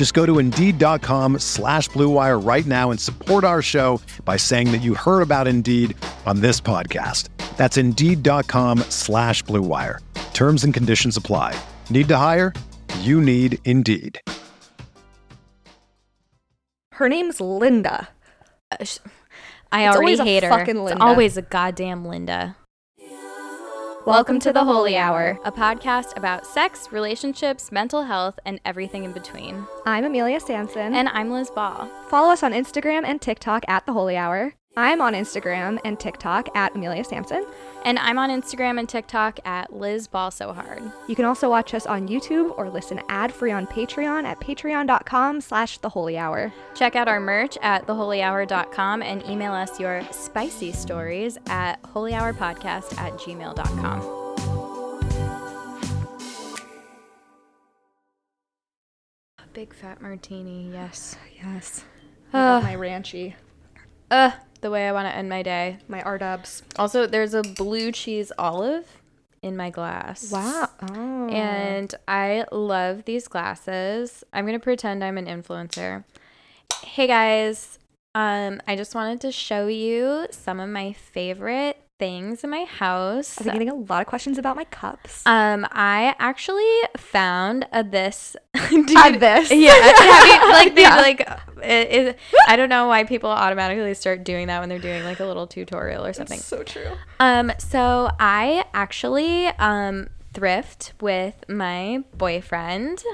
Just 0.00 0.14
go 0.14 0.24
to 0.24 0.38
Indeed.com 0.38 1.40
slash 1.40 1.90
BlueWire 1.90 2.42
right 2.42 2.64
now 2.64 2.90
and 2.90 2.98
support 2.98 3.44
our 3.44 3.60
show 3.60 4.00
by 4.24 4.38
saying 4.38 4.72
that 4.72 4.80
you 4.80 4.94
heard 4.94 5.20
about 5.20 5.46
Indeed 5.46 5.94
on 6.24 6.40
this 6.40 6.58
podcast. 6.58 7.28
That's 7.58 7.76
Indeed.com 7.76 8.78
slash 8.88 9.44
BlueWire. 9.44 9.98
Terms 10.32 10.64
and 10.64 10.72
conditions 10.72 11.18
apply. 11.18 11.54
Need 11.90 12.08
to 12.08 12.16
hire? 12.16 12.54
You 13.00 13.20
need 13.20 13.58
Indeed. 13.66 14.18
Her 16.92 17.10
name's 17.10 17.38
Linda. 17.38 18.08
Uh, 18.70 18.86
I 19.70 19.86
It's 19.86 19.96
already 19.98 20.16
hate 20.16 20.44
her. 20.44 20.48
fucking 20.48 20.78
It's 20.78 20.96
always 20.98 21.36
a 21.36 21.42
goddamn 21.42 22.06
Linda. 22.06 22.56
Welcome 24.06 24.40
to 24.40 24.52
the 24.52 24.64
Holy 24.64 24.96
Hour, 24.96 25.38
a 25.44 25.52
podcast 25.52 26.16
about 26.16 26.46
sex, 26.46 26.90
relationships, 26.90 27.70
mental 27.70 28.02
health, 28.02 28.38
and 28.46 28.58
everything 28.64 29.04
in 29.04 29.12
between. 29.12 29.66
I'm 29.84 30.04
Amelia 30.04 30.40
Sampson. 30.40 30.94
And 30.94 31.08
I'm 31.10 31.30
Liz 31.30 31.50
Ball. 31.50 31.88
follow 32.08 32.30
us 32.32 32.42
on 32.42 32.52
Instagram 32.52 33.04
and 33.04 33.20
TikTok 33.20 33.64
at 33.68 33.84
The 33.86 33.92
Holy 33.92 34.16
Hour. 34.16 34.54
I'm 34.76 35.00
on 35.00 35.14
Instagram 35.14 35.80
and 35.84 35.98
TikTok 35.98 36.48
at 36.54 36.74
Amelia 36.76 37.02
Sampson. 37.02 37.44
And 37.84 37.98
I'm 37.98 38.18
on 38.18 38.30
Instagram 38.30 38.78
and 38.78 38.88
TikTok 38.88 39.40
at 39.44 39.72
Liz 39.72 40.06
Ball 40.06 40.30
So 40.30 40.52
Hard. 40.52 40.80
You 41.08 41.16
can 41.16 41.24
also 41.24 41.50
watch 41.50 41.74
us 41.74 41.86
on 41.86 42.06
YouTube 42.08 42.56
or 42.56 42.70
listen 42.70 43.00
ad-free 43.08 43.50
on 43.50 43.66
Patreon 43.66 44.24
at 44.24 44.38
patreon.com 44.38 45.40
slash 45.40 45.78
The 45.78 45.88
Holy 45.88 46.16
Hour. 46.16 46.52
Check 46.74 46.94
out 46.94 47.08
our 47.08 47.18
merch 47.20 47.58
at 47.62 47.86
theholyhour.com 47.86 49.02
and 49.02 49.26
email 49.26 49.52
us 49.52 49.80
your 49.80 50.06
spicy 50.12 50.70
stories 50.72 51.36
at 51.48 51.82
holyhourpodcast 51.82 52.96
at 52.98 53.14
gmail.com. 53.14 54.18
Big 59.52 59.74
fat 59.74 60.00
martini, 60.00 60.70
yes. 60.72 61.16
Yes. 61.42 61.84
Ugh. 62.32 62.62
my 62.62 62.76
ranchy. 62.76 63.34
Uh, 64.08 64.30
the 64.60 64.70
way 64.70 64.88
I 64.88 64.92
want 64.92 65.08
to 65.08 65.14
end 65.14 65.28
my 65.28 65.42
day. 65.42 65.78
My 65.88 66.02
R-dubs. 66.02 66.62
Also, 66.76 67.06
there's 67.06 67.34
a 67.34 67.42
blue 67.42 67.92
cheese 67.92 68.32
olive 68.38 68.86
in 69.42 69.56
my 69.56 69.70
glass. 69.70 70.30
Wow. 70.30 70.68
Oh. 70.90 71.28
And 71.28 71.94
I 72.06 72.44
love 72.52 73.04
these 73.04 73.28
glasses. 73.28 74.22
I'm 74.32 74.44
going 74.46 74.58
to 74.58 74.62
pretend 74.62 75.02
I'm 75.02 75.18
an 75.18 75.26
influencer. 75.26 76.04
Hey 76.82 77.06
guys, 77.06 77.78
um 78.14 78.60
I 78.66 78.74
just 78.74 78.94
wanted 78.94 79.20
to 79.20 79.32
show 79.32 79.66
you 79.66 80.26
some 80.30 80.58
of 80.60 80.68
my 80.68 80.92
favorite 80.92 81.76
things 82.00 82.42
in 82.42 82.50
my 82.50 82.64
house. 82.64 83.38
I've 83.38 83.44
been 83.44 83.52
getting 83.54 83.68
a 83.68 83.74
lot 83.74 84.00
of 84.00 84.08
questions 84.08 84.38
about 84.38 84.56
my 84.56 84.64
cups. 84.64 85.22
Um, 85.26 85.64
I 85.70 86.16
actually 86.18 86.68
found 86.96 87.66
a 87.72 87.84
this. 87.84 88.34
A 88.54 89.16
this? 89.16 89.50
yeah. 89.52 89.74
you- 89.76 90.52
like, 90.52 90.74
they, 90.74 90.82
Yeah. 90.82 90.96
like, 90.96 91.20
it, 91.62 91.92
it, 92.08 92.18
I 92.48 92.56
don't 92.56 92.68
know 92.70 92.88
why 92.88 93.04
people 93.04 93.30
automatically 93.30 93.94
start 93.94 94.24
doing 94.24 94.48
that 94.48 94.60
when 94.60 94.68
they're 94.68 94.78
doing 94.78 95.04
like 95.04 95.20
a 95.20 95.26
little 95.26 95.46
tutorial 95.46 96.04
or 96.04 96.12
something. 96.12 96.40
so 96.40 96.62
true. 96.64 96.88
Um, 97.20 97.52
so 97.58 98.10
I 98.18 98.64
actually 98.74 99.46
um 99.58 100.08
thrift 100.32 100.94
with 101.00 101.44
my 101.48 102.02
boyfriend. 102.16 103.04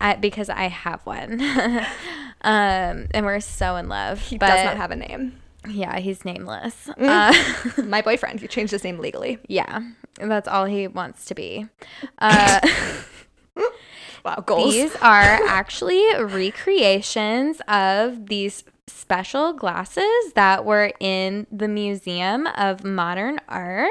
I, 0.00 0.14
because 0.16 0.48
I 0.48 0.64
have 0.68 1.00
one, 1.06 1.40
um, 2.42 3.06
and 3.12 3.24
we're 3.24 3.40
so 3.40 3.76
in 3.76 3.88
love. 3.88 4.20
He 4.20 4.38
but 4.38 4.48
does 4.48 4.64
not 4.64 4.76
have 4.76 4.90
a 4.90 4.96
name. 4.96 5.40
Yeah, 5.66 5.98
he's 5.98 6.24
nameless. 6.24 6.88
Uh, 6.98 7.32
my 7.84 8.02
boyfriend. 8.02 8.40
He 8.40 8.46
changed 8.48 8.70
his 8.72 8.84
name 8.84 8.98
legally. 8.98 9.38
yeah, 9.48 9.80
that's 10.16 10.46
all 10.48 10.64
he 10.66 10.86
wants 10.88 11.24
to 11.26 11.34
be. 11.34 11.66
Uh, 12.18 12.60
Wow. 14.24 14.42
Goals. 14.44 14.72
these 14.74 14.94
are 14.96 15.38
actually 15.48 16.02
recreations 16.22 17.60
of 17.68 18.26
these 18.26 18.64
special 18.88 19.52
glasses 19.52 20.32
that 20.34 20.64
were 20.64 20.92
in 21.00 21.46
the 21.52 21.68
Museum 21.68 22.46
of 22.48 22.84
Modern 22.84 23.38
Art. 23.48 23.90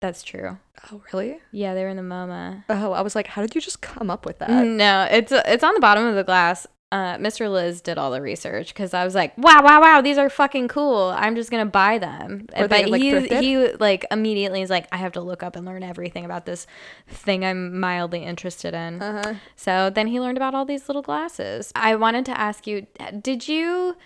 That's 0.00 0.22
true. 0.22 0.58
oh, 0.90 1.02
really? 1.12 1.38
Yeah, 1.52 1.74
they 1.74 1.82
were 1.84 1.90
in 1.90 1.96
the 1.96 2.02
MoMA. 2.02 2.64
Oh, 2.68 2.92
I 2.92 3.02
was 3.02 3.14
like, 3.14 3.26
how 3.28 3.42
did 3.42 3.54
you 3.54 3.60
just 3.60 3.82
come 3.82 4.10
up 4.10 4.24
with 4.26 4.38
that? 4.40 4.50
No, 4.64 5.06
it's 5.10 5.32
it's 5.32 5.62
on 5.64 5.74
the 5.74 5.80
bottom 5.80 6.04
of 6.04 6.14
the 6.14 6.24
glass. 6.24 6.66
Uh, 6.96 7.18
Mr. 7.18 7.52
Liz 7.52 7.82
did 7.82 7.98
all 7.98 8.10
the 8.10 8.22
research 8.22 8.68
because 8.68 8.94
I 8.94 9.04
was 9.04 9.14
like, 9.14 9.36
wow, 9.36 9.62
wow, 9.62 9.82
wow, 9.82 10.00
these 10.00 10.16
are 10.16 10.30
fucking 10.30 10.68
cool. 10.68 11.12
I'm 11.14 11.36
just 11.36 11.50
gonna 11.50 11.66
buy 11.66 11.98
them. 11.98 12.46
Were 12.58 12.66
they, 12.68 12.84
but 12.84 12.90
like, 12.90 13.02
he 13.02 13.10
thrifted? 13.10 13.42
he 13.42 13.72
like 13.74 14.06
immediately 14.10 14.62
is 14.62 14.70
like, 14.70 14.88
I 14.90 14.96
have 14.96 15.12
to 15.12 15.20
look 15.20 15.42
up 15.42 15.56
and 15.56 15.66
learn 15.66 15.82
everything 15.82 16.24
about 16.24 16.46
this 16.46 16.66
thing 17.06 17.44
I'm 17.44 17.78
mildly 17.78 18.24
interested 18.24 18.72
in. 18.72 19.02
Uh-huh. 19.02 19.34
So 19.56 19.90
then 19.90 20.06
he 20.06 20.20
learned 20.20 20.38
about 20.38 20.54
all 20.54 20.64
these 20.64 20.88
little 20.88 21.02
glasses. 21.02 21.70
I 21.76 21.96
wanted 21.96 22.24
to 22.26 22.40
ask 22.40 22.66
you, 22.66 22.86
did 23.20 23.46
you 23.46 23.98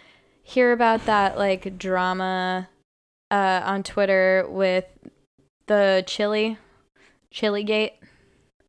hear 0.43 0.73
about 0.73 1.07
that 1.07 1.39
like 1.39 1.79
drama 1.79 2.71
uh, 3.31 3.61
on 3.65 3.85
Twitter 3.85 4.45
with 4.49 4.87
the 5.69 6.03
chili, 6.09 6.59
chili 7.31 7.63
gate? 7.63 7.93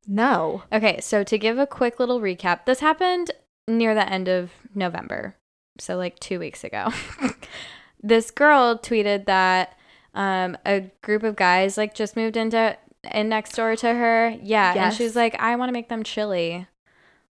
No. 0.06 0.62
Okay, 0.72 1.00
so 1.02 1.24
to 1.24 1.40
give 1.40 1.58
a 1.58 1.66
quick 1.66 2.00
little 2.00 2.20
recap, 2.20 2.66
this 2.66 2.82
happened 2.82 3.32
near 3.78 3.94
the 3.96 4.08
end 4.10 4.28
of 4.28 4.52
November. 4.76 5.36
So 5.80 5.98
like 5.98 6.20
2 6.20 6.40
weeks 6.40 6.64
ago. 6.64 6.90
this 8.04 8.32
girl 8.32 8.78
tweeted 8.78 9.26
that 9.26 9.78
um 10.14 10.58
a 10.66 10.82
group 11.02 11.24
of 11.24 11.36
guys 11.36 11.78
like 11.78 11.94
just 11.94 12.16
moved 12.16 12.36
into 12.36 12.78
in 13.14 13.30
next 13.30 13.56
door 13.56 13.76
to 13.76 13.94
her. 13.94 14.36
Yeah, 14.44 14.74
and 14.76 14.94
she's 14.94 15.08
Yes. 15.12 15.16
like 15.16 15.36
I 15.40 15.56
want 15.56 15.70
to 15.70 15.74
make 15.74 15.90
them 15.90 16.04
chili. 16.04 16.68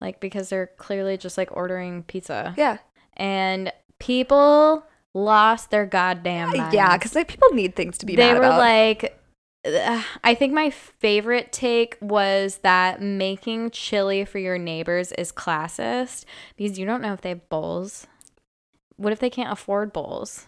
Like 0.02 0.20
because 0.20 0.50
they're 0.50 0.68
clearly 0.78 1.18
just 1.18 1.38
like 1.38 1.50
ordering 1.56 2.04
pizza. 2.04 2.54
Yeah. 2.58 2.78
And 3.16 3.72
people 4.00 4.84
lost 5.14 5.72
their 5.72 5.86
goddamn 5.86 6.50
minds. 6.56 6.76
Yeah, 6.76 6.98
because 6.98 7.16
like, 7.16 7.30
people 7.30 7.50
need 7.54 7.76
things 7.76 7.98
to 8.00 8.06
be 8.06 8.16
they 8.18 8.34
were 8.34 8.40
about. 8.40 8.60
like 8.60 9.18
I 10.24 10.36
think 10.36 10.54
my 10.54 10.70
favorite 10.70 11.52
take 11.52 11.98
was 12.00 12.58
that 12.58 13.02
making 13.02 13.72
chili 13.72 14.24
for 14.26 14.38
your 14.38 14.58
neighbors 14.58 15.12
is 15.14 15.32
classist 15.32 16.26
because 16.56 16.78
you 16.78 16.86
don't 16.86 17.02
know 17.02 17.14
if 17.14 17.22
they 17.22 17.30
have 17.30 17.50
bowls. 17.50 18.08
What 18.98 19.12
if 19.12 19.20
they 19.20 19.30
can't 19.30 19.52
afford 19.52 19.92
bowls? 19.92 20.48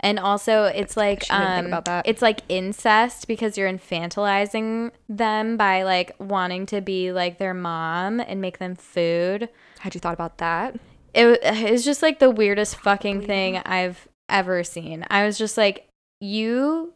And 0.00 0.18
also, 0.18 0.64
it's 0.64 0.96
like 0.96 1.22
actually 1.30 1.38
didn't 1.38 1.72
think 1.72 1.88
um, 1.88 2.02
it's 2.04 2.20
like 2.20 2.40
incest 2.48 3.26
because 3.26 3.56
you're 3.56 3.72
infantilizing 3.72 4.90
them 5.08 5.56
by 5.56 5.82
like 5.82 6.14
wanting 6.18 6.66
to 6.66 6.80
be 6.80 7.10
like 7.10 7.38
their 7.38 7.54
mom 7.54 8.20
and 8.20 8.40
make 8.40 8.58
them 8.58 8.74
food. 8.74 9.48
Had 9.78 9.94
you 9.94 10.00
thought 10.00 10.12
about 10.14 10.38
that? 10.38 10.78
It 11.14 11.38
it's 11.42 11.84
just 11.84 12.02
like 12.02 12.18
the 12.18 12.30
weirdest 12.30 12.76
fucking 12.76 13.22
thing 13.22 13.58
I've 13.58 14.06
ever 14.28 14.62
seen. 14.62 15.06
I 15.08 15.24
was 15.24 15.38
just 15.38 15.56
like, 15.56 15.88
you 16.20 16.92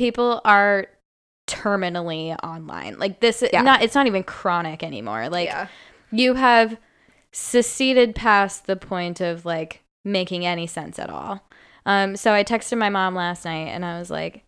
people 0.00 0.40
are 0.46 0.86
terminally 1.46 2.34
online. 2.42 2.98
Like 2.98 3.20
this 3.20 3.44
Yeah. 3.52 3.60
not 3.60 3.82
it's 3.82 3.94
not 3.94 4.06
even 4.06 4.22
chronic 4.22 4.82
anymore. 4.82 5.28
Like 5.28 5.48
yeah. 5.48 5.66
you 6.10 6.34
have 6.34 6.78
seceded 7.32 8.14
past 8.14 8.66
the 8.66 8.76
point 8.76 9.20
of 9.20 9.44
like 9.44 9.82
making 10.02 10.46
any 10.46 10.66
sense 10.66 10.98
at 10.98 11.10
all. 11.10 11.46
Um 11.84 12.16
so 12.16 12.32
I 12.32 12.44
texted 12.44 12.78
my 12.78 12.88
mom 12.88 13.14
last 13.14 13.44
night 13.44 13.68
and 13.68 13.84
I 13.84 13.98
was 13.98 14.10
like, 14.10 14.42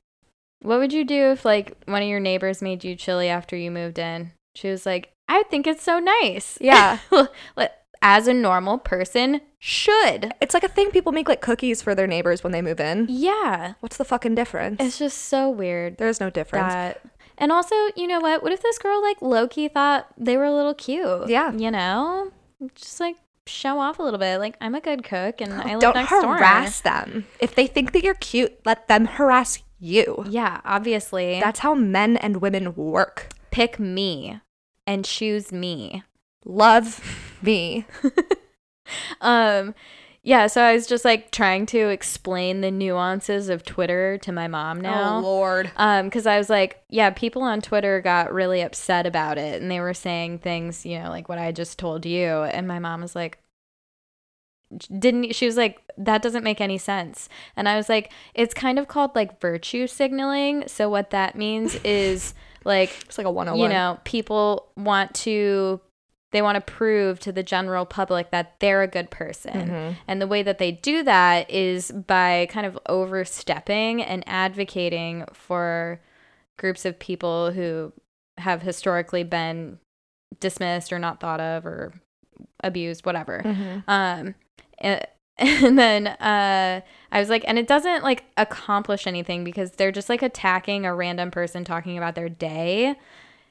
"What 0.62 0.78
would 0.78 0.94
you 0.94 1.04
do 1.04 1.32
if 1.32 1.44
like 1.44 1.76
one 1.84 2.00
of 2.00 2.08
your 2.08 2.20
neighbors 2.20 2.62
made 2.62 2.82
you 2.82 2.96
chili 2.96 3.28
after 3.28 3.54
you 3.54 3.70
moved 3.70 3.98
in?" 3.98 4.32
She 4.54 4.70
was 4.70 4.86
like, 4.86 5.12
"I 5.28 5.42
think 5.50 5.66
it's 5.66 5.82
so 5.82 5.98
nice." 5.98 6.56
Yeah. 6.62 6.98
As 8.02 8.26
a 8.26 8.34
normal 8.34 8.78
person 8.78 9.40
should. 9.58 10.32
It's 10.40 10.54
like 10.54 10.64
a 10.64 10.68
thing 10.68 10.90
people 10.90 11.12
make 11.12 11.28
like 11.28 11.40
cookies 11.40 11.80
for 11.82 11.94
their 11.94 12.06
neighbors 12.08 12.42
when 12.42 12.52
they 12.52 12.60
move 12.62 12.80
in. 12.80 13.06
Yeah. 13.08 13.74
What's 13.80 13.96
the 13.96 14.04
fucking 14.04 14.34
difference? 14.34 14.76
It's 14.80 14.98
just 14.98 15.18
so 15.18 15.48
weird. 15.48 15.98
There's 15.98 16.18
no 16.20 16.28
difference. 16.28 16.72
that 16.72 17.00
and 17.38 17.50
also 17.50 17.74
you 17.96 18.06
know 18.06 18.20
what 18.20 18.42
what 18.42 18.52
if 18.52 18.60
this 18.62 18.76
girl 18.78 19.00
like 19.00 19.16
loki 19.22 19.66
thought 19.66 20.06
they 20.18 20.36
were 20.36 20.44
a 20.44 20.54
little 20.54 20.74
cute 20.74 21.28
Yeah. 21.30 21.50
you 21.52 21.70
know 21.70 22.30
just 22.74 23.00
like 23.00 23.16
show 23.46 23.80
off 23.80 23.98
a 23.98 24.02
little 24.02 24.18
bit 24.18 24.36
like 24.38 24.54
i'm 24.60 24.74
a 24.74 24.80
good 24.82 25.02
cook 25.02 25.40
and 25.40 25.50
i 25.54 25.72
live 25.72 25.80
Don't 25.80 25.94
next 25.96 26.10
harass 26.10 26.80
them. 26.82 27.24
If 27.40 27.54
they 27.54 27.66
think 27.66 27.92
that 27.92 28.04
you're 28.04 28.14
cute, 28.14 28.52
let 28.66 28.86
them 28.86 29.06
harass 29.06 29.60
you. 29.80 30.24
yeah 30.28 30.60
obviously 30.66 31.40
That's 31.40 31.60
how 31.60 31.74
men 31.74 32.18
and 32.18 32.42
women 32.42 32.74
work. 32.74 33.30
pick 33.50 33.78
me 33.80 34.40
and 34.86 35.02
choose 35.04 35.50
me 35.52 36.02
Love 36.44 37.00
me. 37.42 37.86
um 39.20 39.74
yeah 40.22 40.46
so 40.46 40.60
i 40.60 40.74
was 40.74 40.86
just 40.86 41.04
like 41.04 41.30
trying 41.30 41.64
to 41.66 41.88
explain 41.88 42.60
the 42.60 42.70
nuances 42.70 43.48
of 43.48 43.64
twitter 43.64 44.18
to 44.18 44.32
my 44.32 44.46
mom 44.48 44.80
now 44.80 45.18
Oh 45.18 45.20
Lord. 45.20 45.70
Um, 45.76 46.06
because 46.06 46.26
I 46.26 46.36
was 46.38 46.50
like, 46.50 46.82
yeah, 46.88 47.10
people 47.10 47.42
on 47.42 47.60
Twitter 47.60 48.00
got 48.00 48.32
really 48.32 48.60
upset 48.60 49.06
about 49.06 49.38
it, 49.38 49.60
and 49.62 49.70
they 49.70 49.80
were 49.80 49.94
saying 49.94 50.38
things, 50.40 50.84
you 50.84 50.98
know, 50.98 51.08
like 51.10 51.28
what 51.28 51.38
I 51.38 51.52
just 51.52 51.78
told 51.78 52.04
you, 52.06 52.26
and 52.26 52.66
my 52.68 52.78
mom 52.78 53.00
was 53.00 53.14
like, 53.16 53.38
didn't 54.98 55.34
she 55.34 55.44
was 55.46 55.56
like 55.56 55.80
that 55.98 56.22
doesn't 56.22 56.42
make 56.44 56.58
any 56.58 56.78
sense 56.78 57.28
and 57.56 57.68
i 57.68 57.76
was 57.76 57.90
like 57.90 58.10
it's 58.34 58.54
kind 58.54 58.78
of 58.78 58.88
called 58.88 59.14
like 59.14 59.38
virtue 59.38 59.86
signaling 59.86 60.64
so 60.66 60.88
what 60.88 61.10
that 61.10 61.36
means 61.36 61.74
is 61.84 62.32
like 62.64 62.88
It's 63.04 63.18
like 63.18 63.26
a 63.26 63.30
101. 63.30 63.62
you 63.62 63.74
know 63.74 63.98
people 64.04 64.68
want 64.74 65.12
to 65.16 65.78
they 66.32 66.42
want 66.42 66.56
to 66.56 66.60
prove 66.60 67.20
to 67.20 67.30
the 67.32 67.42
general 67.42 67.86
public 67.86 68.30
that 68.30 68.58
they're 68.60 68.82
a 68.82 68.88
good 68.88 69.10
person 69.10 69.68
Mhm. 69.70 69.96
and 70.08 70.20
the 70.20 70.26
way 70.26 70.42
that 70.42 70.58
they 70.58 70.72
do 70.72 71.02
that 71.04 71.48
is 71.50 71.90
by 71.92 72.46
kind 72.50 72.66
of 72.66 72.78
overstepping 72.88 74.02
and 74.02 74.24
advocating 74.26 75.24
for 75.32 76.00
groups 76.58 76.84
of 76.84 76.98
people 76.98 77.52
who 77.52 77.92
have 78.38 78.62
historically 78.62 79.22
been 79.24 79.78
dismissed 80.40 80.92
or 80.92 80.98
not 80.98 81.20
thought 81.20 81.40
of 81.40 81.64
or 81.66 81.92
abused 82.64 83.04
whatever 83.06 83.42
Mhm. 83.44 83.84
um 83.88 84.34
and, 84.78 85.06
and 85.38 85.78
then 85.78 86.06
uh 86.08 86.80
i 87.10 87.18
was 87.20 87.28
like 87.30 87.44
and 87.46 87.58
it 87.58 87.66
doesn't 87.66 88.02
like 88.02 88.24
accomplish 88.36 89.06
anything 89.06 89.44
because 89.44 89.72
they're 89.72 89.92
just 89.92 90.08
like 90.08 90.22
attacking 90.22 90.84
a 90.86 90.94
random 90.94 91.30
person 91.30 91.64
talking 91.64 91.96
about 91.98 92.14
their 92.14 92.28
day 92.28 92.94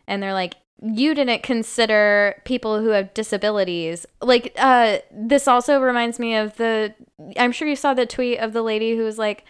and 0.08 0.22
they're 0.22 0.34
like 0.34 0.56
you 0.82 1.14
didn't 1.14 1.44
consider 1.44 2.42
people 2.46 2.80
who 2.80 2.90
have 2.90 3.14
disabilities 3.14 4.06
like 4.22 4.54
uh 4.58 4.98
this 5.12 5.48
also 5.48 5.80
reminds 5.80 6.20
me 6.20 6.36
of 6.36 6.56
the 6.58 6.94
i'm 7.38 7.52
sure 7.52 7.68
you 7.68 7.76
saw 7.76 7.94
the 7.94 8.06
tweet 8.06 8.40
of 8.40 8.54
the 8.54 8.62
lady 8.62 8.96
who 8.96 9.04
was 9.04 9.18
like 9.18 9.46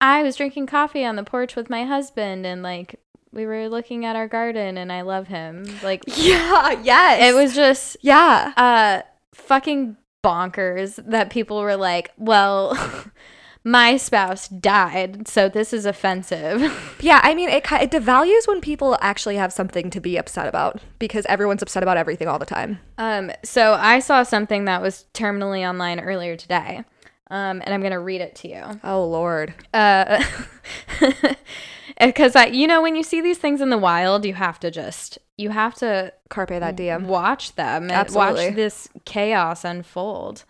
i 0.00 0.22
was 0.22 0.36
drinking 0.36 0.66
coffee 0.66 1.04
on 1.04 1.16
the 1.16 1.24
porch 1.24 1.56
with 1.56 1.68
my 1.68 1.84
husband 1.84 2.46
and 2.46 2.62
like 2.62 3.00
we 3.32 3.44
were 3.46 3.68
looking 3.68 4.04
at 4.04 4.14
our 4.14 4.28
garden 4.28 4.78
and 4.78 4.92
i 4.92 5.00
love 5.00 5.26
him 5.26 5.64
like 5.82 6.04
Yeah, 6.16 6.80
yes. 6.82 7.32
it 7.32 7.34
was 7.34 7.54
just 7.54 7.96
yeah. 8.00 8.52
uh 8.56 9.02
fucking 9.34 9.96
bonkers 10.22 11.04
that 11.10 11.30
people 11.30 11.60
were 11.60 11.76
like, 11.76 12.12
well, 12.16 12.76
my 13.64 13.96
spouse 13.96 14.48
died, 14.48 15.28
so 15.28 15.48
this 15.48 15.72
is 15.72 15.86
offensive. 15.86 16.62
Yeah, 17.02 17.20
I 17.24 17.34
mean, 17.34 17.48
it, 17.48 17.64
it 17.72 17.90
devalues 17.90 18.46
when 18.46 18.60
people 18.60 18.96
actually 19.00 19.34
have 19.36 19.52
something 19.52 19.90
to 19.90 20.00
be 20.00 20.16
upset 20.16 20.46
about 20.46 20.80
because 21.00 21.26
everyone's 21.26 21.60
upset 21.62 21.82
about 21.82 21.96
everything 21.96 22.28
all 22.28 22.38
the 22.38 22.46
time. 22.46 22.78
um, 22.96 23.32
so 23.44 23.72
I 23.74 23.98
saw 23.98 24.22
something 24.22 24.66
that 24.66 24.80
was 24.80 25.06
terminally 25.12 25.68
online 25.68 25.98
earlier 25.98 26.36
today. 26.36 26.84
Um, 27.28 27.60
and 27.64 27.72
I'm 27.74 27.80
gonna 27.82 27.98
read 27.98 28.20
it 28.20 28.34
to 28.36 28.48
you. 28.48 28.62
Oh, 28.84 29.04
Lord. 29.06 29.54
Uh, 29.74 30.22
because 32.00 32.36
I, 32.36 32.46
you 32.46 32.66
know, 32.66 32.82
when 32.82 32.94
you 32.96 33.02
see 33.02 33.20
these 33.20 33.38
things 33.38 33.60
in 33.60 33.70
the 33.70 33.78
wild, 33.78 34.24
you 34.24 34.34
have 34.34 34.60
to 34.60 34.70
just, 34.70 35.18
you 35.36 35.50
have 35.50 35.74
to 35.76 36.12
Carpe 36.28 36.50
that 36.50 36.76
diem. 36.76 37.06
watch 37.08 37.54
them 37.54 37.84
and 37.84 37.92
Absolutely. 37.92 38.46
watch 38.46 38.54
this 38.54 38.88
chaos 39.04 39.64
unfold. 39.64 40.44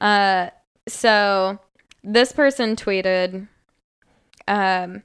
Uh, 0.00 0.50
so 0.86 1.58
this 2.04 2.32
person 2.32 2.76
tweeted, 2.76 3.48
um, 4.46 5.02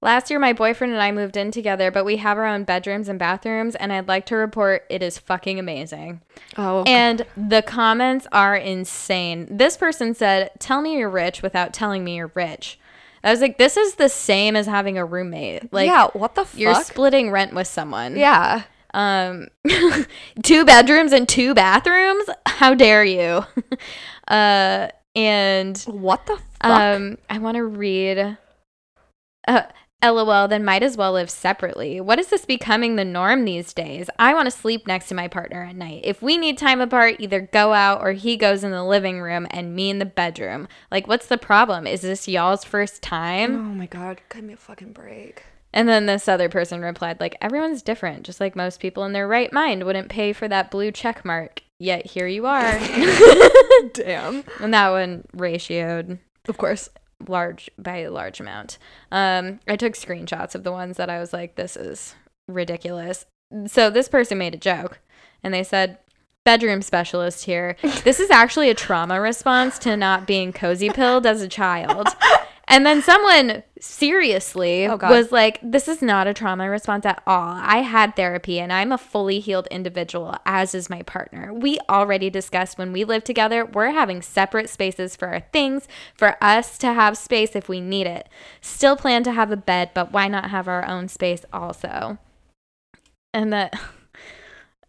last 0.00 0.30
year 0.30 0.38
my 0.38 0.52
boyfriend 0.52 0.92
and 0.92 1.02
I 1.02 1.12
moved 1.12 1.36
in 1.36 1.50
together, 1.50 1.90
but 1.90 2.04
we 2.04 2.16
have 2.16 2.38
our 2.38 2.46
own 2.46 2.64
bedrooms 2.64 3.08
and 3.08 3.18
bathrooms, 3.18 3.74
and 3.74 3.92
I'd 3.92 4.08
like 4.08 4.26
to 4.26 4.36
report 4.36 4.84
it 4.88 5.02
is 5.02 5.18
fucking 5.18 5.58
amazing. 5.58 6.22
Oh, 6.56 6.84
And 6.86 7.26
the 7.36 7.62
comments 7.62 8.26
are 8.32 8.56
insane. 8.56 9.46
This 9.50 9.76
person 9.76 10.14
said, 10.14 10.50
"Tell 10.58 10.80
me 10.80 10.96
you're 10.98 11.10
rich 11.10 11.42
without 11.42 11.72
telling 11.72 12.04
me 12.04 12.16
you're 12.16 12.32
rich." 12.34 12.78
I 13.22 13.30
was 13.30 13.40
like, 13.40 13.58
"This 13.58 13.76
is 13.76 13.96
the 13.96 14.08
same 14.08 14.56
as 14.56 14.66
having 14.66 14.96
a 14.96 15.04
roommate. 15.04 15.72
Like, 15.72 15.86
yeah, 15.86 16.06
what 16.12 16.34
the 16.34 16.44
fuck? 16.44 16.58
you're 16.58 16.74
splitting 16.76 17.30
rent 17.30 17.54
with 17.54 17.66
someone." 17.66 18.16
yeah. 18.16 18.62
Um, 18.94 19.48
two 20.42 20.64
bedrooms 20.64 21.12
and 21.12 21.28
two 21.28 21.52
bathrooms? 21.54 22.24
How 22.46 22.74
dare 22.74 23.04
you? 23.04 23.44
uh, 24.28 24.88
and 25.18 25.76
What 25.86 26.24
the 26.26 26.36
fuck? 26.36 26.80
um, 26.80 27.18
I 27.28 27.38
want 27.38 27.56
to 27.56 27.64
read. 27.64 28.38
Uh, 29.46 29.62
LOL, 30.00 30.46
then 30.46 30.64
might 30.64 30.84
as 30.84 30.96
well 30.96 31.12
live 31.14 31.28
separately. 31.28 32.00
What 32.00 32.20
is 32.20 32.28
this 32.28 32.44
becoming 32.44 32.94
the 32.94 33.04
norm 33.04 33.44
these 33.44 33.72
days? 33.72 34.08
I 34.16 34.32
want 34.32 34.46
to 34.46 34.56
sleep 34.56 34.86
next 34.86 35.08
to 35.08 35.14
my 35.16 35.26
partner 35.26 35.64
at 35.64 35.74
night. 35.74 36.02
If 36.04 36.22
we 36.22 36.38
need 36.38 36.56
time 36.56 36.80
apart, 36.80 37.16
either 37.18 37.40
go 37.40 37.72
out 37.72 38.00
or 38.00 38.12
he 38.12 38.36
goes 38.36 38.62
in 38.62 38.70
the 38.70 38.84
living 38.84 39.20
room 39.20 39.48
and 39.50 39.74
me 39.74 39.90
in 39.90 39.98
the 39.98 40.04
bedroom. 40.06 40.68
Like, 40.92 41.08
what's 41.08 41.26
the 41.26 41.36
problem? 41.38 41.84
Is 41.88 42.02
this 42.02 42.28
y'all's 42.28 42.62
first 42.62 43.02
time? 43.02 43.56
oh 43.56 43.74
my 43.74 43.86
god, 43.86 44.20
give 44.32 44.44
me 44.44 44.52
a 44.54 44.56
fucking 44.56 44.92
break. 44.92 45.42
And 45.72 45.88
then 45.88 46.06
this 46.06 46.28
other 46.28 46.48
person 46.48 46.80
replied, 46.80 47.18
like, 47.20 47.36
everyone's 47.40 47.82
different, 47.82 48.22
just 48.24 48.40
like 48.40 48.54
most 48.54 48.78
people 48.80 49.04
in 49.04 49.12
their 49.12 49.26
right 49.26 49.52
mind 49.52 49.82
wouldn't 49.84 50.08
pay 50.10 50.32
for 50.32 50.46
that 50.48 50.70
blue 50.70 50.92
check 50.92 51.24
mark. 51.24 51.62
Yet 51.80 52.06
here 52.06 52.26
you 52.26 52.46
are. 52.46 52.78
Damn. 53.92 54.44
and 54.60 54.74
that 54.74 54.90
one 54.90 55.24
ratioed 55.36 56.18
Of 56.48 56.58
course. 56.58 56.88
large 57.26 57.70
by 57.78 57.98
a 57.98 58.10
large 58.10 58.40
amount. 58.40 58.78
Um, 59.12 59.60
I 59.68 59.76
took 59.76 59.94
screenshots 59.94 60.54
of 60.54 60.64
the 60.64 60.72
ones 60.72 60.96
that 60.96 61.10
I 61.10 61.20
was 61.20 61.32
like, 61.32 61.54
this 61.54 61.76
is 61.76 62.14
ridiculous. 62.48 63.26
So 63.66 63.90
this 63.90 64.08
person 64.08 64.38
made 64.38 64.54
a 64.54 64.58
joke 64.58 64.98
and 65.42 65.54
they 65.54 65.62
said, 65.62 65.98
bedroom 66.44 66.82
specialist 66.82 67.44
here. 67.44 67.76
This 68.04 68.20
is 68.20 68.30
actually 68.30 68.70
a 68.70 68.74
trauma 68.74 69.20
response 69.20 69.78
to 69.80 69.96
not 69.96 70.26
being 70.26 70.52
cozy 70.52 70.90
pilled 70.90 71.26
as 71.26 71.42
a 71.42 71.48
child. 71.48 72.08
And 72.70 72.84
then 72.84 73.00
someone 73.00 73.62
seriously 73.80 74.86
Oh, 74.86 74.96
was 74.96 75.32
like, 75.32 75.58
This 75.62 75.88
is 75.88 76.02
not 76.02 76.26
a 76.26 76.34
trauma 76.34 76.68
response 76.68 77.06
at 77.06 77.22
all. 77.26 77.54
I 77.56 77.78
had 77.78 78.14
therapy 78.14 78.60
and 78.60 78.70
I'm 78.70 78.92
a 78.92 78.98
fully 78.98 79.40
healed 79.40 79.66
individual, 79.68 80.36
as 80.44 80.74
is 80.74 80.90
my 80.90 81.00
partner. 81.02 81.52
We 81.52 81.78
already 81.88 82.28
discussed 82.28 82.76
when 82.76 82.92
we 82.92 83.04
live 83.04 83.24
together, 83.24 83.64
we're 83.64 83.92
having 83.92 84.20
separate 84.20 84.68
spaces 84.68 85.16
for 85.16 85.28
our 85.28 85.40
things, 85.40 85.88
for 86.14 86.36
us 86.44 86.76
to 86.78 86.92
have 86.92 87.16
space 87.16 87.56
if 87.56 87.70
we 87.70 87.80
need 87.80 88.06
it. 88.06 88.28
Still 88.60 88.96
plan 88.96 89.22
to 89.24 89.32
have 89.32 89.50
a 89.50 89.56
bed, 89.56 89.90
but 89.94 90.12
why 90.12 90.28
not 90.28 90.50
have 90.50 90.68
our 90.68 90.86
own 90.86 91.08
space 91.08 91.44
also? 91.52 92.18
And 93.32 93.52
that. 93.52 93.78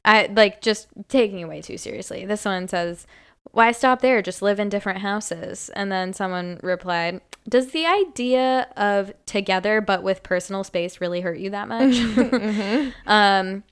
I 0.05 0.29
like 0.33 0.61
just 0.61 0.87
taking 1.09 1.39
it 1.39 1.49
way 1.49 1.61
too 1.61 1.77
seriously. 1.77 2.25
This 2.25 2.45
one 2.45 2.69
says, 2.69 3.05
Why 3.51 3.71
stop 3.71 4.01
there? 4.01 4.21
Just 4.21 4.41
live 4.41 4.59
in 4.59 4.69
different 4.69 4.99
houses. 4.99 5.69
And 5.75 5.91
then 5.91 6.13
someone 6.13 6.59
replied, 6.61 7.21
Does 7.47 7.71
the 7.71 7.85
idea 7.85 8.67
of 8.77 9.11
together 9.25 9.81
but 9.81 10.03
with 10.03 10.23
personal 10.23 10.63
space 10.63 11.01
really 11.01 11.21
hurt 11.21 11.39
you 11.39 11.49
that 11.49 11.67
much? 11.67 12.93
um, 13.07 13.63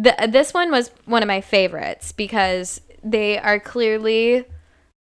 th- 0.00 0.30
this 0.30 0.52
one 0.52 0.70
was 0.70 0.90
one 1.06 1.22
of 1.22 1.28
my 1.28 1.40
favorites 1.40 2.12
because 2.12 2.80
they 3.02 3.38
are 3.38 3.58
clearly 3.58 4.44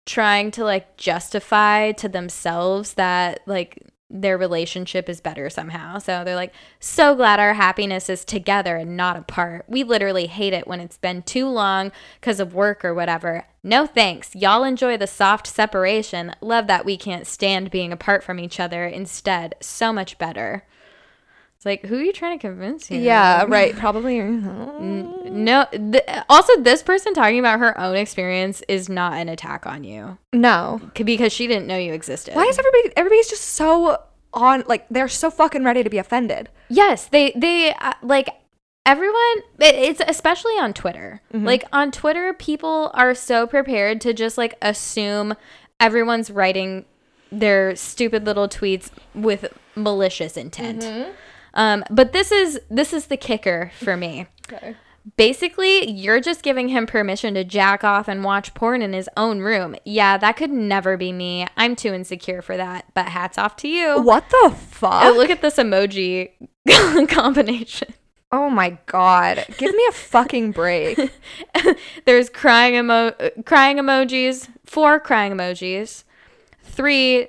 trying 0.07 0.51
to 0.51 0.65
like 0.65 0.97
justify 0.97 1.93
to 1.93 2.09
themselves 2.09 2.95
that 2.95 3.41
like 3.47 3.79
their 4.13 4.37
relationship 4.37 5.09
is 5.09 5.21
better 5.21 5.49
somehow. 5.49 5.99
So 5.99 6.23
they're 6.23 6.37
like, 6.37 6.53
so 6.81 7.15
glad 7.15 7.41
our 7.41 7.55
happiness 7.55 8.11
is 8.11 8.25
together 8.25 8.77
and 8.77 8.97
not 8.97 9.17
apart. 9.17 9.65
We 9.69 9.85
literally 9.85 10.27
hate 10.27 10.53
it 10.53 10.67
when 10.67 10.81
it's 10.81 10.99
been 10.99 11.23
too 11.23 11.49
long 11.49 11.93
because 12.21 12.39
of 12.39 12.55
work 12.55 12.85
or 12.85 12.93
whatever. 12.93 13.47
No 13.65 13.87
thanks. 13.87 14.35
Y'all 14.35 14.65
enjoy 14.65 14.97
the 14.97 15.07
soft 15.07 15.47
separation. 15.47 16.35
Love 16.41 16.67
that 16.67 16.85
we 16.85 16.97
can't 16.97 17.27
stand 17.27 17.71
being 17.71 17.93
apart 17.93 18.25
from 18.25 18.41
each 18.41 18.59
other. 18.59 18.85
Instead, 18.87 19.55
so 19.61 19.93
much 19.93 20.19
better. 20.19 20.65
It's 21.57 21.65
like, 21.65 21.85
who 21.85 21.99
are 21.99 22.03
you 22.03 22.13
trying 22.13 22.37
to 22.37 22.43
convince 22.49 22.89
here? 22.89 23.01
Yeah, 23.01 23.45
right. 23.49 23.77
Probably. 23.77 24.19
No. 24.21 25.67
Th- 25.71 26.03
also, 26.29 26.61
this 26.61 26.83
person 26.83 27.15
talking 27.15 27.39
about 27.39 27.61
her 27.61 27.79
own 27.79 27.95
experience 27.95 28.63
is 28.69 28.89
not 28.89 29.13
an 29.15 29.29
attack 29.29 29.65
on 29.65 29.85
you 29.85 30.19
No. 30.33 30.81
c- 30.97 31.05
because 31.05 31.33
she 31.33 31.47
didn't 31.47 31.69
know 31.69 31.77
you 31.79 31.93
existed. 31.93 32.35
Why 32.35 32.45
is 32.47 32.59
everybody? 32.59 32.93
Everybody's 32.97 33.29
just 33.31 33.45
so 33.45 34.03
on. 34.35 34.65
Like 34.67 34.87
they're 34.91 35.07
so 35.09 35.31
fucking 35.31 35.63
ready 35.63 35.85
to 35.85 35.91
be 35.91 35.99
offended. 35.99 36.49
Yes, 36.69 37.07
they 37.07 37.33
they 37.37 37.73
uh, 37.75 37.93
like 38.03 38.29
everyone 38.85 39.43
it's 39.59 40.01
especially 40.07 40.55
on 40.55 40.73
twitter. 40.73 41.21
Mm-hmm. 41.33 41.47
Like 41.47 41.65
on 41.73 41.91
twitter 41.91 42.33
people 42.33 42.91
are 42.95 43.15
so 43.15 43.47
prepared 43.47 44.01
to 44.03 44.13
just 44.13 44.37
like 44.37 44.57
assume 44.61 45.35
everyone's 45.81 46.31
writing 46.31 46.85
their 47.31 47.75
stupid 47.77 48.27
little 48.27 48.49
tweets 48.49 48.91
with 49.15 49.57
malicious 49.75 50.37
intent. 50.37 50.83
Mm-hmm. 50.83 51.11
Um, 51.55 51.85
but 51.91 52.13
this 52.13 52.33
is 52.33 52.61
this 52.71 52.93
is 52.93 53.07
the 53.07 53.17
kicker 53.17 53.73
for 53.79 53.97
me. 53.97 54.27
Okay. 54.53 54.75
basically 55.17 55.89
you're 55.89 56.21
just 56.21 56.43
giving 56.43 56.69
him 56.69 56.87
permission 56.87 57.35
to 57.35 57.45
jack 57.45 57.85
off 57.85 58.07
and 58.09 58.23
watch 58.23 58.53
porn 58.55 58.83
in 58.83 58.93
his 58.93 59.09
own 59.17 59.39
room. 59.41 59.77
Yeah 59.85 60.19
that 60.19 60.37
could 60.37 60.51
never 60.51 60.97
be 60.97 61.13
me. 61.13 61.47
I'm 61.57 61.77
too 61.77 61.95
insecure 61.95 62.43
for 62.43 62.57
that 62.57 62.87
but 62.95 63.07
hats 63.07 63.39
off 63.39 63.57
to 63.59 63.69
you. 63.69 64.03
What 64.03 64.29
the 64.29 64.43
uh, 64.47 64.51
fuck? 64.51 65.05
Oh, 65.05 65.13
look 65.13 65.31
at 65.31 65.41
this 65.41 65.57
emoji 65.57 66.33
combination 67.09 67.95
oh 68.33 68.51
my 68.51 68.79
god. 68.87 69.45
Give 69.59 69.75
me 69.75 69.87
a 69.89 69.93
fucking 69.93 70.53
break. 70.53 70.99
There's 72.05 72.29
crying 72.29 72.75
emo- 72.75 73.15
crying 73.45 73.77
emojis, 73.77 74.49
four 74.65 74.99
crying 74.99 75.33
emojis, 75.33 76.05
three 76.63 77.29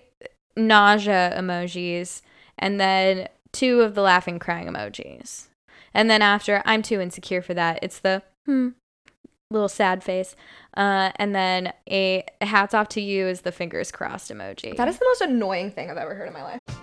nausea 0.56 1.36
emojis, 1.38 2.22
and 2.58 2.80
then 2.80 3.28
two 3.52 3.82
of 3.82 3.96
the 3.96 4.02
laughing 4.02 4.40
crying 4.40 4.68
emojis. 4.68 5.48
And 5.94 6.10
then 6.10 6.22
after, 6.22 6.64
I'm 6.66 6.82
too 6.82 7.00
insecure 7.00 7.42
for 7.42 7.54
that. 7.54 7.80
It's 7.84 8.00
the 8.00 8.24
hmm 8.46 8.70
little 9.54 9.70
sad 9.70 10.04
face. 10.04 10.36
Uh, 10.76 11.12
and 11.18 11.36
then 11.36 11.72
a 11.88 12.26
hats 12.42 12.74
off 12.74 12.90
to 12.90 13.02
you 13.02 13.28
is 13.28 13.42
the 13.42 13.52
fingers 13.52 13.92
crossed 13.92 14.32
emoji. 14.32 14.76
That 14.76 14.88
is 14.88 14.98
the 14.98 15.06
most 15.06 15.22
annoying 15.22 15.70
thing 15.70 15.92
I've 15.92 15.98
ever 15.98 16.16
heard 16.16 16.28
in 16.28 16.34
my 16.34 16.44
life. 16.44 16.83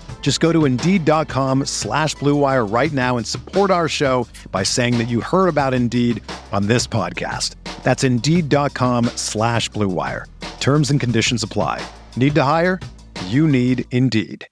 Just 0.21 0.39
go 0.39 0.53
to 0.53 0.63
Indeed.com 0.63 1.65
slash 1.65 2.15
Blue 2.15 2.35
Wire 2.35 2.65
right 2.65 2.93
now 2.93 3.17
and 3.17 3.27
support 3.27 3.71
our 3.71 3.89
show 3.89 4.25
by 4.51 4.63
saying 4.63 4.97
that 4.99 5.09
you 5.09 5.19
heard 5.19 5.49
about 5.49 5.73
Indeed 5.73 6.23
on 6.53 6.67
this 6.67 6.87
podcast. 6.87 7.55
That's 7.83 8.05
Indeed.com 8.05 9.05
slash 9.17 9.67
Blue 9.67 9.89
Wire. 9.89 10.27
Terms 10.61 10.91
and 10.91 11.01
conditions 11.01 11.43
apply. 11.43 11.85
Need 12.15 12.35
to 12.35 12.43
hire? 12.43 12.79
You 13.27 13.45
need 13.45 13.83
Indeed. 13.91 14.47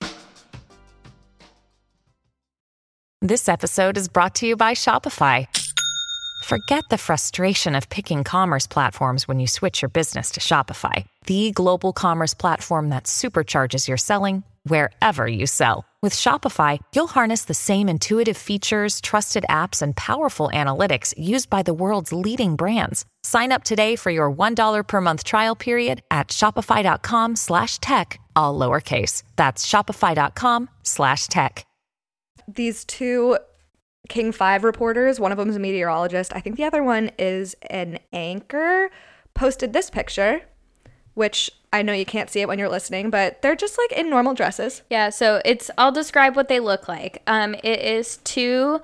This 3.22 3.48
episode 3.50 3.98
is 3.98 4.08
brought 4.08 4.36
to 4.36 4.48
you 4.48 4.56
by 4.56 4.74
Shopify. 4.74 5.46
Forget 6.46 6.86
the 6.90 6.98
frustration 6.98 7.76
of 7.76 7.90
picking 7.90 8.24
commerce 8.24 8.66
platforms 8.66 9.28
when 9.28 9.40
you 9.40 9.48
switch 9.48 9.82
your 9.82 9.90
business 9.90 10.32
to 10.32 10.40
Shopify, 10.40 11.06
the 11.28 11.52
global 11.52 11.94
commerce 11.94 12.34
platform 12.34 12.90
that 12.90 13.04
supercharges 13.04 13.88
your 13.88 13.98
selling 13.98 14.44
wherever 14.70 15.28
you 15.28 15.46
sell. 15.46 15.86
With 16.02 16.14
Shopify, 16.14 16.80
you'll 16.96 17.08
harness 17.08 17.44
the 17.44 17.54
same 17.54 17.90
intuitive 17.90 18.38
features, 18.38 19.02
trusted 19.02 19.44
apps, 19.50 19.82
and 19.82 19.94
powerful 19.96 20.50
analytics 20.54 21.14
used 21.18 21.50
by 21.50 21.62
the 21.62 21.74
world's 21.74 22.14
leading 22.14 22.56
brands. 22.56 23.04
Sign 23.24 23.52
up 23.52 23.66
today 23.66 23.98
for 23.98 24.10
your 24.10 24.32
$1 24.32 24.88
per 24.88 25.02
month 25.02 25.26
trial 25.26 25.58
period 25.58 26.02
at 26.10 26.30
shopify.com 26.30 27.36
slash 27.36 27.80
tech, 27.80 28.18
all 28.34 28.58
lowercase. 28.58 29.24
That's 29.36 29.66
shopify.com 29.66 30.70
slash 30.84 31.28
tech. 31.28 31.66
These 32.48 32.86
two 32.86 33.38
King 34.08 34.32
5 34.32 34.64
reporters, 34.64 35.20
one 35.20 35.32
of 35.32 35.38
them 35.38 35.50
is 35.50 35.56
a 35.56 35.60
meteorologist, 35.60 36.36
I 36.36 36.40
think 36.40 36.56
the 36.56 36.64
other 36.64 36.82
one 36.82 37.12
is 37.20 37.56
an 37.70 38.00
anchor, 38.14 38.90
posted 39.34 39.74
this 39.74 39.90
picture, 39.90 40.42
which 41.14 41.52
I 41.72 41.82
know 41.82 41.94
you 41.94 42.06
can't 42.06 42.30
see 42.30 42.42
it 42.42 42.48
when 42.48 42.58
you're 42.60 42.70
listening, 42.70 43.10
but 43.10 43.42
they're 43.42 43.56
just 43.56 43.78
like 43.78 43.98
in 44.00 44.10
normal 44.10 44.34
dresses. 44.34 44.82
Yeah, 44.90 45.10
so 45.10 45.42
it's 45.46 45.70
I'll 45.78 45.92
describe 45.92 46.36
what 46.36 46.48
they 46.48 46.60
look 46.60 46.88
like. 46.88 47.22
Um 47.28 47.56
it 47.64 47.80
is 47.80 48.18
two 48.18 48.82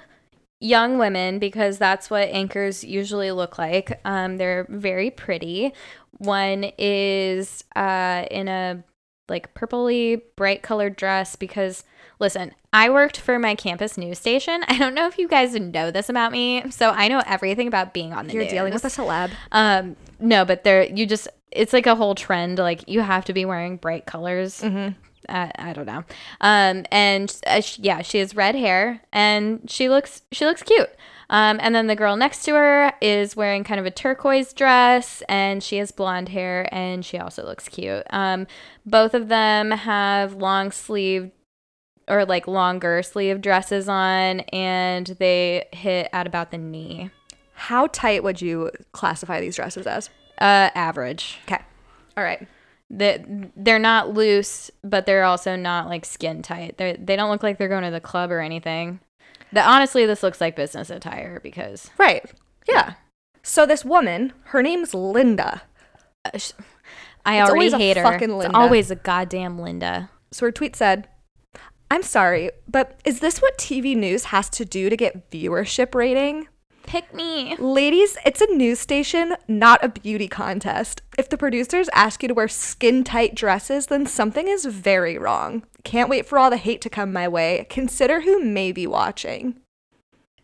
young 0.59 0.97
women 0.97 1.39
because 1.39 1.77
that's 1.77 2.09
what 2.09 2.29
anchors 2.29 2.83
usually 2.83 3.31
look 3.31 3.57
like. 3.57 3.99
Um 4.05 4.37
they're 4.37 4.67
very 4.69 5.09
pretty. 5.09 5.73
One 6.17 6.71
is 6.77 7.63
uh 7.75 8.25
in 8.29 8.47
a 8.47 8.83
like 9.27 9.55
purpley 9.55 10.21
bright 10.35 10.61
colored 10.61 10.95
dress 10.95 11.35
because 11.35 11.83
listen, 12.19 12.53
I 12.71 12.89
worked 12.89 13.19
for 13.19 13.39
my 13.39 13.55
campus 13.55 13.97
news 13.97 14.19
station. 14.19 14.63
I 14.67 14.77
don't 14.77 14.93
know 14.93 15.07
if 15.07 15.17
you 15.17 15.27
guys 15.27 15.55
know 15.55 15.91
this 15.91 16.09
about 16.09 16.31
me, 16.31 16.69
so 16.69 16.91
I 16.91 17.07
know 17.07 17.23
everything 17.25 17.67
about 17.67 17.93
being 17.93 18.13
on 18.13 18.27
the 18.27 18.33
You're 18.33 18.43
news. 18.43 18.51
dealing 18.51 18.73
with 18.73 18.85
a 18.85 18.89
celeb. 18.89 19.31
Um, 19.51 19.95
no, 20.19 20.45
but 20.45 20.63
there 20.63 20.83
you 20.83 21.05
just 21.05 21.27
it's 21.55 21.73
like 21.73 21.87
a 21.87 21.95
whole 21.95 22.15
trend. 22.15 22.57
Like 22.59 22.87
you 22.87 23.01
have 23.01 23.25
to 23.25 23.33
be 23.33 23.45
wearing 23.45 23.77
bright 23.77 24.05
colors. 24.05 24.61
Mm-hmm. 24.61 24.93
I, 25.27 25.51
I 25.57 25.73
don't 25.73 25.85
know. 25.87 26.03
Um, 26.41 26.85
and 26.91 27.35
uh, 27.47 27.61
sh- 27.61 27.79
yeah, 27.79 28.01
she 28.01 28.19
has 28.19 28.35
red 28.35 28.55
hair 28.55 29.01
and 29.11 29.69
she 29.69 29.89
looks 29.89 30.21
she 30.31 30.45
looks 30.45 30.61
cute. 30.63 30.89
Um, 31.29 31.59
and 31.61 31.73
then 31.73 31.87
the 31.87 31.95
girl 31.95 32.15
next 32.15 32.43
to 32.43 32.53
her 32.53 32.93
is 33.01 33.35
wearing 33.35 33.63
kind 33.63 33.79
of 33.79 33.85
a 33.85 33.91
turquoise 33.91 34.53
dress 34.53 35.23
and 35.27 35.63
she 35.63 35.77
has 35.77 35.91
blonde 35.91 36.29
hair 36.29 36.69
and 36.71 37.03
she 37.03 37.17
also 37.17 37.43
looks 37.43 37.67
cute. 37.67 38.03
Um, 38.11 38.45
both 38.85 39.15
of 39.15 39.27
them 39.27 39.71
have 39.71 40.35
long 40.35 40.71
sleeve 40.71 41.31
or 42.07 42.25
like 42.25 42.47
longer 42.47 43.01
sleeve 43.01 43.41
dresses 43.41 43.89
on 43.89 44.41
and 44.51 45.07
they 45.17 45.67
hit 45.73 46.09
at 46.13 46.27
about 46.27 46.51
the 46.51 46.59
knee. 46.59 47.09
How 47.53 47.87
tight 47.87 48.23
would 48.23 48.41
you 48.41 48.69
classify 48.91 49.41
these 49.41 49.55
dresses 49.55 49.87
as? 49.87 50.11
Uh, 50.39 50.69
average. 50.75 51.39
Okay. 51.47 51.61
All 52.17 52.23
right. 52.23 52.47
that 52.89 53.25
they're 53.55 53.79
not 53.79 54.13
loose, 54.13 54.69
but 54.83 55.05
they're 55.05 55.23
also 55.23 55.55
not 55.55 55.87
like 55.87 56.05
skin 56.05 56.41
tight. 56.41 56.77
They 56.77 56.97
they 56.99 57.15
don't 57.15 57.29
look 57.31 57.43
like 57.43 57.57
they're 57.57 57.67
going 57.69 57.83
to 57.83 57.91
the 57.91 57.99
club 58.01 58.31
or 58.31 58.39
anything. 58.41 58.99
The 59.53 59.61
honestly, 59.61 60.05
this 60.05 60.21
looks 60.23 60.39
like 60.41 60.55
business 60.55 60.89
attire 60.89 61.39
because 61.41 61.89
Right. 61.97 62.29
Yeah. 62.67 62.93
So 63.43 63.65
this 63.65 63.85
woman, 63.85 64.33
her 64.45 64.61
name's 64.61 64.93
Linda. 64.93 65.61
uh, 66.25 66.37
sh- 66.37 66.51
I 67.25 67.39
It's 67.41 67.49
already 67.49 67.59
always 67.65 67.73
a 67.73 67.77
hate 67.77 67.97
her. 67.97 68.03
fucking 68.03 68.41
It's 68.41 68.53
always 68.53 68.91
a 68.91 68.95
goddamn 68.95 69.57
Linda. 69.59 70.09
So 70.31 70.45
her 70.47 70.51
tweet 70.51 70.75
said, 70.75 71.07
I'm 71.89 72.03
sorry, 72.03 72.51
but 72.67 72.99
is 73.05 73.19
this 73.19 73.41
what 73.41 73.57
TV 73.57 73.95
news 73.95 74.25
has 74.25 74.49
to 74.49 74.65
do 74.65 74.89
to 74.89 74.97
get 74.97 75.29
viewership 75.31 75.93
rating? 75.95 76.47
Pick 76.85 77.13
me. 77.13 77.55
Ladies, 77.57 78.17
it's 78.25 78.41
a 78.41 78.53
news 78.53 78.79
station, 78.79 79.35
not 79.47 79.83
a 79.83 79.89
beauty 79.89 80.27
contest. 80.27 81.01
If 81.17 81.29
the 81.29 81.37
producers 81.37 81.89
ask 81.93 82.21
you 82.21 82.27
to 82.27 82.33
wear 82.35 82.47
skin 82.47 83.03
tight 83.03 83.33
dresses, 83.33 83.87
then 83.87 84.05
something 84.05 84.47
is 84.47 84.65
very 84.65 85.17
wrong. 85.17 85.65
Can't 85.83 86.09
wait 86.09 86.25
for 86.25 86.37
all 86.37 86.49
the 86.49 86.57
hate 86.57 86.81
to 86.81 86.89
come 86.89 87.11
my 87.11 87.27
way. 87.27 87.65
Consider 87.69 88.21
who 88.21 88.43
may 88.43 88.71
be 88.71 88.85
watching. 88.85 89.59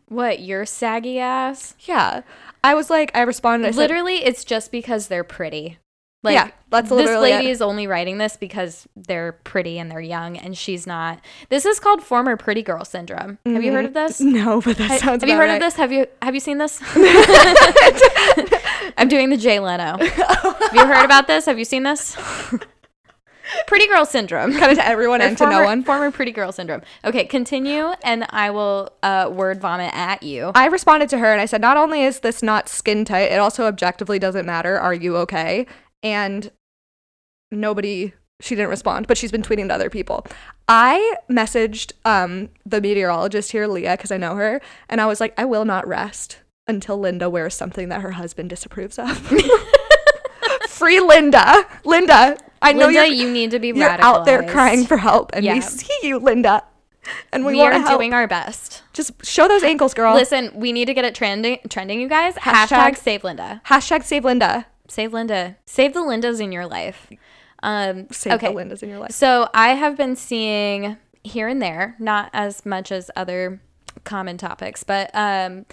What 0.08 0.42
your 0.42 0.66
saggy 0.66 1.20
ass? 1.20 1.76
Yeah. 1.82 2.24
I 2.64 2.74
was 2.74 2.90
like, 2.90 3.12
I 3.16 3.22
responded. 3.22 3.68
I 3.68 3.72
said, 3.72 3.78
literally, 3.78 4.26
it's 4.26 4.44
just 4.44 4.72
because 4.72 5.08
they're 5.08 5.24
pretty. 5.24 5.78
Like, 6.24 6.36
Yeah, 6.36 6.52
that's 6.70 6.90
this 6.90 7.20
lady 7.20 7.48
it. 7.48 7.52
is 7.52 7.62
only 7.64 7.88
writing 7.88 8.20
this 8.20 8.38
because 8.38 8.88
they're 8.96 9.32
pretty 9.32 9.80
and 9.80 9.90
they're 9.90 10.00
young, 10.00 10.38
and 10.38 10.56
she's 10.56 10.86
not. 10.86 11.20
This 11.50 11.66
is 11.66 11.80
called 11.80 12.04
former 12.04 12.38
pretty 12.38 12.62
girl 12.62 12.86
syndrome. 12.86 13.40
Have 13.46 13.64
you 13.64 13.72
heard 13.72 13.86
of 13.86 13.94
this? 13.96 14.22
no, 14.22 14.62
but 14.62 14.78
that 14.78 14.92
Ha- 14.92 14.98
sounds 14.98 15.24
have 15.24 15.30
you 15.30 15.36
heard 15.36 15.50
right. 15.50 15.56
of 15.56 15.60
this? 15.62 15.76
Have 15.78 15.92
you 15.92 16.06
have 16.22 16.36
you 16.36 16.40
seen 16.40 16.60
this? 16.60 16.80
I'm 18.98 19.08
doing 19.08 19.30
the 19.30 19.38
Jay 19.38 19.60
Leno. 19.60 19.98
have 20.00 20.70
you 20.74 20.86
heard 20.86 21.06
about 21.06 21.28
this? 21.28 21.46
Have 21.46 21.58
you 21.58 21.66
seen 21.66 21.84
this? 21.84 22.16
pretty 23.68 23.88
girl 23.88 24.06
syndrome. 24.06 24.54
Kind 24.54 24.72
of 24.72 24.78
to 24.78 24.88
everyone 24.88 25.22
and 25.22 25.38
to 25.38 25.50
no 25.50 25.64
one. 25.64 25.84
Former 25.84 26.12
pretty 26.12 26.32
girl 26.32 26.52
syndrome. 26.52 26.82
Okay, 27.04 27.26
continue, 27.26 27.92
and 28.04 28.26
I 28.30 28.50
will 28.52 28.92
uh, 29.04 29.30
word 29.32 29.60
vomit 29.60 29.92
at 29.94 30.24
you. 30.24 30.52
I 30.56 30.68
responded 30.68 31.10
to 31.10 31.18
her 31.18 31.32
and 31.32 31.42
I 31.42 31.46
said, 31.46 31.62
not 31.62 31.78
only 31.78 32.04
is 32.04 32.20
this 32.20 32.42
not 32.44 32.70
skin 32.70 33.06
tight, 33.06 33.32
it 33.32 33.40
also 33.40 33.66
objectively 33.66 34.20
doesn't 34.20 34.46
matter. 34.46 34.80
Are 34.80 34.94
you 34.94 35.18
okay? 35.18 35.66
And 36.04 36.52
nobody 37.52 38.14
she 38.40 38.56
didn't 38.56 38.70
respond, 38.72 39.06
but 39.08 39.18
she's 39.20 39.32
been 39.32 39.44
tweeting 39.44 39.68
to 39.68 39.74
other 39.76 39.90
people. 39.92 40.26
I 40.68 41.16
messaged 41.30 41.92
um, 42.06 42.50
the 42.66 42.82
meteorologist 42.82 43.52
here, 43.52 43.68
Leah, 43.68 43.96
because 43.98 44.10
I 44.12 44.18
know 44.18 44.36
her, 44.36 44.60
and 44.90 45.00
I 45.00 45.06
was 45.06 45.20
like, 45.20 45.34
I 45.38 45.46
will 45.46 45.64
not 45.64 45.88
rest 45.88 46.40
until 46.68 46.98
Linda 46.98 47.30
wears 47.30 47.54
something 47.54 47.90
that 47.90 48.02
her 48.02 48.12
husband 48.12 48.50
disapproves 48.50 48.98
of. 48.98 49.18
Free 50.70 51.00
Linda, 51.00 51.66
Linda. 51.86 52.38
I 52.64 52.74
know 52.74 52.86
Linda, 52.88 53.06
you're, 53.08 53.28
you 53.28 53.32
need 53.32 53.52
to 53.52 53.60
be 53.60 53.68
you're 53.70 53.88
out 53.90 54.26
there 54.26 54.42
crying 54.48 54.86
for 54.86 54.98
help, 54.98 55.32
and 55.34 55.46
Yeah. 55.46 55.54
we 55.56 55.62
see 55.62 55.94
you, 56.02 56.18
Linda, 56.18 56.64
and 57.32 57.46
we, 57.46 57.54
We, 57.54 57.62
are 57.62 57.72
help. 57.74 58.00
doing 58.00 58.14
our 58.14 58.28
best. 58.28 58.82
Just 58.94 59.24
show 59.24 59.48
those 59.48 59.62
ankles, 59.64 59.94
girl. 59.94 60.16
Listen, 60.16 60.52
we 60.56 60.72
need 60.72 60.86
to 60.86 60.94
get 60.96 61.06
it 61.06 61.14
trending, 61.14 61.60
trending, 61.70 62.02
you 62.02 62.08
guys. 62.08 62.34
Hashtag- 62.36 62.68
Hashtag, 62.94 62.98
save 62.98 63.24
Linda. 63.24 63.62
Hashtag 63.68 64.04
save 64.04 64.26
Linda. 64.26 64.66
Save 64.92 65.14
Linda. 65.14 65.56
Save 65.66 65.94
the 65.94 66.02
Lindas 66.02 66.42
in 66.42 66.52
your 66.52 66.66
life. 66.66 67.10
Um, 67.64 68.08
Save 68.12 68.34
okay. 68.34 68.48
the 68.48 68.54
Lindas 68.54 68.84
in 68.84 68.90
your 68.90 69.00
life. 69.00 69.12
So 69.12 69.48
I 69.54 69.70
have 69.70 69.96
been 69.96 70.18
seeing 70.18 70.98
here 71.24 71.48
and 71.48 71.62
there, 71.62 71.96
not 71.98 72.30
as 72.34 72.66
much 72.66 72.92
as 72.92 73.10
other 73.16 73.62
common 74.04 74.38
topics, 74.38 74.84
but 74.84 75.10
um, 75.14 75.66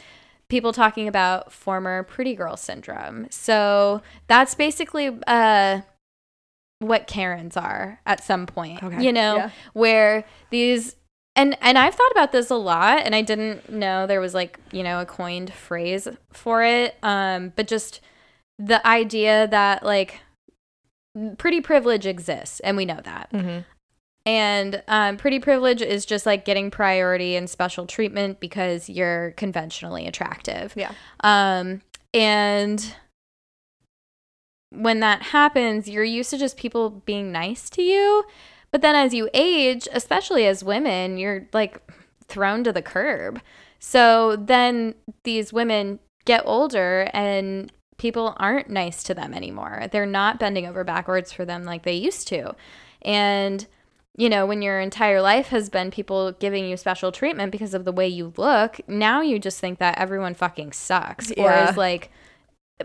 people 0.48 0.72
talking 0.72 1.08
about 1.08 1.52
former 1.52 2.04
pretty 2.04 2.36
girl 2.36 2.56
syndrome. 2.56 3.26
So 3.30 4.02
that's 4.28 4.54
basically 4.54 5.18
uh, 5.26 5.80
what 6.78 7.08
Karens 7.08 7.56
are 7.56 8.00
at 8.06 8.22
some 8.22 8.46
point. 8.46 8.84
Okay, 8.84 9.02
You 9.02 9.12
know, 9.12 9.36
yeah. 9.36 9.50
where 9.72 10.24
these 10.50 10.94
and 11.34 11.56
and 11.60 11.76
I've 11.76 11.94
thought 11.96 12.12
about 12.12 12.30
this 12.30 12.50
a 12.50 12.56
lot, 12.56 13.00
and 13.04 13.16
I 13.16 13.22
didn't 13.22 13.68
know 13.68 14.06
there 14.06 14.20
was 14.20 14.34
like 14.34 14.60
you 14.70 14.84
know 14.84 15.00
a 15.00 15.06
coined 15.06 15.52
phrase 15.52 16.06
for 16.32 16.62
it. 16.62 16.94
Um, 17.02 17.52
but 17.56 17.66
just 17.66 18.00
the 18.58 18.84
idea 18.86 19.46
that 19.48 19.84
like 19.84 20.20
pretty 21.38 21.60
privilege 21.60 22.06
exists, 22.06 22.60
and 22.60 22.76
we 22.76 22.84
know 22.84 23.00
that. 23.04 23.30
Mm-hmm. 23.32 23.60
And 24.26 24.82
um, 24.88 25.16
pretty 25.16 25.38
privilege 25.38 25.80
is 25.80 26.04
just 26.04 26.26
like 26.26 26.44
getting 26.44 26.70
priority 26.70 27.34
and 27.34 27.48
special 27.48 27.86
treatment 27.86 28.40
because 28.40 28.88
you're 28.88 29.30
conventionally 29.32 30.06
attractive. 30.06 30.74
Yeah. 30.76 30.92
Um, 31.20 31.80
and 32.12 32.94
when 34.70 35.00
that 35.00 35.22
happens, 35.22 35.88
you're 35.88 36.04
used 36.04 36.30
to 36.30 36.36
just 36.36 36.58
people 36.58 36.90
being 36.90 37.32
nice 37.32 37.70
to 37.70 37.82
you. 37.82 38.24
But 38.70 38.82
then 38.82 38.94
as 38.94 39.14
you 39.14 39.30
age, 39.32 39.88
especially 39.92 40.46
as 40.46 40.62
women, 40.62 41.16
you're 41.16 41.48
like 41.54 41.80
thrown 42.26 42.64
to 42.64 42.72
the 42.72 42.82
curb. 42.82 43.40
So 43.78 44.36
then 44.36 44.94
these 45.24 45.54
women 45.54 46.00
get 46.26 46.42
older 46.44 47.08
and 47.14 47.72
people 47.98 48.34
aren't 48.38 48.70
nice 48.70 49.02
to 49.04 49.14
them 49.14 49.34
anymore. 49.34 49.86
They're 49.90 50.06
not 50.06 50.38
bending 50.38 50.66
over 50.66 50.84
backwards 50.84 51.32
for 51.32 51.44
them 51.44 51.64
like 51.64 51.82
they 51.82 51.94
used 51.94 52.28
to. 52.28 52.54
And 53.02 53.66
you 54.16 54.28
know, 54.28 54.46
when 54.46 54.62
your 54.62 54.80
entire 54.80 55.22
life 55.22 55.48
has 55.48 55.68
been 55.68 55.92
people 55.92 56.32
giving 56.32 56.68
you 56.68 56.76
special 56.76 57.12
treatment 57.12 57.52
because 57.52 57.72
of 57.72 57.84
the 57.84 57.92
way 57.92 58.08
you 58.08 58.32
look, 58.36 58.80
now 58.88 59.20
you 59.20 59.38
just 59.38 59.60
think 59.60 59.78
that 59.78 59.96
everyone 59.96 60.34
fucking 60.34 60.72
sucks 60.72 61.30
or 61.36 61.52
is 61.52 61.76
like 61.76 62.10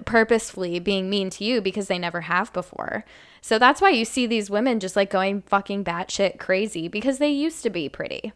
purposefully 0.06 0.80
being 0.80 1.10
mean 1.10 1.32
to 1.32 1.44
you 1.44 1.60
because 1.60 1.88
they 1.88 1.98
never 1.98 2.22
have 2.22 2.54
before. 2.54 3.04
So 3.42 3.58
that's 3.58 3.82
why 3.82 3.90
you 3.90 4.06
see 4.06 4.28
these 4.28 4.52
women 4.52 4.80
just 4.80 4.96
like 4.96 5.10
going 5.10 5.42
fucking 5.42 5.84
batshit 5.84 6.38
crazy 6.38 6.88
because 6.88 7.18
they 7.18 7.32
used 7.32 7.64
to 7.64 7.72
be 7.72 7.90
pretty 7.90 8.32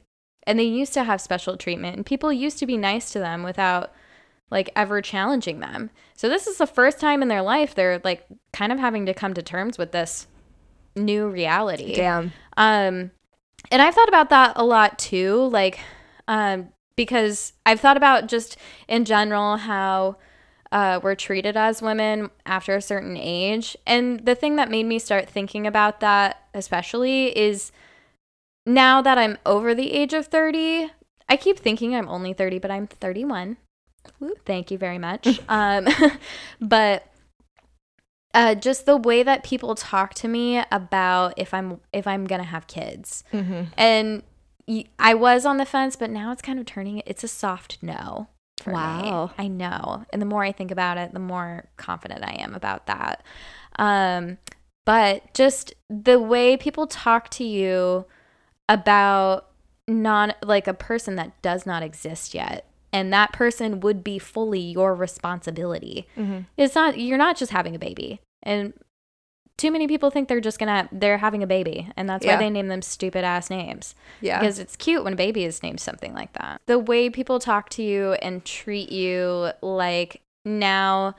and 0.47 0.57
they 0.57 0.63
used 0.63 0.93
to 0.93 1.03
have 1.03 1.21
special 1.21 1.55
treatment 1.55 1.97
and 1.97 2.05
people 2.05 2.33
used 2.33 2.57
to 2.59 2.65
be 2.65 2.77
nice 2.77 3.11
to 3.11 3.19
them 3.19 3.43
without 3.43 3.91
like 4.49 4.69
ever 4.75 5.01
challenging 5.01 5.59
them. 5.59 5.89
So 6.15 6.29
this 6.29 6.47
is 6.47 6.57
the 6.57 6.67
first 6.67 6.99
time 6.99 7.21
in 7.21 7.27
their 7.27 7.41
life 7.41 7.75
they're 7.75 8.01
like 8.03 8.25
kind 8.53 8.71
of 8.71 8.79
having 8.79 9.05
to 9.05 9.13
come 9.13 9.33
to 9.33 9.41
terms 9.41 9.77
with 9.77 9.91
this 9.91 10.27
new 10.95 11.27
reality. 11.27 11.95
Damn. 11.95 12.31
Um, 12.55 13.11
and 13.71 13.81
I've 13.81 13.93
thought 13.93 14.07
about 14.07 14.29
that 14.29 14.53
a 14.55 14.63
lot 14.63 14.97
too, 14.97 15.47
like, 15.51 15.79
um, 16.27 16.69
because 16.95 17.53
I've 17.65 17.79
thought 17.79 17.97
about 17.97 18.27
just 18.27 18.57
in 18.87 19.05
general 19.05 19.57
how 19.57 20.17
uh, 20.71 20.99
we're 21.01 21.15
treated 21.15 21.55
as 21.55 21.81
women 21.81 22.29
after 22.45 22.75
a 22.75 22.81
certain 22.81 23.17
age. 23.17 23.77
And 23.85 24.25
the 24.25 24.35
thing 24.35 24.55
that 24.55 24.71
made 24.71 24.85
me 24.85 24.99
start 24.99 25.29
thinking 25.29 25.67
about 25.67 25.99
that, 25.99 26.43
especially, 26.53 27.37
is 27.37 27.71
now 28.65 29.01
that 29.01 29.17
I'm 29.17 29.37
over 29.45 29.73
the 29.73 29.93
age 29.93 30.13
of 30.13 30.27
30, 30.27 30.91
I 31.29 31.37
keep 31.37 31.59
thinking 31.59 31.95
I'm 31.95 32.09
only 32.09 32.33
30, 32.33 32.59
but 32.59 32.71
I'm 32.71 32.87
31. 32.87 33.57
Thank 34.45 34.71
you 34.71 34.77
very 34.77 34.97
much. 34.97 35.39
um, 35.49 35.87
but 36.61 37.05
uh, 38.33 38.55
just 38.55 38.85
the 38.85 38.97
way 38.97 39.23
that 39.23 39.43
people 39.43 39.73
talk 39.75 40.13
to 40.15 40.27
me 40.27 40.61
about 40.71 41.33
if 41.37 41.53
I'm 41.53 41.79
if 41.93 42.05
I'm 42.07 42.25
gonna 42.25 42.43
have 42.43 42.67
kids, 42.67 43.23
Mm-hmm. 43.33 43.63
and 43.77 44.23
I 44.99 45.13
was 45.13 45.45
on 45.45 45.57
the 45.57 45.65
fence, 45.65 45.95
but 45.95 46.09
now 46.09 46.31
it's 46.31 46.41
kind 46.41 46.59
of 46.59 46.65
turning. 46.65 47.01
It's 47.05 47.23
a 47.23 47.27
soft 47.27 47.77
no. 47.81 48.27
For 48.61 48.73
Wow. 48.73 49.27
me. 49.37 49.43
I 49.45 49.47
know, 49.47 50.05
and 50.11 50.21
the 50.21 50.25
more 50.25 50.43
I 50.43 50.51
think 50.51 50.71
about 50.71 50.97
it, 50.97 51.13
the 51.13 51.19
more 51.19 51.69
confident 51.77 52.23
I 52.23 52.33
am 52.41 52.53
about 52.53 52.87
that. 52.87 53.23
Um, 53.77 54.39
but 54.85 55.33
just 55.33 55.73
the 55.89 56.19
way 56.19 56.57
people 56.57 56.87
talk 56.87 57.29
to 57.31 57.43
you 57.43 58.05
about 58.67 59.47
non 59.87 60.33
like 60.43 60.67
a 60.67 60.73
person 60.73 61.15
that 61.15 61.41
does 61.41 61.65
not 61.65 61.81
exist 61.83 62.33
yet 62.33 62.65
and 62.93 63.11
that 63.13 63.33
person 63.33 63.79
would 63.81 64.03
be 64.03 64.17
fully 64.19 64.59
your 64.59 64.95
responsibility 64.95 66.07
Mm-hmm. 66.17 66.39
it's 66.57 66.75
not 66.75 66.97
you're 66.99 67.17
not 67.17 67.37
just 67.37 67.51
having 67.51 67.75
a 67.75 67.79
baby 67.79 68.19
and 68.43 68.73
too 69.57 69.71
many 69.71 69.87
people 69.87 70.11
think 70.11 70.27
they're 70.27 70.39
just 70.39 70.59
gonna 70.59 70.87
they're 70.91 71.17
having 71.17 71.41
a 71.41 71.47
baby 71.47 71.89
and 71.97 72.07
that's 72.07 72.23
Yeah. 72.25 72.33
why 72.35 72.39
they 72.43 72.49
name 72.49 72.67
them 72.67 72.81
stupid 72.81 73.23
ass 73.23 73.49
names 73.49 73.95
Yeah. 74.21 74.39
because 74.39 74.59
it's 74.59 74.75
cute 74.75 75.03
when 75.03 75.13
a 75.13 75.17
baby 75.17 75.43
is 75.45 75.63
named 75.63 75.79
something 75.79 76.13
like 76.13 76.33
that 76.33 76.61
the 76.67 76.77
way 76.79 77.09
people 77.09 77.39
talk 77.39 77.69
to 77.71 77.83
you 77.83 78.13
and 78.13 78.45
treat 78.45 78.91
you 78.91 79.51
like 79.61 80.21
now 80.45 81.15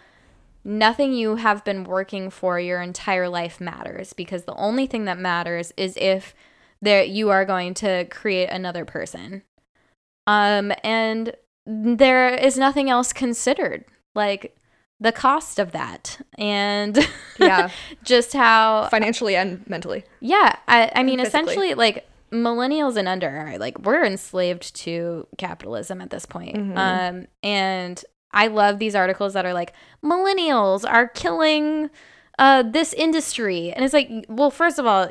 nothing 0.65 1.13
you 1.13 1.37
have 1.37 1.65
been 1.65 1.85
working 1.85 2.31
for 2.31 2.61
your 2.61 2.81
entire 2.81 3.29
life 3.29 3.61
matters 3.61 4.13
because 4.13 4.45
the 4.45 4.55
only 4.55 4.87
thing 4.87 5.05
that 5.07 5.19
matters 5.19 5.73
is 5.77 5.97
if 5.97 6.35
there 6.81 7.03
you 7.03 7.31
are 7.31 7.45
going 7.45 7.75
to 7.75 8.05
create 8.07 8.49
another 8.51 8.85
person 8.85 9.43
um 10.27 10.73
and 10.85 11.35
there 11.71 12.29
is 12.35 12.57
nothing 12.57 12.89
else 12.89 13.13
considered 13.13 13.85
like 14.15 14.57
the 15.01 15.13
cost 15.13 15.59
of 15.59 15.73
that 15.73 16.19
and 16.39 16.99
Yeah. 17.39 17.69
just 18.03 18.33
how 18.33 18.89
Financially 18.91 19.37
and 19.37 19.69
mentally. 19.69 20.05
yeah 20.21 20.57
i, 20.67 20.91
I 20.95 21.03
mean 21.03 21.21
essentially 21.21 21.75
like 21.75 22.09
millennials 22.33 22.97
and 22.97 23.07
under 23.07 23.29
are 23.29 23.59
like 23.59 23.79
we're 23.81 24.05
enslaved 24.05 24.75
to 24.77 25.27
capitalism 25.37 26.01
at 26.01 26.11
this 26.11 26.25
point 26.27 26.57
Mhm. 26.57 26.77
um 26.77 27.27
and 27.43 28.03
i 28.33 28.47
love 28.49 28.79
these 28.79 28.95
articles 28.95 29.35
that 29.35 29.45
are 29.47 29.55
like 29.55 29.73
millennials 30.05 30.91
are 30.91 31.07
killing 31.09 31.91
uh 32.39 32.63
this 32.63 32.93
industry 32.95 33.73
and 33.73 33.85
it's 33.85 33.95
like 33.95 34.11
well 34.29 34.51
first 34.51 34.79
of 34.79 34.87
all 34.87 35.11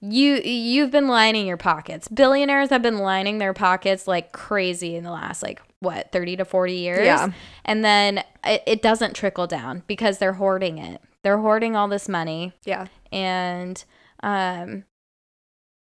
you 0.00 0.34
you've 0.36 0.90
been 0.90 1.08
lining 1.08 1.46
your 1.46 1.56
pockets 1.56 2.08
billionaires 2.08 2.70
have 2.70 2.82
been 2.82 2.98
lining 2.98 3.38
their 3.38 3.54
pockets 3.54 4.06
like 4.06 4.32
crazy 4.32 4.96
in 4.96 5.02
the 5.04 5.10
last 5.10 5.42
like 5.42 5.60
what 5.84 6.10
30 6.12 6.36
to 6.38 6.44
40 6.44 6.72
years 6.72 7.04
Yeah. 7.04 7.30
and 7.64 7.84
then 7.84 8.18
it, 8.44 8.62
it 8.66 8.82
doesn't 8.82 9.14
trickle 9.14 9.46
down 9.46 9.82
because 9.86 10.18
they're 10.18 10.32
hoarding 10.34 10.78
it 10.78 11.00
they're 11.22 11.38
hoarding 11.38 11.76
all 11.76 11.86
this 11.88 12.08
money 12.08 12.52
Yeah. 12.64 12.86
and 13.12 13.84
um 14.22 14.84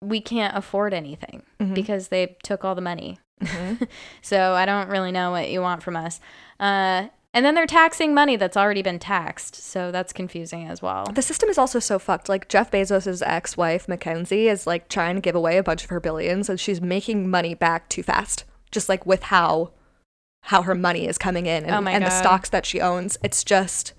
we 0.01 0.19
can't 0.19 0.57
afford 0.57 0.93
anything 0.93 1.43
Mhm. 1.59 1.75
because 1.75 2.07
they 2.07 2.35
took 2.43 2.65
all 2.65 2.75
the 2.75 2.81
money 2.81 3.19
Mhm. 3.43 3.87
so 4.21 4.53
i 4.53 4.65
don't 4.65 4.89
really 4.89 5.11
know 5.11 5.31
what 5.31 5.49
you 5.49 5.61
want 5.61 5.83
from 5.83 5.95
us 5.95 6.19
uh 6.59 7.07
and 7.33 7.45
then 7.45 7.55
they're 7.55 7.65
taxing 7.65 8.13
money 8.13 8.35
that's 8.35 8.57
already 8.57 8.81
been 8.81 8.99
taxed 8.99 9.55
so 9.55 9.89
that's 9.91 10.11
confusing 10.11 10.67
as 10.67 10.81
well 10.81 11.05
The 11.05 11.21
system 11.21 11.47
is 11.49 11.57
also 11.57 11.79
so 11.79 11.97
fucked. 11.97 12.27
Like 12.27 12.49
Jeff 12.49 12.69
Bezos' 12.71 13.23
ex-wife 13.25 13.87
Mackenzie 13.87 14.49
is 14.49 14.67
like 14.67 14.89
trying 14.89 15.15
to 15.15 15.21
give 15.21 15.33
away 15.35 15.57
a 15.57 15.63
bunch 15.63 15.85
of 15.85 15.89
her 15.91 16.01
billions, 16.01 16.49
and 16.49 16.59
she's 16.59 16.81
making 16.81 17.29
money 17.29 17.53
back 17.53 17.87
too 17.87 18.03
fast. 18.03 18.43
Just 18.69 18.89
like 18.89 19.05
with 19.05 19.23
how 19.23 19.71
how 20.41 20.63
her 20.63 20.75
money 20.75 21.07
is 21.07 21.17
coming 21.17 21.45
in 21.45 21.65
and, 21.65 21.87
Oh 21.87 21.89
and 21.89 22.05
the 22.05 22.09
stocks 22.09 22.49
that 22.49 22.65
she 22.65 22.81
owns, 22.81 23.17
it's 23.23 23.43
just 23.43 23.93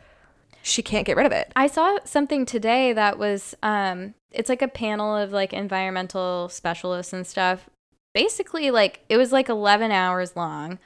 she 0.62 0.82
can't 0.82 1.06
get 1.06 1.16
rid 1.16 1.26
of 1.26 1.32
it. 1.32 1.52
I 1.56 1.66
saw 1.66 1.98
something 2.04 2.46
today 2.46 2.92
that 2.92 3.18
was 3.18 3.54
um 3.62 4.14
it's 4.30 4.48
like 4.48 4.62
a 4.62 4.68
panel 4.68 5.16
of 5.16 5.32
like 5.32 5.52
environmental 5.52 6.48
specialists 6.48 7.12
and 7.12 7.26
stuff. 7.26 7.68
Basically 8.14 8.70
like 8.70 9.00
it 9.08 9.16
was 9.16 9.32
like 9.32 9.48
11 9.48 9.90
hours 9.90 10.36
long 10.36 10.78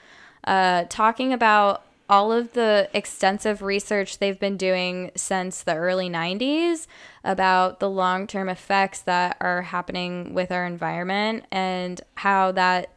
uh 0.44 0.84
talking 0.88 1.32
about 1.32 1.82
all 2.08 2.30
of 2.30 2.52
the 2.52 2.88
extensive 2.94 3.62
research 3.62 4.18
they've 4.18 4.38
been 4.38 4.56
doing 4.56 5.10
since 5.16 5.62
the 5.62 5.74
early 5.74 6.08
90s 6.08 6.86
about 7.24 7.80
the 7.80 7.90
long-term 7.90 8.48
effects 8.48 9.00
that 9.00 9.36
are 9.40 9.62
happening 9.62 10.32
with 10.32 10.52
our 10.52 10.64
environment 10.64 11.44
and 11.50 12.00
how 12.14 12.52
that 12.52 12.92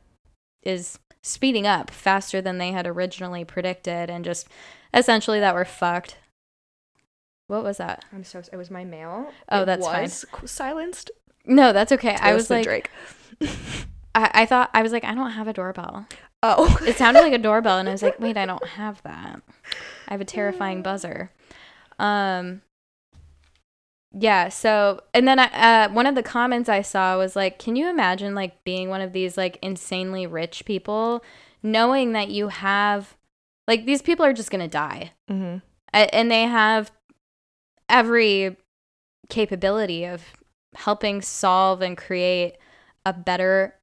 is 0.61 0.99
speeding 1.29 1.67
up 1.67 1.91
faster 1.91 2.41
than 2.41 2.57
they 2.57 2.71
had 2.71 2.87
originally 2.87 3.45
predicted 3.45 4.09
and 4.09 4.25
just 4.25 4.47
essentially 4.93 5.39
that 5.39 5.53
we're 5.55 5.65
fucked 5.65 6.17
What 7.47 7.63
was 7.63 7.77
that? 7.77 8.05
I'm 8.13 8.23
so. 8.23 8.41
It 8.51 8.57
was 8.57 8.69
my 8.69 8.83
mail. 8.83 9.31
Oh, 9.49 9.61
It 9.63 9.65
that's 9.65 9.85
fine. 9.87 10.01
was 10.03 10.25
qu- 10.31 10.47
silenced. 10.47 11.11
No, 11.45 11.73
that's 11.73 11.91
okay. 11.93 12.15
I 12.21 12.33
was 12.33 12.49
like, 12.49 12.63
Drake. 12.63 12.89
I, 14.13 14.31
I 14.33 14.45
thought 14.45 14.69
I 14.73 14.81
was 14.83 14.91
like, 14.91 15.03
I 15.03 15.15
don't 15.15 15.31
have 15.31 15.47
a 15.47 15.53
doorbell. 15.53 16.05
Oh, 16.43 16.77
It 16.85 16.95
sounded 16.97 17.21
like 17.21 17.33
a 17.33 17.37
doorbell, 17.37 17.79
and 17.79 17.89
I 17.89 17.91
was 17.91 18.03
like, 18.03 18.19
wait, 18.19 18.37
I 18.37 18.45
don't 18.45 18.65
have 18.67 19.01
that. 19.03 19.41
I 20.07 20.13
have 20.13 20.21
a 20.21 20.25
terrifying 20.25 20.81
buzzer. 20.89 21.31
Um. 21.97 22.61
Yeah. 24.11 24.49
So, 24.49 25.01
and 25.13 25.27
then 25.27 25.39
I, 25.39 25.45
uh, 25.85 25.89
one 25.91 26.07
of 26.07 26.15
the 26.15 26.23
comments 26.23 26.69
I 26.69 26.81
saw 26.81 27.17
was 27.17 27.35
like, 27.35 27.59
can 27.59 27.75
you 27.75 27.89
imagine 27.89 28.33
like 28.35 28.63
being 28.63 28.89
one 28.89 29.01
of 29.01 29.13
these 29.13 29.37
like 29.37 29.59
insanely 29.61 30.25
rich 30.25 30.65
people, 30.65 31.23
knowing 31.61 32.13
that 32.13 32.29
you 32.29 32.47
have, 32.47 33.15
like, 33.67 33.85
these 33.85 34.01
people 34.01 34.25
are 34.25 34.33
just 34.33 34.49
gonna 34.51 34.67
die, 34.67 35.11
hmm 35.27 35.57
A- 35.93 36.13
and 36.15 36.31
they 36.31 36.43
have 36.43 36.91
every 37.87 38.55
capability 39.29 40.05
of 40.05 40.23
helping 40.75 41.21
solve 41.21 41.81
and 41.81 41.97
create 41.97 42.55
a 43.05 43.13
better 43.13 43.75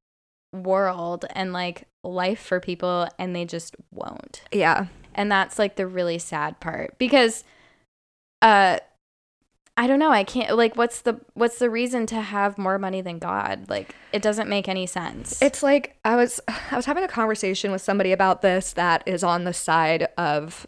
world 0.53 1.25
and 1.31 1.53
like 1.53 1.87
life 2.05 2.41
for 2.41 2.61
people 2.61 3.09
and 3.19 3.35
they 3.35 3.45
just 3.45 3.75
won't 3.93 4.43
yeah. 4.53 4.87
and 5.15 5.31
that's 5.31 5.59
like 5.59 5.77
the 5.77 5.87
really 5.87 6.19
sad 6.19 6.59
part 6.61 6.97
because 6.99 7.45
uh 8.43 8.79
i 9.77 9.87
don't 9.87 9.99
know 9.99 10.11
i 10.11 10.25
can't 10.25 10.57
like 10.57 10.77
what's 10.77 11.03
the 11.03 11.21
what's 11.35 11.59
the 11.59 11.69
reason 11.69 12.07
to 12.07 12.21
have 12.21 12.57
more 12.57 12.79
money 12.79 13.01
than 13.01 13.19
god? 13.19 13.69
Like 13.69 13.95
it 14.13 14.23
doesn't 14.23 14.49
make 14.49 14.69
any 14.69 14.87
sense. 14.87 15.41
It's 15.43 15.63
like 15.63 15.97
I 16.05 16.17
was 16.17 16.41
I 16.71 16.77
was 16.77 16.87
having 16.87 17.05
a 17.05 17.09
conversation 17.09 17.73
with 17.73 17.83
somebody 17.83 18.13
about 18.13 18.43
this 18.43 18.73
that 18.75 19.03
is 19.07 19.23
on 19.25 19.45
the 19.45 19.53
side 19.53 20.09
of 20.17 20.67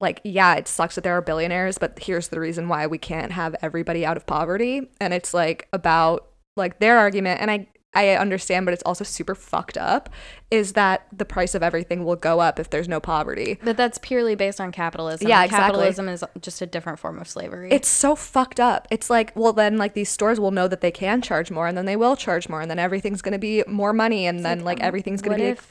like 0.00 0.20
yeah, 0.24 0.54
it 0.54 0.66
sucks 0.66 0.94
that 0.94 1.04
there 1.04 1.16
are 1.16 1.22
billionaires, 1.22 1.78
but 1.78 1.98
here's 1.98 2.28
the 2.28 2.40
reason 2.40 2.68
why 2.68 2.86
we 2.86 2.98
can't 2.98 3.32
have 3.32 3.54
everybody 3.62 4.06
out 4.06 4.16
of 4.16 4.26
poverty. 4.26 4.90
And 5.00 5.12
it's 5.12 5.34
like 5.34 5.68
about 5.72 6.28
like 6.56 6.78
their 6.78 6.98
argument. 6.98 7.40
And 7.40 7.50
I 7.50 7.68
I 7.92 8.10
understand, 8.10 8.66
but 8.66 8.72
it's 8.72 8.84
also 8.84 9.02
super 9.02 9.34
fucked 9.34 9.76
up 9.76 10.08
is 10.50 10.74
that 10.74 11.06
the 11.12 11.24
price 11.24 11.54
of 11.56 11.62
everything 11.62 12.04
will 12.04 12.14
go 12.16 12.38
up 12.40 12.58
if 12.60 12.70
there's 12.70 12.88
no 12.88 13.00
poverty. 13.00 13.58
but 13.64 13.76
that's 13.76 13.98
purely 13.98 14.34
based 14.36 14.60
on 14.60 14.70
capitalism 14.72 15.26
Yeah, 15.28 15.42
exactly. 15.44 15.64
capitalism 15.78 16.08
is 16.08 16.24
just 16.40 16.62
a 16.62 16.66
different 16.66 16.98
form 17.00 17.18
of 17.18 17.26
slavery 17.28 17.70
It's 17.72 17.88
so 17.88 18.14
fucked 18.14 18.60
up. 18.60 18.86
It's 18.90 19.10
like, 19.10 19.32
well, 19.34 19.52
then 19.52 19.76
like 19.76 19.94
these 19.94 20.08
stores 20.08 20.38
will 20.38 20.50
know 20.52 20.68
that 20.68 20.80
they 20.82 20.90
can 20.92 21.20
charge 21.20 21.50
more, 21.50 21.66
and 21.66 21.76
then 21.76 21.86
they 21.86 21.96
will 21.96 22.14
charge 22.16 22.48
more, 22.48 22.60
and 22.60 22.70
then 22.70 22.78
everything's 22.78 23.22
gonna 23.22 23.38
be 23.38 23.64
more 23.66 23.92
money, 23.92 24.26
and 24.26 24.44
then 24.44 24.64
like, 24.64 24.78
um, 24.80 24.86
everything's 24.86 25.20
gonna 25.22 25.34
what 25.38 25.40
be. 25.40 25.46
if 25.46 25.68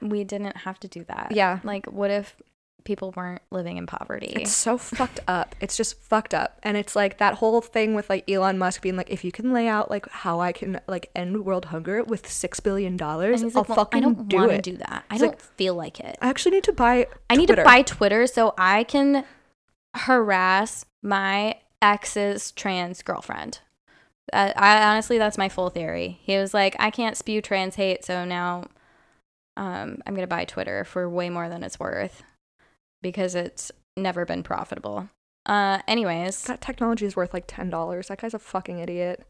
we 0.00 0.24
didn't 0.24 0.56
have 0.58 0.78
to 0.80 0.88
do 0.88 1.04
that 1.04 1.32
Yeah. 1.32 1.58
like 1.64 1.86
what 1.86 2.10
if 2.10 2.34
people 2.84 3.12
weren't 3.16 3.42
living 3.50 3.76
in 3.76 3.86
poverty 3.86 4.32
It's 4.34 4.50
so 4.50 4.78
fucked 4.78 5.20
up. 5.28 5.54
It's 5.60 5.76
just 5.76 6.00
fucked 6.00 6.32
up. 6.32 6.58
And 6.62 6.76
it's 6.76 6.96
like 6.96 7.18
that 7.18 7.34
whole 7.34 7.60
thing 7.60 7.94
with 7.94 8.08
like 8.08 8.28
Elon 8.30 8.58
Musk 8.58 8.82
being 8.82 8.96
like, 8.96 9.10
if 9.10 9.24
you 9.24 9.32
can 9.32 9.52
lay 9.52 9.68
out 9.68 9.90
like 9.90 10.08
how 10.08 10.40
I 10.40 10.52
can 10.52 10.80
like 10.86 11.10
end 11.14 11.44
world 11.44 11.66
hunger 11.66 12.02
with 12.02 12.28
six 12.28 12.60
billion 12.60 12.96
dollars, 12.96 13.42
I'll 13.42 13.50
like, 13.50 13.68
well, 13.68 13.76
fucking 13.76 13.98
I 13.98 14.00
don't 14.00 14.28
do 14.28 14.36
want 14.36 14.50
to 14.50 14.56
it. 14.56 14.62
do 14.62 14.76
that. 14.78 15.04
I 15.10 15.18
don't 15.18 15.30
like, 15.30 15.40
feel 15.40 15.74
like 15.74 16.00
it. 16.00 16.16
I 16.22 16.28
actually 16.28 16.52
need 16.52 16.64
to 16.64 16.72
buy. 16.72 17.06
I 17.28 17.36
need 17.36 17.46
to 17.48 17.54
Twitter." 17.54 17.64
buy 17.64 17.82
Twitter 17.82 18.26
so 18.26 18.54
I 18.56 18.84
can 18.84 19.24
harass 19.94 20.86
my 21.02 21.56
ex's 21.82 22.52
trans 22.52 23.02
girlfriend. 23.02 23.60
Uh, 24.32 24.52
I 24.56 24.82
honestly, 24.84 25.18
that's 25.18 25.38
my 25.38 25.48
full 25.48 25.70
theory. 25.70 26.20
He 26.22 26.36
was 26.36 26.52
like, 26.52 26.76
I 26.78 26.90
can't 26.90 27.16
spew 27.16 27.40
trans 27.40 27.76
hate, 27.76 28.04
so 28.04 28.24
now 28.24 28.64
um, 29.56 30.02
I'm 30.06 30.14
gonna 30.14 30.26
buy 30.26 30.44
Twitter 30.44 30.84
for 30.84 31.08
way 31.08 31.30
more 31.30 31.48
than 31.48 31.62
it's 31.62 31.80
worth 31.80 32.22
because 33.02 33.34
it's 33.34 33.70
never 33.96 34.24
been 34.24 34.42
profitable. 34.42 35.08
Uh, 35.46 35.80
anyways, 35.88 36.42
That 36.44 36.60
technology 36.60 37.06
is 37.06 37.16
worth 37.16 37.32
like 37.32 37.44
ten 37.46 37.70
dollars. 37.70 38.08
That 38.08 38.20
guy's 38.20 38.34
a 38.34 38.38
fucking 38.38 38.78
idiot. 38.80 39.24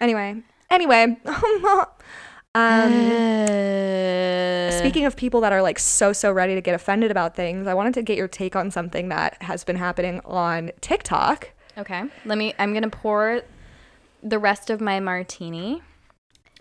Anyway, 0.00 0.42
anyway. 0.70 1.16
um. 2.54 2.92
Speaking 4.78 5.04
of 5.06 5.16
people 5.16 5.40
that 5.40 5.52
are 5.52 5.62
like 5.62 5.78
so 5.78 6.12
so 6.12 6.30
ready 6.32 6.54
to 6.54 6.60
get 6.60 6.74
offended 6.74 7.10
about 7.10 7.34
things, 7.36 7.66
I 7.66 7.74
wanted 7.74 7.94
to 7.94 8.02
get 8.02 8.16
your 8.16 8.28
take 8.28 8.54
on 8.56 8.70
something 8.70 9.08
that 9.08 9.42
has 9.42 9.64
been 9.64 9.76
happening 9.76 10.20
on 10.24 10.70
TikTok. 10.80 11.50
okay, 11.78 12.04
let 12.24 12.38
me. 12.38 12.54
I'm 12.58 12.72
gonna 12.74 12.90
pour 12.90 13.42
the 14.22 14.38
rest 14.38 14.70
of 14.70 14.80
my 14.80 15.00
martini. 15.00 15.82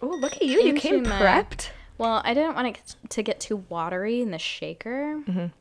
Oh, 0.02 0.08
look 0.08 0.34
at 0.36 0.42
you! 0.44 0.62
You 0.62 0.74
came 0.74 1.04
my- 1.04 1.20
prepped. 1.20 1.70
Well, 1.98 2.22
I 2.26 2.34
didn't 2.34 2.56
want 2.56 2.68
it 2.68 2.96
to 3.10 3.24
get 3.24 3.40
too 3.40 3.58
watery 3.70 4.22
in 4.22 4.32
the 4.32 4.40
shaker. 4.40 5.22
Mhm. 5.28 5.52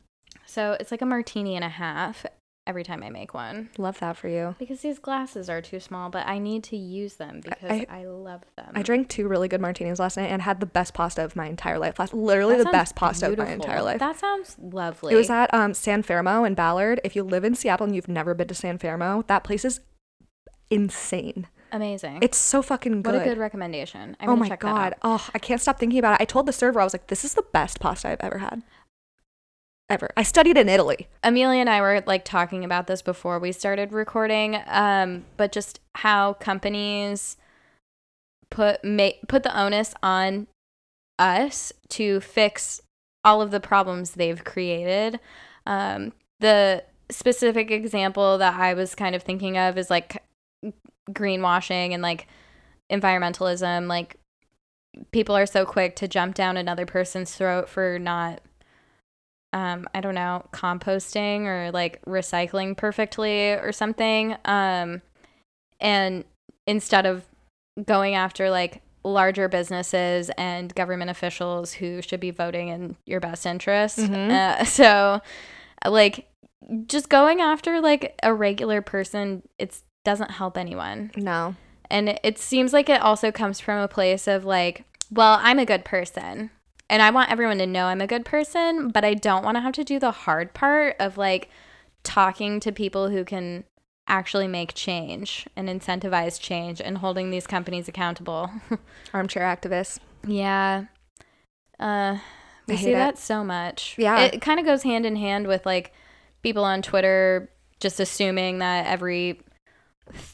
So 0.53 0.77
it's 0.79 0.91
like 0.91 1.01
a 1.01 1.05
martini 1.07 1.55
and 1.55 1.65
a 1.65 1.69
half 1.69 2.27
every 2.67 2.83
time 2.83 3.01
I 3.01 3.09
make 3.09 3.33
one. 3.33 3.69
Love 3.79 3.99
that 4.01 4.17
for 4.17 4.27
you. 4.27 4.55
Because 4.59 4.81
these 4.81 4.99
glasses 4.99 5.49
are 5.49 5.63
too 5.63 5.79
small, 5.79 6.11
but 6.11 6.27
I 6.27 6.37
need 6.37 6.63
to 6.65 6.77
use 6.77 7.15
them 7.15 7.41
because 7.43 7.71
I, 7.71 7.87
I- 7.89 8.05
love 8.05 8.43
them. 8.55 8.71
I 8.75 8.83
drank 8.83 9.09
two 9.09 9.27
really 9.27 9.47
good 9.47 9.61
martinis 9.61 9.97
last 9.97 10.15
night 10.15 10.27
and 10.27 10.43
had 10.43 10.59
the 10.59 10.67
best 10.67 10.93
pasta 10.93 11.23
of 11.23 11.35
my 11.35 11.47
entire 11.47 11.79
life. 11.79 11.97
Last, 11.97 12.13
literally 12.13 12.57
That 12.57 12.65
the 12.65 12.71
best 12.71 12.95
pasta 12.95 13.31
of 13.31 13.37
my 13.39 13.49
entire 13.49 13.81
life. 13.81 13.97
That 13.99 14.19
sounds 14.19 14.55
lovely. 14.59 15.13
It 15.13 15.17
was 15.17 15.31
at 15.31 15.51
um, 15.55 15.73
San 15.73 16.03
Fermo 16.03 16.45
in 16.45 16.53
Ballard. 16.53 17.01
If 17.03 17.15
you 17.15 17.23
live 17.23 17.43
in 17.43 17.55
Seattle 17.55 17.87
and 17.87 17.95
you've 17.95 18.07
never 18.07 18.35
been 18.35 18.47
to 18.49 18.53
San 18.53 18.77
Fermo, 18.77 19.25
that 19.25 19.43
place 19.43 19.65
is 19.65 19.79
insane. 20.69 21.47
amazing. 21.71 22.19
It's 22.21 22.37
so 22.37 22.61
fucking 22.61 23.01
good. 23.01 23.13
what 23.13 23.21
a 23.23 23.25
good 23.25 23.39
recommendation. 23.39 24.15
I'm 24.19 24.29
oh 24.29 24.35
my 24.35 24.49
check 24.49 24.59
god! 24.59 24.75
That 24.75 24.93
out. 25.03 25.21
Oh, 25.21 25.29
I 25.33 25.39
can't 25.39 25.59
stop 25.59 25.79
thinking 25.79 25.97
about 25.97 26.19
it. 26.19 26.21
I 26.21 26.25
told 26.25 26.45
the 26.45 26.53
server 26.53 26.79
I 26.79 26.83
was 26.83 26.93
like, 26.93 27.07
"This 27.07 27.25
is 27.25 27.33
the 27.33 27.45
best 27.53 27.79
pasta 27.79 28.09
I've 28.09 28.21
ever 28.21 28.37
had." 28.37 28.61
Ever. 29.93 30.09
I 30.17 30.23
studied 30.23 30.57
in 30.57 30.69
Italy. 30.69 31.07
Amelia 31.21 31.59
and 31.59 31.69
I 31.69 31.79
were 31.79 32.01
like 32.07 32.25
talking 32.25 32.65
about 32.65 32.87
this 32.87 33.03
before 33.03 33.37
we 33.37 33.51
started 33.51 33.93
recording, 33.93 34.59
um, 34.65 35.23
but 35.37 35.51
just 35.51 35.81
how 35.93 36.33
companies 36.33 37.37
put 38.49 38.81
put 39.27 39.43
the 39.43 39.55
onus 39.55 39.93
on 40.01 40.47
us 41.19 41.71
to 41.89 42.21
fix 42.21 42.81
all 43.23 43.39
of 43.39 43.51
the 43.51 43.59
problems 43.59 44.13
they've 44.13 44.43
created. 44.43 45.19
Um, 45.67 46.13
the 46.39 46.83
specific 47.11 47.69
example 47.69 48.39
that 48.39 48.55
I 48.55 48.73
was 48.73 48.95
kind 48.95 49.13
of 49.13 49.21
thinking 49.21 49.59
of 49.59 49.77
is 49.77 49.91
like 49.91 50.23
greenwashing 51.11 51.93
and 51.93 52.01
like 52.01 52.25
environmentalism. 52.91 53.85
Like 53.87 54.17
people 55.11 55.37
are 55.37 55.45
so 55.45 55.67
quick 55.67 55.95
to 55.97 56.07
jump 56.07 56.33
down 56.33 56.57
another 56.57 56.87
person's 56.87 57.35
throat 57.35 57.69
for 57.69 57.99
not 57.99 58.41
um 59.53 59.87
i 59.93 60.01
don't 60.01 60.15
know 60.15 60.43
composting 60.51 61.45
or 61.45 61.71
like 61.71 62.03
recycling 62.05 62.75
perfectly 62.75 63.51
or 63.51 63.71
something 63.71 64.35
um 64.45 65.01
and 65.79 66.23
instead 66.67 67.05
of 67.05 67.23
going 67.85 68.15
after 68.15 68.49
like 68.49 68.81
larger 69.03 69.47
businesses 69.49 70.29
and 70.37 70.73
government 70.75 71.09
officials 71.09 71.73
who 71.73 72.01
should 72.01 72.19
be 72.19 72.31
voting 72.31 72.69
in 72.69 72.95
your 73.05 73.19
best 73.19 73.45
interest 73.45 73.97
Mhm. 73.99 74.31
uh, 74.31 74.63
so 74.79 75.21
like 75.87 76.29
just 76.87 77.09
going 77.09 77.41
after 77.41 77.81
like 77.81 78.17
a 78.23 78.33
regular 78.33 78.81
person 78.81 79.43
it 79.59 79.81
doesn't 80.05 80.31
help 80.31 80.57
anyone 80.57 81.11
No. 81.17 81.55
and 81.89 82.09
it- 82.09 82.19
it 82.23 82.37
seems 82.39 82.71
like 82.73 82.89
it 82.89 83.01
also 83.01 83.31
comes 83.31 83.59
from 83.59 83.79
a 83.81 83.87
place 83.87 84.27
of 84.27 84.45
like, 84.45 84.85
well, 85.11 85.37
I'm 85.41 85.59
a 85.59 85.65
good 85.65 85.85
person. 85.85 86.49
And 86.93 87.01
I 87.01 87.09
want 87.09 87.31
everyone 87.31 87.57
to 87.57 87.65
know 87.65 87.87
I'm 87.87 88.01
a 88.01 88.05
good 88.07 88.23
person, 88.23 88.89
but 88.89 89.03
I 89.03 89.15
don't 89.15 89.43
want 89.43 89.57
to 89.57 89.61
have 89.61 89.73
to 89.73 89.83
do 89.83 89.97
the 89.97 90.11
hard 90.11 90.53
part 90.53 90.95
of 90.99 91.17
like 91.17 91.49
talking 92.03 92.59
to 92.59 92.71
people 92.71 93.09
who 93.09 93.25
can 93.25 93.63
actually 94.07 94.47
make 94.47 94.75
change 94.75 95.47
and 95.55 95.67
incentivize 95.67 96.39
change 96.39 96.79
and 96.79 96.99
holding 96.99 97.31
these 97.31 97.47
companies 97.47 97.87
accountable. 97.87 98.51
Armchair 99.13 99.41
activists. 99.41 99.97
yeah. 100.27 100.85
Uh 101.79 102.19
we 102.67 102.75
I 102.75 102.77
see 102.77 102.91
it. 102.91 102.93
that 102.93 103.17
so 103.17 103.43
much. 103.43 103.95
Yeah. 103.97 104.25
It 104.25 104.39
kind 104.43 104.59
of 104.59 104.65
goes 104.67 104.83
hand 104.83 105.07
in 105.07 105.15
hand 105.15 105.47
with 105.47 105.65
like 105.65 105.93
people 106.43 106.63
on 106.63 106.83
Twitter 106.83 107.49
just 107.79 107.99
assuming 107.99 108.59
that 108.59 108.85
every 108.85 109.41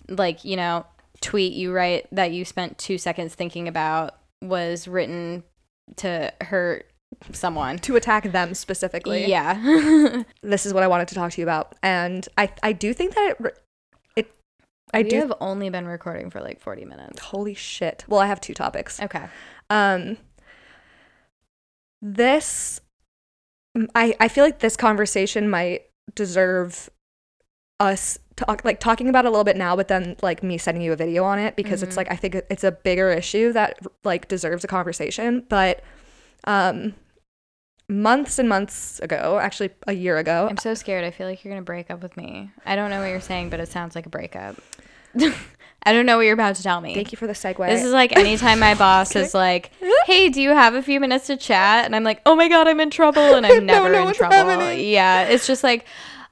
like, 0.10 0.44
you 0.44 0.58
know, 0.58 0.86
tweet 1.22 1.54
you 1.54 1.72
write 1.72 2.08
that 2.12 2.34
you 2.34 2.44
spent 2.44 2.78
2 2.80 2.98
seconds 2.98 3.34
thinking 3.34 3.70
about 3.70 4.16
was 4.42 4.90
written 4.90 5.44
to 5.98 6.34
hurt 6.42 6.86
someone. 7.32 7.80
To 7.80 7.96
attack 7.96 8.32
them 8.32 8.54
specifically. 8.54 9.26
Yeah. 9.28 10.24
This 10.42 10.66
is 10.66 10.74
what 10.74 10.84
I 10.84 10.88
wanted 10.88 11.08
to 11.10 11.16
talk 11.16 11.32
to 11.32 11.42
you 11.42 11.46
about. 11.46 11.76
And 11.84 12.28
I 12.38 12.52
I 12.64 12.72
do 12.74 12.94
think 12.94 13.16
that 13.16 13.36
it 13.40 13.60
it 14.16 14.34
I 14.94 15.02
we 15.04 15.10
do 15.10 15.18
have 15.18 15.34
only 15.42 15.70
been 15.70 15.88
recording 15.88 16.30
for 16.30 16.42
like 16.42 16.60
40 16.60 16.86
minutes. 16.86 17.20
holy 17.20 17.54
shit. 17.54 18.06
Well, 18.08 18.20
I 18.20 18.28
have 18.28 18.40
two 18.42 18.54
topics. 18.54 19.02
Okay. 19.02 19.26
Um 19.70 20.18
this 22.02 22.80
I 23.96 24.16
I 24.20 24.28
feel 24.28 24.44
like 24.44 24.60
this 24.60 24.78
conversation 24.78 25.50
might 25.50 25.84
deserve 26.16 26.90
us 27.80 28.18
talk 28.36 28.64
like 28.64 28.80
talking 28.80 29.10
about 29.10 29.26
it 29.26 29.28
a 29.28 29.32
little 29.32 29.44
bit 29.44 29.58
now 29.58 29.76
but 29.76 29.88
then 29.90 30.16
like 30.22 30.42
me 30.44 30.58
sending 30.58 30.82
you 30.82 30.94
a 30.94 30.96
video 30.96 31.24
on 31.24 31.40
it 31.40 31.56
because 31.56 31.84
it's 31.84 31.94
Mhm. 31.96 31.98
like 31.98 32.12
I 32.12 32.16
think 32.16 32.36
it's 32.36 32.64
a 32.64 32.72
bigger 32.72 33.12
issue 33.12 33.52
that 33.54 33.78
like 34.04 34.28
deserves 34.28 34.64
a 34.64 34.68
conversation 34.68 35.46
but 35.50 35.82
um 36.46 36.94
months 37.88 38.38
and 38.38 38.48
months 38.48 39.00
ago, 39.00 39.40
actually 39.42 39.72
a 39.88 39.94
year 39.94 40.18
ago. 40.20 40.48
I'm 40.50 40.58
so 40.58 40.74
scared. 40.76 41.04
I 41.04 41.10
feel 41.12 41.28
like 41.28 41.44
you're 41.44 41.52
gonna 41.52 41.64
break 41.64 41.90
up 41.90 42.04
with 42.04 42.16
me. 42.18 42.52
I 42.66 42.76
don't 42.76 42.90
know 42.92 43.00
what 43.02 43.08
you're 43.10 43.20
saying, 43.20 43.50
but 43.50 43.60
it 43.60 43.68
sounds 43.70 43.96
like 43.96 44.06
a 44.06 44.10
breakup. 44.10 44.56
I 45.84 45.92
don't 45.94 46.06
know 46.06 46.18
what 46.18 46.24
you're 46.26 46.34
about 46.36 46.56
to 46.58 46.64
tell 46.64 46.82
me. 46.82 46.94
Thank 46.94 47.12
you 47.12 47.18
for 47.18 47.26
the 47.26 47.34
segue. 47.34 47.68
This 47.68 47.84
is 47.84 47.92
like 47.94 48.16
anytime 48.18 48.60
my 48.60 48.76
boss 48.76 49.16
is 49.16 49.34
like, 49.46 49.72
"Hey, 50.06 50.30
do 50.30 50.40
you 50.42 50.50
have 50.52 50.76
a 50.76 50.84
few 50.84 51.00
minutes 51.00 51.28
to 51.28 51.38
chat?" 51.38 51.86
and 51.86 51.96
I'm 51.96 52.04
like, 52.04 52.22
"Oh 52.28 52.36
my 52.36 52.48
god, 52.48 52.68
I'm 52.68 52.80
in 52.80 52.92
trouble," 52.92 53.34
and 53.34 53.46
I'm 53.46 53.66
never 53.66 53.92
in 53.94 54.14
trouble. 54.14 54.36
happening. 54.36 54.88
Yeah, 54.90 55.24
it's 55.24 55.48
just 55.48 55.64
like, 55.64 55.86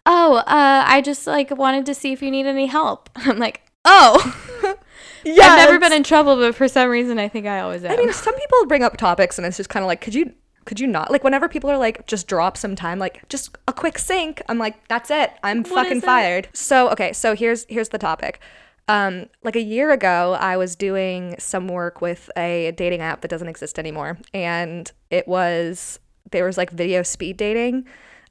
"Oh, 0.08 0.38
uh, 0.38 0.84
I 0.88 1.02
just 1.02 1.28
like 1.28 1.56
wanted 1.56 1.86
to 1.86 1.93
see 1.93 2.13
if 2.13 2.24
you 2.24 2.32
need 2.32 2.48
any 2.48 2.65
help." 2.65 3.10
I'm 3.15 3.38
like, 3.38 3.62
"Oh, 3.86 4.17
yeah, 5.24 5.43
I've 5.50 5.58
never 5.67 5.80
been 5.80 5.93
in 5.93 6.04
trouble, 6.04 6.36
but 6.38 6.56
for 6.56 6.67
some 6.67 6.89
reason, 6.89 7.20
I 7.20 7.28
think 7.28 7.46
I 7.46 7.60
always 7.60 7.84
am." 7.84 7.91
I 7.91 7.98
mean, 7.98 8.12
some 8.13 8.34
people 8.34 8.65
bring 8.65 8.84
up 8.84 8.98
topics 8.98 9.38
and 9.38 9.46
it's 9.46 9.58
just 9.58 9.70
kind 9.70 9.84
of 9.84 9.88
like, 9.88 10.02
could 10.02 10.15
you 10.15 10.34
could 10.67 10.80
you 10.82 10.86
not? 10.86 11.10
Like 11.10 11.24
whenever 11.24 11.48
people 11.48 11.72
are 11.72 11.78
like 11.78 12.06
just 12.06 12.28
drop 12.28 12.58
some 12.58 12.76
time 12.76 13.00
like 13.00 13.28
just 13.30 13.58
a 13.67 13.74
quick 13.74 13.98
sync 13.98 14.41
i'm 14.50 14.60
like 14.60 14.88
that's 14.88 15.10
it. 15.10 15.32
I'm 15.41 15.63
fucking 15.63 16.00
it? 16.00 16.04
fired. 16.04 16.50
So 16.54 16.89
okay 16.91 17.13
so 17.13 17.36
here's 17.36 17.65
here's 17.70 17.89
the 17.89 17.98
topic. 17.98 18.39
Um 18.89 19.28
like 19.43 19.56
a 19.56 19.62
year 19.62 19.91
ago 19.91 20.38
i 20.39 20.56
was 20.58 20.76
doing 20.76 21.36
some 21.39 21.67
work 21.67 22.02
with 22.02 22.30
a 22.38 22.74
dating 22.76 23.02
app 23.02 23.22
that 23.22 23.30
doesn't 23.30 23.48
exist 23.48 23.80
anymore. 23.80 24.20
And 24.34 24.91
it 25.10 25.28
was 25.28 26.00
there 26.32 26.46
was 26.46 26.58
like 26.58 26.70
video 26.70 27.02
speed 27.02 27.38
dating 27.38 27.86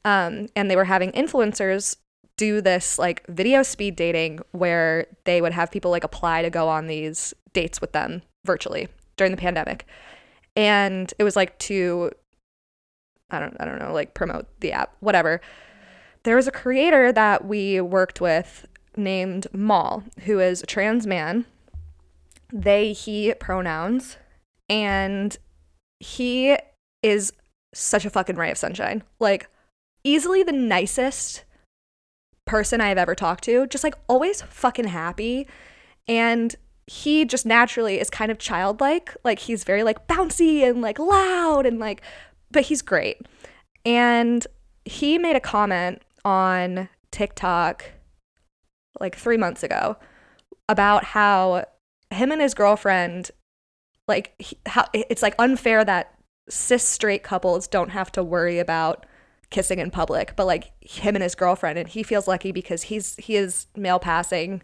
um 0.06 0.46
and 0.56 0.70
they 0.70 0.76
were 0.76 0.84
having 0.84 1.12
influencers 1.12 1.96
do 2.38 2.62
this 2.62 2.98
like 2.98 3.26
video 3.28 3.62
speed 3.62 3.94
dating 3.96 4.40
where 4.52 5.06
they 5.24 5.42
would 5.42 5.52
have 5.52 5.70
people 5.70 5.90
like 5.90 6.04
apply 6.04 6.40
to 6.40 6.48
go 6.48 6.68
on 6.68 6.86
these 6.86 7.34
dates 7.52 7.80
with 7.80 7.92
them 7.92 8.22
virtually 8.46 8.88
during 9.16 9.30
the 9.30 9.36
pandemic 9.36 9.86
and 10.56 11.12
it 11.18 11.24
was 11.24 11.36
like 11.36 11.58
to 11.58 12.10
I 13.30 13.40
don't 13.40 13.56
I 13.60 13.64
don't 13.64 13.78
know, 13.78 13.92
like 13.92 14.14
promote 14.14 14.46
the 14.60 14.72
app, 14.72 14.94
whatever. 15.00 15.40
There 16.22 16.36
was 16.36 16.48
a 16.48 16.52
creator 16.52 17.12
that 17.12 17.44
we 17.44 17.80
worked 17.80 18.20
with 18.20 18.66
named 18.96 19.46
Maul, 19.52 20.04
who 20.24 20.40
is 20.40 20.62
a 20.62 20.66
trans 20.66 21.06
man. 21.06 21.44
They 22.52 22.92
he 22.92 23.34
pronouns 23.34 24.16
and 24.68 25.36
he 26.00 26.56
is 27.02 27.32
such 27.74 28.04
a 28.04 28.10
fucking 28.10 28.36
ray 28.36 28.50
of 28.50 28.58
sunshine. 28.58 29.02
Like 29.20 29.48
easily 30.06 30.42
the 30.44 30.52
nicest 30.52 31.44
person 32.46 32.80
I 32.80 32.88
have 32.88 32.98
ever 32.98 33.16
talked 33.16 33.42
to, 33.44 33.66
just 33.66 33.82
like 33.82 33.96
always 34.08 34.42
fucking 34.42 34.86
happy 34.88 35.48
and 36.06 36.54
he 36.86 37.24
just 37.24 37.44
naturally 37.44 37.98
is 37.98 38.08
kind 38.08 38.30
of 38.30 38.38
childlike. 38.38 39.16
Like 39.24 39.40
he's 39.40 39.64
very 39.64 39.82
like 39.82 40.06
bouncy 40.06 40.62
and 40.62 40.80
like 40.80 41.00
loud 41.00 41.66
and 41.66 41.80
like 41.80 42.02
but 42.52 42.62
he's 42.64 42.80
great. 42.80 43.26
And 43.84 44.46
he 44.84 45.18
made 45.18 45.34
a 45.34 45.40
comment 45.40 46.02
on 46.24 46.88
TikTok 47.10 47.90
like 49.00 49.16
3 49.16 49.36
months 49.36 49.64
ago 49.64 49.96
about 50.68 51.02
how 51.04 51.64
him 52.10 52.30
and 52.30 52.40
his 52.40 52.54
girlfriend 52.54 53.32
like 54.06 54.34
he, 54.38 54.56
how 54.66 54.86
it's 54.92 55.22
like 55.22 55.34
unfair 55.40 55.84
that 55.84 56.14
cis 56.48 56.84
straight 56.84 57.24
couples 57.24 57.66
don't 57.66 57.90
have 57.90 58.12
to 58.12 58.22
worry 58.22 58.60
about 58.60 59.04
kissing 59.50 59.78
in 59.78 59.90
public, 59.90 60.34
but 60.36 60.46
like 60.46 60.72
him 60.80 61.14
and 61.14 61.22
his 61.22 61.34
girlfriend 61.34 61.78
and 61.78 61.88
he 61.88 62.02
feels 62.02 62.26
lucky 62.26 62.52
because 62.52 62.84
he's 62.84 63.16
he 63.16 63.36
is 63.36 63.66
male 63.76 63.98
passing 63.98 64.62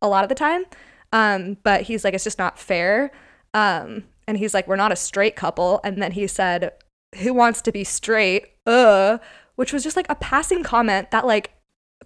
a 0.00 0.08
lot 0.08 0.24
of 0.24 0.28
the 0.28 0.34
time. 0.34 0.64
Um, 1.12 1.58
but 1.62 1.82
he's 1.82 2.04
like, 2.04 2.14
it's 2.14 2.24
just 2.24 2.38
not 2.38 2.58
fair. 2.58 3.12
Um, 3.52 4.04
and 4.26 4.38
he's 4.38 4.54
like, 4.54 4.66
we're 4.66 4.76
not 4.76 4.92
a 4.92 4.96
straight 4.96 5.36
couple. 5.36 5.80
And 5.84 6.02
then 6.02 6.12
he 6.12 6.26
said, 6.26 6.72
who 7.18 7.32
wants 7.32 7.62
to 7.62 7.72
be 7.72 7.84
straight? 7.84 8.46
Uh, 8.66 9.18
which 9.56 9.72
was 9.72 9.84
just 9.84 9.96
like 9.96 10.06
a 10.08 10.16
passing 10.16 10.62
comment 10.62 11.10
that 11.12 11.26
like, 11.26 11.52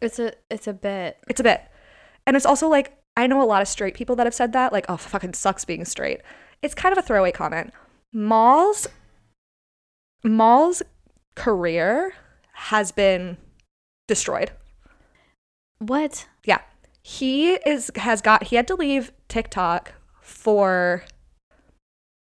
it's 0.02 0.18
a 0.18 0.32
it's 0.50 0.66
a 0.66 0.72
bit. 0.72 1.18
it's 1.28 1.40
a 1.40 1.44
bit. 1.44 1.62
And 2.26 2.36
it's 2.36 2.46
also 2.46 2.68
like, 2.68 2.98
I 3.16 3.26
know 3.26 3.42
a 3.42 3.44
lot 3.44 3.62
of 3.62 3.68
straight 3.68 3.94
people 3.94 4.14
that 4.16 4.26
have 4.26 4.34
said 4.34 4.52
that, 4.52 4.72
like, 4.72 4.84
oh, 4.88 4.96
fucking 4.96 5.32
sucks 5.32 5.64
being 5.64 5.84
straight. 5.84 6.20
It's 6.62 6.74
kind 6.74 6.92
of 6.92 6.98
a 6.98 7.02
throwaway 7.02 7.32
comment. 7.32 7.72
Malls, 8.12 8.86
Maul's 10.22 10.82
career 11.38 12.14
has 12.52 12.92
been 12.92 13.36
destroyed. 14.06 14.50
What? 15.78 16.26
Yeah. 16.44 16.58
He 17.02 17.52
is 17.52 17.90
has 17.96 18.20
got 18.20 18.44
he 18.44 18.56
had 18.56 18.66
to 18.68 18.74
leave 18.74 19.12
TikTok 19.28 19.92
for 20.20 21.04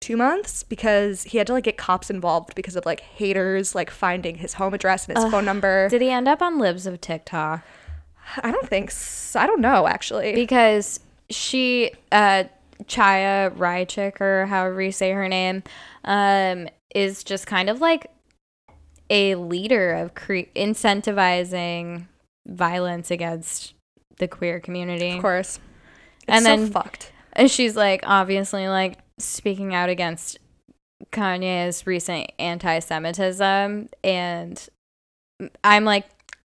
two 0.01 0.17
months 0.17 0.63
because 0.63 1.25
he 1.25 1.39
had 1.39 1.47
to 1.47 1.53
like 1.53 1.65
get 1.65 1.77
cops 1.77 2.09
involved 2.09 2.55
because 2.55 2.77
of 2.77 2.87
like 2.87 3.01
haters 3.01 3.75
like 3.75 3.91
finding 3.91 4.37
his 4.37 4.55
home 4.55 4.73
address 4.73 5.07
and 5.07 5.17
his 5.17 5.25
Ugh. 5.27 5.31
phone 5.31 5.45
number. 5.45 5.89
Did 5.91 6.01
he 6.01 6.11
end 6.11 6.29
up 6.29 6.41
on 6.41 6.59
Libs 6.59 6.87
of 6.87 7.01
TikTok? 7.01 7.63
I 8.39 8.51
don't 8.51 8.69
think 8.69 8.91
so. 8.91 9.41
I 9.41 9.47
don't 9.47 9.61
know 9.61 9.87
actually. 9.87 10.35
because 10.35 11.01
she 11.29 11.91
uh 12.13 12.45
Chaya 12.85 13.55
Raichik 13.57 14.21
or 14.21 14.47
however 14.47 14.81
you 14.81 14.93
say 14.93 15.11
her 15.11 15.29
name 15.29 15.63
um 16.05 16.69
is 16.95 17.23
just 17.23 17.47
kind 17.47 17.69
of 17.69 17.81
like 17.81 18.07
a 19.11 19.35
leader 19.35 19.93
of 19.93 20.15
cre- 20.15 20.49
incentivizing 20.57 22.07
violence 22.47 23.11
against 23.11 23.75
the 24.19 24.29
queer 24.29 24.61
community. 24.61 25.11
of 25.13 25.21
course. 25.23 25.59
It's 26.23 26.29
And 26.29 26.45
so 26.45 26.57
then- 26.57 26.71
fucked. 26.71 27.13
And 27.35 27.51
she's 27.51 27.77
like 27.77 28.03
obviously 28.07 28.69
like 28.69 28.99
speaking 29.19 29.75
out 29.75 29.89
against 29.89 30.39
Kanye's 31.13 31.87
recent 31.87 32.31
anti-Semitism 32.39 33.89
and 34.05 34.69
I'm 35.65 35.85
like 35.85 36.07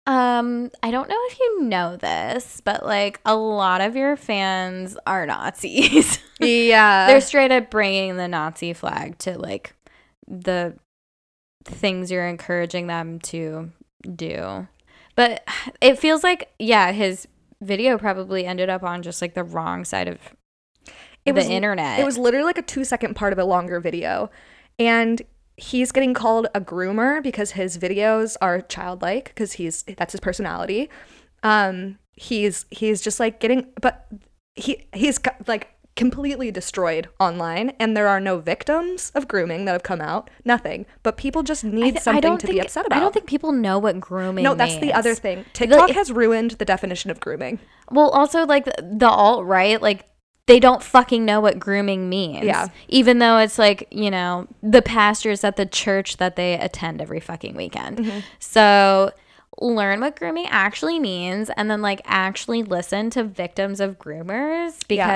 um 0.06 0.70
I 0.82 0.90
don't 0.90 1.08
know 1.08 1.16
if 1.30 1.38
you 1.38 1.62
know 1.62 1.96
this, 1.96 2.60
but 2.64 2.84
like 2.84 3.20
a 3.24 3.34
lot 3.36 3.80
of 3.80 3.96
your 3.96 4.16
fans 4.16 4.96
are 5.06 5.26
Nazis. 5.26 6.18
Yeah. 6.40 7.06
They're 7.06 7.20
straight 7.20 7.52
up 7.52 7.70
bringing 7.70 8.16
the 8.16 8.26
Nazi 8.28 8.72
flag 8.74 9.16
to 9.18 9.38
like 9.38 9.74
the 10.28 10.74
things 11.64 12.10
you're 12.10 12.26
encouraging 12.26 12.86
them 12.86 13.18
to 13.20 13.70
do. 14.14 14.66
But 15.16 15.46
it 15.80 15.98
feels 15.98 16.22
like 16.22 16.52
yeah, 16.58 16.92
his 16.92 17.26
video 17.62 17.96
probably 17.98 18.44
ended 18.44 18.68
up 18.68 18.82
on 18.82 19.02
just 19.02 19.22
like 19.22 19.34
the 19.34 19.44
wrong 19.44 19.84
side 19.84 20.08
of 20.08 20.18
It 21.24 21.32
the 21.32 21.32
was- 21.34 21.48
internet. 21.48 21.98
It 22.00 22.04
was 22.04 22.18
literally 22.18 22.44
like 22.46 22.58
a 22.58 22.62
two 22.62 22.84
second 22.84 23.14
part 23.14 23.32
of 23.32 23.38
a 23.38 23.44
longer 23.44 23.80
video. 23.80 24.30
And 24.78 25.22
he's 25.56 25.92
getting 25.92 26.14
called 26.14 26.48
a 26.54 26.60
groomer 26.60 27.22
because 27.22 27.52
his 27.52 27.78
videos 27.78 28.36
are 28.42 28.60
childlike 28.60 29.26
because 29.26 29.52
he's 29.52 29.84
that's 29.96 30.12
his 30.12 30.20
personality. 30.20 30.90
Um 31.42 31.98
he's 32.16 32.66
he's 32.70 33.00
just 33.00 33.18
like 33.20 33.40
getting 33.40 33.66
but 33.80 34.06
he 34.56 34.86
he's 34.92 35.18
like 35.46 35.73
completely 35.96 36.50
destroyed 36.50 37.08
online 37.20 37.70
and 37.78 37.96
there 37.96 38.08
are 38.08 38.18
no 38.18 38.38
victims 38.38 39.12
of 39.14 39.28
grooming 39.28 39.64
that 39.64 39.72
have 39.72 39.82
come 39.84 40.00
out 40.00 40.28
nothing 40.44 40.84
but 41.04 41.16
people 41.16 41.42
just 41.44 41.62
need 41.62 41.92
th- 41.92 42.02
something 42.02 42.36
to 42.36 42.46
think- 42.46 42.58
be 42.58 42.60
upset 42.60 42.84
about 42.86 42.96
I 42.96 43.00
don't 43.00 43.14
think 43.14 43.26
people 43.26 43.52
know 43.52 43.78
what 43.78 44.00
grooming 44.00 44.42
no 44.42 44.54
that's 44.54 44.78
the 44.78 44.92
other 44.92 45.14
thing 45.14 45.44
tiktok 45.52 45.80
Like- 45.88 45.94
has 45.94 46.10
ruined 46.10 46.52
the 46.52 46.64
definition 46.64 47.10
of 47.12 47.20
grooming 47.20 47.60
Well, 47.90 48.10
also 48.10 48.44
like 48.44 48.64
the, 48.64 49.08
alt 49.08 49.44
right, 49.44 49.80
like 49.80 50.04
they 50.46 50.58
don't 50.58 50.82
fucking 50.82 51.24
know 51.24 51.40
what 51.40 51.58
grooming 51.58 52.08
means. 52.10 52.44
Yeah. 52.44 52.68
Even 52.88 53.18
though 53.18 53.38
it's 53.38 53.58
like, 53.58 53.88
you 53.90 54.10
know, 54.10 54.46
the 54.62 54.82
pastors 54.82 55.42
at 55.42 55.56
the 55.56 55.64
church 55.64 56.18
that 56.18 56.36
they 56.36 56.58
attend 56.58 57.00
every 57.00 57.18
fucking 57.20 57.54
weekend. 57.56 57.96
Mm-hmm. 57.98 58.18
So 58.40 59.12
learn 59.60 60.00
what 60.00 60.16
grooming 60.16 60.46
actually 60.48 60.98
means 60.98 61.48
and 61.56 61.70
then 61.70 61.80
like 61.80 62.02
actually 62.04 62.62
listen 62.62 63.08
to 63.10 63.22
victims 63.24 63.80
of 63.80 63.98
groomers 63.98 64.82
Yeah. 64.88 65.06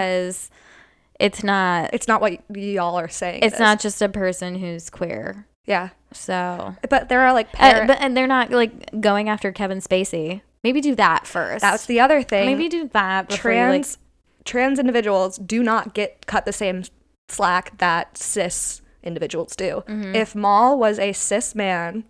It's 1.19 1.43
not 1.43 1.91
it's 1.93 2.07
not 2.09 2.21
what 2.21 2.41
y'all 2.57 2.99
are 2.99 3.09
saying 3.09 3.43
it's 3.43 3.57
it 3.57 3.61
not 3.61 3.81
just 3.81 4.01
a 4.03 4.09
person 4.09 4.55
who's 4.57 4.89
queer. 4.91 5.47
yeah 5.67 5.91
So 6.13 6.75
but 6.89 7.09
there 7.09 7.21
are 7.23 7.33
like 7.33 7.49
uh, 7.59 7.87
but 7.87 7.99
and 8.01 8.17
they're 8.17 8.27
not 8.27 8.51
like 8.51 9.01
going 9.01 9.29
after 9.29 9.53
Kevin 9.53 9.79
Spacey. 9.81 10.43
Maybe 10.65 10.81
do 10.81 10.95
that 10.97 11.27
first. 11.27 11.63
that's 11.63 11.87
the 11.87 12.01
other 12.01 12.23
thing 12.23 12.47
Maybe 12.47 12.69
do 12.69 12.89
that 12.93 13.29
before 13.29 13.53
you, 13.53 13.59
like, 13.59 13.71
trans 13.83 13.99
trans 14.45 14.79
individuals 14.79 15.37
do 15.39 15.63
not 15.63 15.95
get 15.95 16.27
cut 16.27 16.45
the 16.45 16.53
same 16.53 16.85
slack 17.29 17.77
that 17.79 18.17
cis 18.19 18.81
individuals 19.03 19.55
do. 19.55 19.85
Mm-hmm. 19.87 20.15
If 20.15 20.35
Maul 20.35 20.79
was 20.79 20.99
a 20.99 21.13
cis 21.13 21.55
man, 21.55 22.05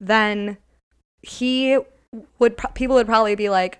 then 0.00 0.56
he 1.22 1.78
would 2.38 2.56
pro- 2.56 2.70
people 2.72 2.96
would 2.96 3.06
probably 3.06 3.34
be 3.36 3.48
like, 3.48 3.78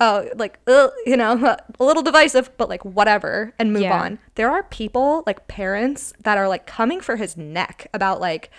oh, 0.00 0.28
like 0.36 0.58
ugh, 0.66 0.90
you 1.06 1.16
know, 1.16 1.32
a 1.80 1.84
little 1.84 2.02
divisive, 2.02 2.50
but 2.56 2.68
like 2.68 2.84
whatever, 2.84 3.52
and 3.58 3.72
move 3.72 3.82
Yeah. 3.82 4.00
on. 4.02 4.18
There 4.34 4.50
are 4.50 4.62
people 4.64 5.22
like 5.26 5.46
parents 5.46 6.12
that 6.22 6.38
are 6.38 6.48
like 6.48 6.66
coming 6.66 7.00
for 7.00 7.16
his 7.16 7.36
neck 7.36 7.86
about 7.94 8.20
like 8.20 8.50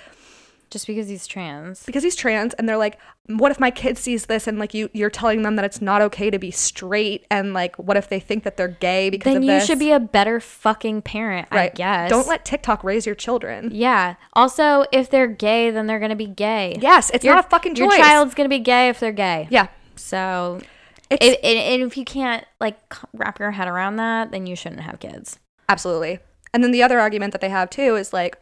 Just 0.70 0.88
because 0.88 1.08
he's 1.10 1.28
trans. 1.28 1.84
because 1.86 2.04
he's 2.04 2.16
trans 2.16 2.54
and 2.54 2.70
they're 2.70 2.78
like 2.78 2.98
what 3.28 3.52
if 3.52 3.60
my 3.62 3.72
kid 3.72 3.98
sees 3.98 4.26
this 4.26 4.46
and 4.48 4.60
like 4.60 4.74
you 4.74 4.90
you're 4.94 5.10
telling 5.10 5.42
them 5.44 5.56
that 5.56 5.64
it's 5.64 5.80
not 5.82 6.02
okay 6.02 6.30
to 6.30 6.38
be 6.40 6.52
straight 6.52 7.26
and 7.32 7.54
like 7.54 7.76
what 7.78 7.96
if 7.96 8.10
they 8.10 8.20
think 8.20 8.44
that 8.44 8.58
they're 8.58 8.68
gay 8.68 9.10
because 9.10 9.34
Then 9.34 9.44
you 9.44 9.48
this 9.52 9.66
should 9.68 9.80
be 9.80 9.92
a 9.92 10.00
better 10.02 10.40
fucking 10.42 11.02
parent, 11.04 11.48
right 11.52 11.72
I 11.72 11.76
guess. 11.76 12.10
don't 12.10 12.28
let 12.28 12.44
tiktok 12.46 12.84
raise 12.84 13.06
your 13.06 13.16
children 13.16 13.70
Yeah. 13.72 14.16
Also, 14.34 14.86
if 14.92 15.10
they're 15.10 15.28
gay, 15.28 15.70
then 15.72 15.88
they're 15.88 16.00
gonna 16.00 16.16
be 16.16 16.28
gay. 16.28 16.78
yes 16.82 17.10
it's 17.14 17.24
Your- 17.24 17.36
not 17.36 17.46
a 17.46 17.50
fucking 17.50 17.76
choice 17.76 17.96
Your 17.96 18.06
child's 18.06 18.34
gonna 18.34 18.50
be 18.50 18.60
gay 18.60 18.90
if 18.90 19.00
they're 19.00 19.12
gay. 19.14 19.48
yeah 19.50 19.68
So, 19.96 20.60
if, 21.20 21.38
and, 21.44 21.58
and 21.58 21.84
if 21.84 21.98
you 21.98 22.06
can't 22.06 22.46
like 22.60 22.78
wrap 23.14 23.40
your 23.40 23.52
head 23.52 23.68
around 23.68 23.98
that, 23.98 24.32
then 24.32 24.46
you 24.48 24.56
shouldn't 24.56 24.82
have 24.82 25.00
kids. 25.00 25.40
absolutely 25.70 26.20
and 26.54 26.64
then 26.64 26.72
the 26.72 26.84
other 26.84 27.00
argument 27.00 27.32
that 27.32 27.40
they 27.42 27.50
have 27.50 27.70
too 27.70 27.96
is 27.96 28.12
like 28.14 28.38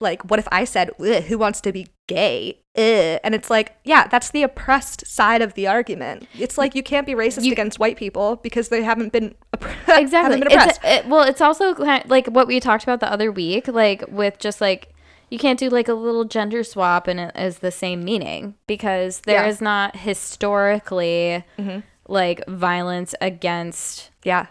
like 0.00 0.28
what 0.28 0.38
if 0.38 0.46
i 0.52 0.64
said 0.64 0.90
who 0.98 1.38
wants 1.38 1.60
to 1.60 1.72
be 1.72 1.86
gay 2.08 2.58
Ugh. 2.76 3.18
and 3.24 3.34
it's 3.34 3.48
like 3.48 3.76
yeah 3.84 4.06
that's 4.08 4.30
the 4.30 4.42
oppressed 4.42 5.06
side 5.06 5.40
of 5.40 5.54
the 5.54 5.66
argument 5.66 6.26
it's 6.38 6.58
like 6.58 6.74
you 6.74 6.82
can't 6.82 7.06
be 7.06 7.14
racist 7.14 7.44
You- 7.44 7.52
against 7.52 7.78
white 7.78 7.96
people 7.96 8.36
because 8.36 8.68
they 8.68 8.82
haven't 8.82 9.12
been 9.12 9.34
opp- 9.54 9.64
exactly 9.88 10.10
haven't 10.10 10.40
been 10.40 10.52
it's 10.52 10.78
oppressed. 10.78 10.80
it, 10.84 11.06
well 11.08 11.22
it's 11.22 11.40
also 11.40 11.74
like 12.06 12.26
what 12.26 12.46
we 12.46 12.60
talked 12.60 12.82
about 12.82 13.00
the 13.00 13.10
other 13.10 13.32
week 13.32 13.68
like 13.68 14.04
with 14.08 14.38
just 14.38 14.60
like 14.60 14.92
you 15.30 15.38
can't 15.38 15.58
do 15.58 15.68
like 15.68 15.88
a 15.88 15.94
little 15.94 16.24
gender 16.24 16.62
swap 16.64 17.06
and 17.08 17.18
it 17.20 17.32
is 17.36 17.58
the 17.58 17.70
same 17.70 18.04
meaning 18.04 18.54
because 18.66 19.20
there 19.20 19.44
is 19.46 19.60
Yeah. 19.60 19.64
not 19.64 19.96
historically 19.96 21.44
Mhm. 21.58 21.82
like 22.08 22.46
violence 22.46 23.14
against 23.20 24.10
yeah 24.24 24.46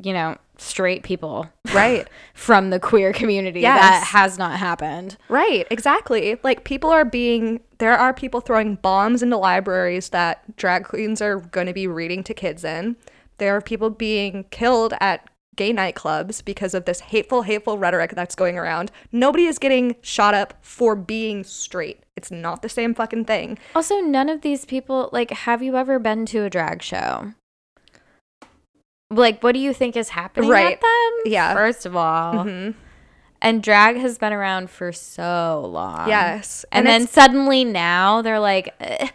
you 0.00 0.12
know 0.12 0.36
straight 0.58 1.02
people 1.02 1.46
right 1.74 2.06
from 2.34 2.70
the 2.70 2.78
queer 2.78 3.12
community 3.12 3.62
that 3.62 4.04
has 4.04 4.38
not 4.38 4.58
happened 4.58 5.16
Right, 5.28 5.66
exactly. 5.70 6.38
Like 6.42 6.64
people 6.64 6.90
are 6.90 7.04
being 7.04 7.60
there 7.78 7.96
are 7.98 8.14
people 8.14 8.40
throwing 8.40 8.76
bombs 8.76 9.22
into 9.22 9.36
libraries 9.36 10.10
that 10.10 10.56
drag 10.56 10.84
queens 10.84 11.20
are 11.20 11.40
going 11.40 11.66
to 11.66 11.72
be 11.72 11.86
reading 11.88 12.22
to 12.24 12.34
kids 12.34 12.62
in. 12.64 12.96
There 13.38 13.56
are 13.56 13.60
people 13.60 13.90
being 13.90 14.44
killed 14.50 14.94
at 15.00 15.26
gay 15.56 15.72
nightclubs 15.72 16.44
because 16.44 16.72
of 16.74 16.84
this 16.86 17.00
hateful 17.00 17.42
hateful 17.42 17.76
rhetoric 17.78 18.14
that's 18.14 18.34
going 18.34 18.56
around. 18.58 18.90
Nobody 19.12 19.44
is 19.46 19.58
getting 19.58 19.96
shot 20.00 20.34
up 20.34 20.54
for 20.62 20.96
being 20.96 21.44
straight. 21.44 22.00
It's 22.16 22.30
not 22.30 22.62
the 22.62 22.68
same 22.68 22.94
fucking 22.94 23.24
thing. 23.26 23.58
also 23.74 24.00
none 24.00 24.28
of 24.28 24.42
these 24.42 24.64
people 24.64 25.08
like 25.12 25.30
have 25.30 25.62
you 25.62 25.76
ever 25.76 25.98
been 25.98 26.24
to 26.26 26.44
a 26.44 26.50
drag 26.50 26.82
show 26.82 27.32
like 29.10 29.42
what 29.42 29.52
do 29.52 29.58
you 29.58 29.72
think 29.74 29.96
is 29.96 30.10
happening 30.10 30.48
Right. 30.50 30.74
at 30.74 30.80
them 30.80 31.32
Yeah. 31.32 31.54
first 31.54 31.86
of 31.86 31.96
all 31.96 32.34
Mhm. 32.44 32.74
And 33.44 33.60
drag 33.60 33.96
has 33.96 34.18
been 34.18 34.32
around 34.32 34.70
for 34.70 34.92
so 34.92 35.68
long. 35.68 36.08
Yes. 36.08 36.64
And, 36.70 36.86
And 36.86 37.02
then 37.02 37.08
suddenly 37.08 37.64
now 37.64 38.22
they're 38.22 38.38
like, 38.38 38.72
"Eh, 38.78 39.08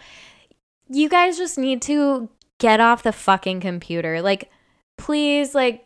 you 0.89 1.07
guys 1.07 1.37
just 1.37 1.57
need 1.57 1.81
to 1.83 2.27
get 2.59 2.81
off 2.81 3.03
the 3.03 3.13
fucking 3.13 3.61
computer. 3.61 4.21
Like, 4.21 4.51
please, 4.97 5.55
like, 5.55 5.85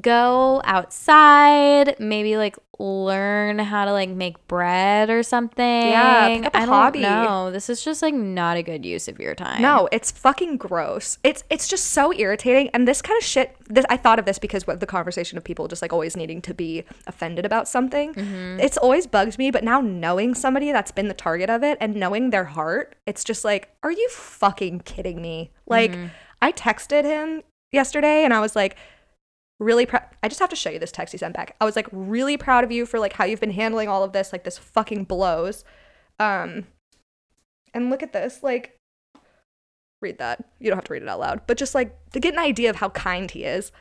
go 0.00 0.60
outside, 0.64 1.98
maybe 1.98 2.36
like 2.36 2.56
learn 2.78 3.58
how 3.58 3.86
to 3.86 3.92
like 3.92 4.10
make 4.10 4.46
bread 4.48 5.08
or 5.08 5.22
something. 5.22 5.64
Yeah, 5.64 6.28
pick 6.28 6.46
up 6.46 6.54
a 6.54 6.58
I 6.58 6.64
hobby. 6.64 7.00
know. 7.00 7.50
This 7.50 7.70
is 7.70 7.82
just 7.82 8.02
like 8.02 8.12
not 8.12 8.56
a 8.56 8.62
good 8.62 8.84
use 8.84 9.08
of 9.08 9.18
your 9.18 9.34
time. 9.34 9.62
No, 9.62 9.88
it's 9.92 10.10
fucking 10.10 10.58
gross. 10.58 11.18
It's 11.22 11.44
it's 11.48 11.68
just 11.68 11.86
so 11.92 12.12
irritating. 12.12 12.68
And 12.74 12.86
this 12.86 13.00
kind 13.00 13.16
of 13.16 13.24
shit. 13.24 13.56
This 13.68 13.86
I 13.88 13.96
thought 13.96 14.18
of 14.18 14.24
this 14.24 14.38
because 14.38 14.64
of 14.64 14.80
the 14.80 14.86
conversation 14.86 15.38
of 15.38 15.44
people 15.44 15.68
just 15.68 15.82
like 15.82 15.92
always 15.92 16.16
needing 16.16 16.42
to 16.42 16.52
be 16.52 16.84
offended 17.06 17.46
about 17.46 17.68
something. 17.68 18.12
Mm-hmm. 18.12 18.60
It's 18.60 18.76
always 18.76 19.06
bugged 19.06 19.38
me. 19.38 19.50
But 19.50 19.64
now 19.64 19.80
knowing 19.80 20.34
somebody 20.34 20.72
that's 20.72 20.90
been 20.90 21.08
the 21.08 21.14
target 21.14 21.48
of 21.48 21.62
it 21.62 21.78
and 21.80 21.96
knowing 21.96 22.30
their 22.30 22.44
heart, 22.44 22.96
it's 23.06 23.24
just 23.24 23.44
like, 23.44 23.70
are 23.82 23.92
you 23.92 24.08
fucking 24.10 24.80
kidding 24.80 25.22
me? 25.22 25.52
Like, 25.66 25.92
mm-hmm. 25.92 26.06
I 26.42 26.52
texted 26.52 27.04
him 27.04 27.42
yesterday 27.72 28.24
and 28.24 28.34
I 28.34 28.40
was 28.40 28.56
like. 28.56 28.76
Really 29.58 29.86
proud. 29.86 30.04
I 30.22 30.28
just 30.28 30.40
have 30.40 30.50
to 30.50 30.56
show 30.56 30.68
you 30.70 30.78
this 30.78 30.92
text 30.92 31.12
he 31.12 31.18
sent 31.18 31.34
back. 31.34 31.56
I 31.60 31.64
was 31.64 31.76
like 31.76 31.88
really 31.90 32.36
proud 32.36 32.62
of 32.64 32.70
you 32.70 32.84
for 32.84 32.98
like 32.98 33.14
how 33.14 33.24
you've 33.24 33.40
been 33.40 33.50
handling 33.52 33.88
all 33.88 34.02
of 34.04 34.12
this. 34.12 34.32
Like 34.32 34.44
this 34.44 34.58
fucking 34.58 35.04
blows. 35.04 35.64
Um, 36.18 36.66
and 37.72 37.88
look 37.90 38.02
at 38.02 38.12
this. 38.12 38.42
Like 38.42 38.78
read 40.02 40.18
that. 40.18 40.44
You 40.58 40.68
don't 40.68 40.76
have 40.76 40.84
to 40.84 40.92
read 40.92 41.02
it 41.02 41.08
out 41.08 41.20
loud, 41.20 41.40
but 41.46 41.56
just 41.56 41.74
like 41.74 41.96
to 42.12 42.20
get 42.20 42.34
an 42.34 42.40
idea 42.40 42.68
of 42.70 42.76
how 42.76 42.90
kind 42.90 43.30
he 43.30 43.44
is. 43.44 43.72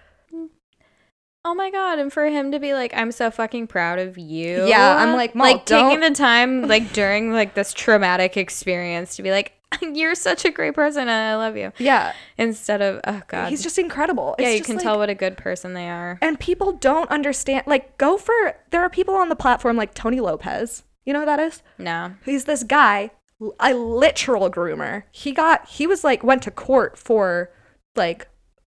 Oh 1.47 1.53
my 1.53 1.69
god! 1.69 1.99
And 1.99 2.11
for 2.11 2.25
him 2.25 2.51
to 2.53 2.59
be 2.59 2.73
like, 2.73 2.91
"I'm 2.95 3.11
so 3.11 3.29
fucking 3.29 3.67
proud 3.67 3.99
of 3.99 4.17
you." 4.17 4.65
Yeah, 4.65 4.95
I'm 4.97 5.13
like, 5.13 5.35
like 5.35 5.65
taking 5.65 5.99
don't- 5.99 6.13
the 6.13 6.17
time, 6.17 6.61
like 6.67 6.91
during 6.91 7.33
like 7.33 7.53
this 7.53 7.71
traumatic 7.71 8.35
experience, 8.35 9.15
to 9.17 9.23
be 9.23 9.29
like, 9.29 9.53
"You're 9.81 10.15
such 10.15 10.45
a 10.45 10.51
great 10.51 10.73
person, 10.73 11.01
and 11.03 11.09
I 11.11 11.35
love 11.35 11.57
you," 11.57 11.71
Yeah, 11.77 12.13
instead 12.37 12.81
of, 12.81 13.01
"Oh 13.05 13.21
god." 13.27 13.49
he's 13.49 13.63
just 13.63 13.77
incredible. 13.77 14.35
yeah, 14.39 14.49
It's 14.49 14.59
you 14.59 14.63
can 14.65 14.75
like- 14.77 14.83
tell 14.83 14.97
what 14.97 15.09
a 15.09 15.15
good 15.15 15.37
person 15.37 15.73
they 15.73 15.89
are. 15.89 16.17
And 16.21 16.39
people 16.39 16.71
don't 16.73 17.09
understand. 17.11 17.63
Like, 17.67 17.97
go 17.97 18.17
for. 18.17 18.33
There 18.71 18.81
are 18.81 18.89
people 18.89 19.15
on 19.15 19.29
the 19.29 19.35
platform 19.35 19.75
like 19.77 19.93
Tony 19.93 20.19
Lopez. 20.19 20.83
You 21.05 21.13
know 21.13 21.19
who 21.19 21.25
that 21.27 21.39
is? 21.39 21.61
No, 21.77 22.15
He's 22.25 22.45
this 22.45 22.63
guy, 22.63 23.11
a 23.59 23.73
literal 23.73 24.49
groomer. 24.49 25.03
He 25.11 25.31
got. 25.31 25.67
He 25.67 25.85
was 25.87 26.03
like 26.03 26.23
went 26.23 26.41
to 26.43 26.51
court 26.51 26.97
for 26.97 27.51
like 27.95 28.27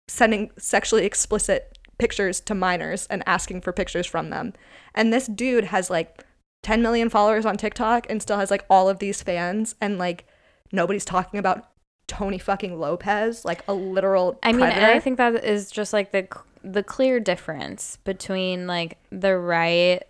sending 0.08 0.50
sexually 0.58 1.04
explicit 1.04 1.78
pictures 1.98 2.40
to 2.40 2.54
minors 2.54 3.06
and 3.08 3.22
asking 3.26 3.60
for 3.62 3.72
pictures 3.72 4.06
from 4.06 4.30
them. 4.30 4.52
And 4.94 5.12
this 5.12 5.26
dude 5.26 5.64
has 5.64 5.88
like 5.90 6.22
10 6.62 6.82
million 6.82 7.08
followers 7.08 7.46
on 7.46 7.56
TikTok 7.56 8.06
and 8.10 8.20
still 8.20 8.38
has 8.38 8.50
like 8.50 8.64
all 8.68 8.88
of 8.88 8.98
these 8.98 9.22
fans 9.22 9.74
and 9.80 9.98
like 9.98 10.26
nobody's 10.72 11.04
talking 11.04 11.38
about 11.38 11.68
Tony 12.08 12.38
fucking 12.38 12.78
Lopez, 12.78 13.44
like 13.44 13.62
a 13.68 13.74
literal 13.74 14.38
I 14.42 14.52
mean, 14.52 14.62
and 14.62 14.72
predator. 14.72 14.92
I 14.92 15.00
think 15.00 15.18
that 15.18 15.44
is 15.44 15.70
just 15.70 15.92
like 15.92 16.12
the 16.12 16.28
the 16.62 16.82
clear 16.82 17.20
difference 17.20 17.98
between 18.04 18.66
like 18.66 18.98
the 19.10 19.36
right 19.36 20.02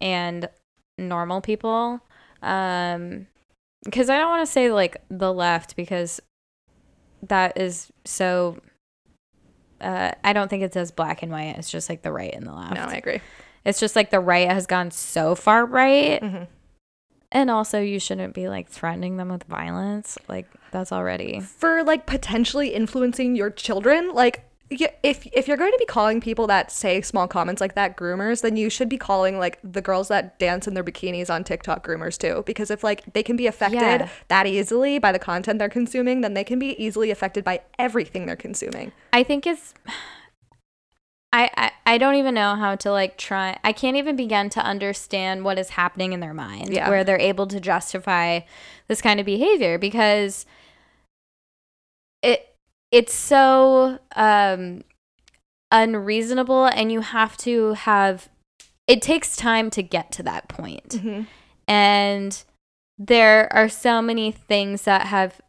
and 0.00 0.48
normal 0.96 1.40
people. 1.40 2.00
Um, 2.42 3.26
because 3.84 4.10
I 4.10 4.18
don't 4.18 4.30
want 4.30 4.46
to 4.46 4.52
say 4.52 4.70
like 4.72 5.00
the 5.08 5.32
left 5.32 5.76
because 5.76 6.20
that 7.22 7.56
is 7.58 7.90
so. 8.04 8.58
Uh, 9.80 10.10
I 10.24 10.32
don't 10.32 10.48
think 10.48 10.64
it's 10.64 10.76
as 10.76 10.90
black 10.90 11.22
and 11.22 11.30
white. 11.30 11.56
It's 11.56 11.70
just 11.70 11.88
like 11.88 12.02
the 12.02 12.10
right 12.12 12.34
and 12.34 12.44
the 12.44 12.52
left. 12.52 12.74
no, 12.74 12.82
I 12.82 12.94
agree. 12.94 13.20
It's 13.64 13.78
just 13.78 13.94
like 13.94 14.10
the 14.10 14.18
right 14.20 14.50
has 14.50 14.66
gone 14.66 14.90
so 14.90 15.34
far 15.34 15.64
right, 15.64 16.20
Mhm. 16.20 16.46
And 17.32 17.50
also 17.50 17.80
you 17.80 17.98
shouldn't 18.00 18.34
be 18.34 18.48
like 18.48 18.68
threatening 18.68 19.16
them 19.16 19.28
with 19.28 19.44
violence. 19.44 20.18
Like 20.28 20.46
that's 20.70 20.92
already 20.92 21.40
For 21.40 21.82
like 21.82 22.06
potentially 22.06 22.74
influencing 22.74 23.36
your 23.36 23.50
children, 23.50 24.12
like 24.14 24.44
if 24.70 25.26
if 25.32 25.48
you're 25.48 25.56
going 25.56 25.72
to 25.72 25.78
be 25.78 25.86
calling 25.86 26.20
people 26.20 26.46
that 26.48 26.70
say 26.70 27.00
small 27.00 27.26
comments 27.26 27.58
like 27.60 27.74
that 27.74 27.96
groomers, 27.96 28.42
then 28.42 28.54
you 28.56 28.68
should 28.68 28.88
be 28.90 28.98
calling 28.98 29.38
like 29.38 29.58
the 29.64 29.80
girls 29.80 30.08
that 30.08 30.38
dance 30.38 30.68
in 30.68 30.74
their 30.74 30.84
bikinis 30.84 31.30
on 31.30 31.42
TikTok 31.42 31.86
groomers 31.86 32.18
too. 32.18 32.42
Because 32.44 32.70
if 32.70 32.84
like 32.84 33.10
they 33.14 33.22
can 33.22 33.36
be 33.36 33.46
affected 33.46 33.80
Yeah. 33.80 34.08
that 34.28 34.46
easily 34.46 34.98
by 34.98 35.10
the 35.12 35.18
content 35.18 35.58
they're 35.58 35.70
consuming, 35.70 36.20
then 36.20 36.34
they 36.34 36.44
can 36.44 36.58
be 36.58 36.82
easily 36.82 37.10
affected 37.10 37.44
by 37.44 37.62
everything 37.78 38.26
they're 38.26 38.36
consuming. 38.36 38.92
I 39.12 39.22
think 39.22 39.46
it's 39.46 39.72
I, 41.32 41.50
I 41.56 41.70
I 41.86 41.98
don't 41.98 42.14
even 42.14 42.34
know 42.34 42.54
how 42.56 42.74
to 42.76 42.90
like 42.90 43.16
try 43.18 43.58
I 43.62 43.72
can't 43.72 43.96
even 43.96 44.16
begin 44.16 44.48
to 44.50 44.60
understand 44.60 45.44
what 45.44 45.58
is 45.58 45.70
happening 45.70 46.12
in 46.12 46.20
their 46.20 46.32
mind 46.34 46.72
Yeah. 46.72 46.88
where 46.88 47.04
they're 47.04 47.20
able 47.20 47.46
to 47.48 47.60
justify 47.60 48.40
this 48.88 49.02
kind 49.02 49.20
of 49.20 49.26
behavior 49.26 49.78
because 49.78 50.46
it 52.22 52.54
it's 52.90 53.12
so 53.14 53.98
um 54.16 54.82
unreasonable 55.70 56.64
and 56.66 56.90
you 56.90 57.00
have 57.00 57.36
to 57.36 57.74
have 57.74 58.28
it 58.86 59.02
takes 59.02 59.36
time 59.36 59.68
to 59.70 59.82
get 59.82 60.10
to 60.12 60.22
that 60.22 60.48
point 60.48 60.88
Mm-hmm. 60.90 61.22
and 61.66 62.44
there 62.98 63.52
are 63.52 63.68
so 63.68 64.00
many 64.02 64.32
things 64.32 64.82
that 64.82 65.06
have 65.06 65.40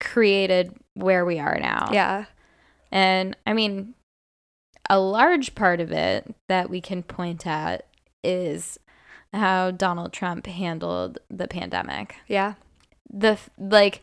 created 0.00 0.74
where 0.94 1.24
we 1.24 1.38
are 1.38 1.58
now 1.60 1.90
Yeah. 1.92 2.24
and 2.90 3.36
I 3.46 3.52
mean, 3.52 3.94
a 4.90 4.98
large 4.98 5.54
part 5.54 5.80
of 5.80 5.90
it 5.92 6.34
that 6.48 6.70
we 6.70 6.80
can 6.80 7.02
point 7.02 7.46
at 7.46 7.86
is 8.24 8.78
how 9.32 9.70
Donald 9.70 10.12
Trump 10.12 10.46
handled 10.46 11.18
the 11.30 11.48
pandemic. 11.48 12.16
Yeah. 12.28 12.54
The 13.12 13.38
like, 13.58 14.02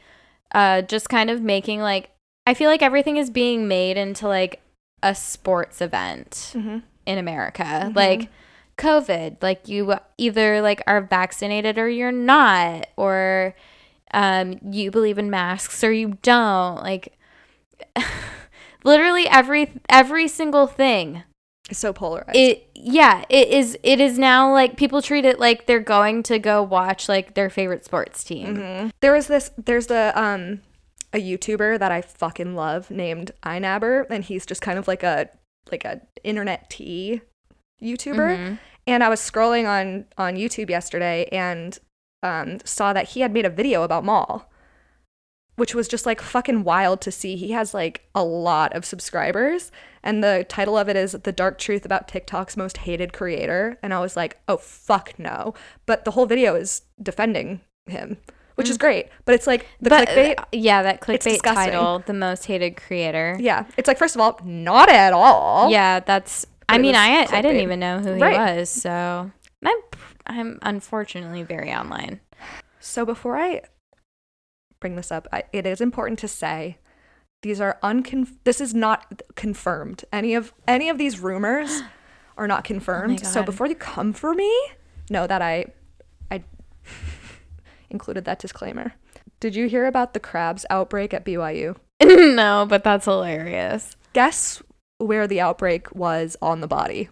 uh, 0.53 0.81
just 0.83 1.09
kind 1.09 1.29
of 1.29 1.41
making 1.41 1.79
like, 1.81 2.09
I 2.45 2.53
feel 2.53 2.69
like 2.69 2.81
everything 2.81 3.17
is 3.17 3.29
being 3.29 3.67
made 3.67 3.97
into 3.97 4.27
like 4.27 4.61
a 5.01 5.15
sports 5.15 5.81
event 5.81 6.51
Mm-hmm. 6.55 6.79
in 7.05 7.17
America. 7.17 7.63
Mhm. 7.63 7.95
Like, 7.95 8.29
COVID, 8.77 9.37
like 9.43 9.67
you 9.67 9.93
either 10.17 10.61
like 10.61 10.81
are 10.87 11.01
vaccinated 11.01 11.77
or 11.77 11.87
you're 11.89 12.11
not, 12.11 12.87
or 12.97 13.55
um, 14.13 14.59
you 14.71 14.89
believe 14.91 15.17
in 15.19 15.29
masks 15.29 15.83
or 15.83 15.91
you 15.91 16.17
don't. 16.23 16.81
Like, 16.81 17.17
literally 18.83 19.27
every 19.27 19.71
every 19.89 20.27
single 20.27 20.67
thing 20.67 21.23
It's 21.69 21.79
so 21.79 21.93
polarized. 21.93 22.35
it 22.35 22.69
yeah 22.75 23.23
it 23.29 23.47
is 23.49 23.77
it 23.83 23.99
is 23.99 24.17
now 24.19 24.51
like 24.51 24.75
people 24.77 25.01
treat 25.01 25.25
it 25.25 25.39
like 25.39 25.65
they're 25.65 25.79
going 25.79 26.23
to 26.23 26.39
go 26.39 26.61
watch 26.61 27.07
like 27.09 27.33
their 27.35 27.49
favorite 27.49 27.85
sports 27.85 28.23
team 28.23 28.57
Mm-hmm. 28.57 28.89
There 29.01 29.13
was 29.13 29.27
this. 29.27 29.51
There's 29.57 29.87
the 29.87 30.11
um 30.19 30.61
a 31.13 31.17
YouTuber 31.21 31.77
that 31.79 31.91
I 31.91 32.01
fucking 32.01 32.55
love 32.55 32.89
named 32.89 33.31
iNabber, 33.43 34.05
and 34.09 34.23
he's 34.23 34.45
just 34.47 34.61
kind 34.61 34.79
of 34.79 34.87
like 34.87 35.03
a 35.03 35.29
like 35.71 35.85
a 35.85 36.01
internet 36.23 36.69
tea 36.69 37.21
YouTuber. 37.81 38.37
Mm-hmm. 38.37 38.55
And 38.87 39.03
I 39.03 39.09
was 39.09 39.19
scrolling 39.21 39.67
on 39.67 40.05
on 40.17 40.35
YouTube 40.35 40.69
yesterday 40.69 41.27
and 41.31 41.77
um 42.23 42.59
saw 42.65 42.93
that 42.93 43.09
he 43.09 43.21
had 43.21 43.31
made 43.31 43.45
a 43.45 43.49
video 43.49 43.83
about 43.83 44.03
Maul, 44.03 44.49
which 45.55 45.75
was 45.75 45.87
just 45.87 46.05
like 46.05 46.21
fucking 46.21 46.63
wild 46.63 47.01
to 47.01 47.11
see. 47.11 47.35
He 47.35 47.51
has 47.51 47.73
like 47.73 48.01
a 48.15 48.23
lot 48.23 48.73
of 48.75 48.85
subscribers, 48.85 49.71
and 50.03 50.23
the 50.23 50.45
title 50.49 50.77
of 50.77 50.89
it 50.89 50.95
is 50.95 51.11
"The 51.13 51.31
Dark 51.31 51.57
Truth 51.57 51.85
About 51.85 52.07
TikTok's 52.07 52.57
Most 52.57 52.77
Hated 52.77 53.13
Creator." 53.13 53.77
And 53.83 53.93
I 53.93 53.99
was 53.99 54.15
like, 54.15 54.37
oh 54.47 54.57
fuck 54.57 55.17
no! 55.19 55.53
But 55.85 56.05
the 56.05 56.11
whole 56.11 56.25
video 56.25 56.55
is 56.55 56.81
defending 57.01 57.61
him, 57.85 58.17
which 58.55 58.69
is 58.69 58.77
great. 58.77 59.09
But 59.25 59.35
it's 59.35 59.45
like 59.47 59.67
the 59.81 59.89
Mm. 59.89 59.97
but 59.99 60.07
clickbait. 60.09 60.39
uh, 60.39 60.45
yeah 60.51 60.81
that 60.83 61.01
clickbait 61.01 61.41
title 61.43 61.99
the 62.05 62.13
most 62.13 62.45
hated 62.45 62.77
creator 62.77 63.37
yeah, 63.39 63.65
it's 63.77 63.87
like 63.87 63.97
first 63.97 64.15
of 64.15 64.21
all, 64.21 64.39
not 64.43 64.89
at 64.89 65.13
all. 65.13 65.69
yeah 65.69 65.99
that's 65.99 66.45
i 66.69 66.77
mean 66.77 66.95
i 66.95 67.27
i 67.29 67.41
didn't 67.41 67.61
even 67.61 67.79
know 67.79 67.99
who 67.99 68.13
he 68.13 68.21
Right. 68.21 68.57
was 68.57 68.69
so 68.69 69.29
i'm 69.65 69.77
i'm 70.25 70.59
unfortunately 70.61 71.43
very 71.43 71.71
online 71.73 72.21
So 72.79 73.05
before 73.05 73.37
I 73.37 73.61
bring 74.83 74.97
this 74.97 75.11
up, 75.13 75.27
I, 75.31 75.43
it 75.53 75.65
is 75.65 75.79
important 75.79 76.19
to 76.19 76.27
say 76.27 76.77
these 77.41 77.61
are 77.61 77.77
uncon. 77.81 78.27
This 78.43 78.59
is 78.59 78.73
not 78.75 79.21
confirmed. 79.35 80.03
Any 80.11 80.35
of 80.35 80.51
any 80.67 80.89
of 80.89 80.97
these 80.97 81.19
rumors 81.21 81.81
are 82.37 82.47
not 82.47 82.65
confirmed. 82.65 83.25
so 83.25 83.41
before 83.43 83.65
you 83.67 83.75
come 83.75 84.11
for 84.11 84.33
me, 84.33 84.51
know 85.09 85.25
that 85.25 85.41
I 85.41 85.67
I 86.29 86.43
included 87.89 88.25
that 88.25 88.39
disclaimer. 88.39 88.93
Did 89.39 89.55
you 89.55 89.67
hear 89.67 89.85
about 89.85 90.13
the 90.13 90.19
crabs 90.19 90.65
outbreak 90.69 91.13
at 91.13 91.25
BYU? 91.25 91.77
no 92.03 92.65
but 92.67 92.83
that's 92.83 93.05
hilarious 93.05 93.95
Guess 94.13 94.61
where 94.97 95.27
the 95.27 95.39
outbreak 95.39 95.93
was 95.95 96.35
on 96.41 96.59
the 96.59 96.67
body. 96.67 97.07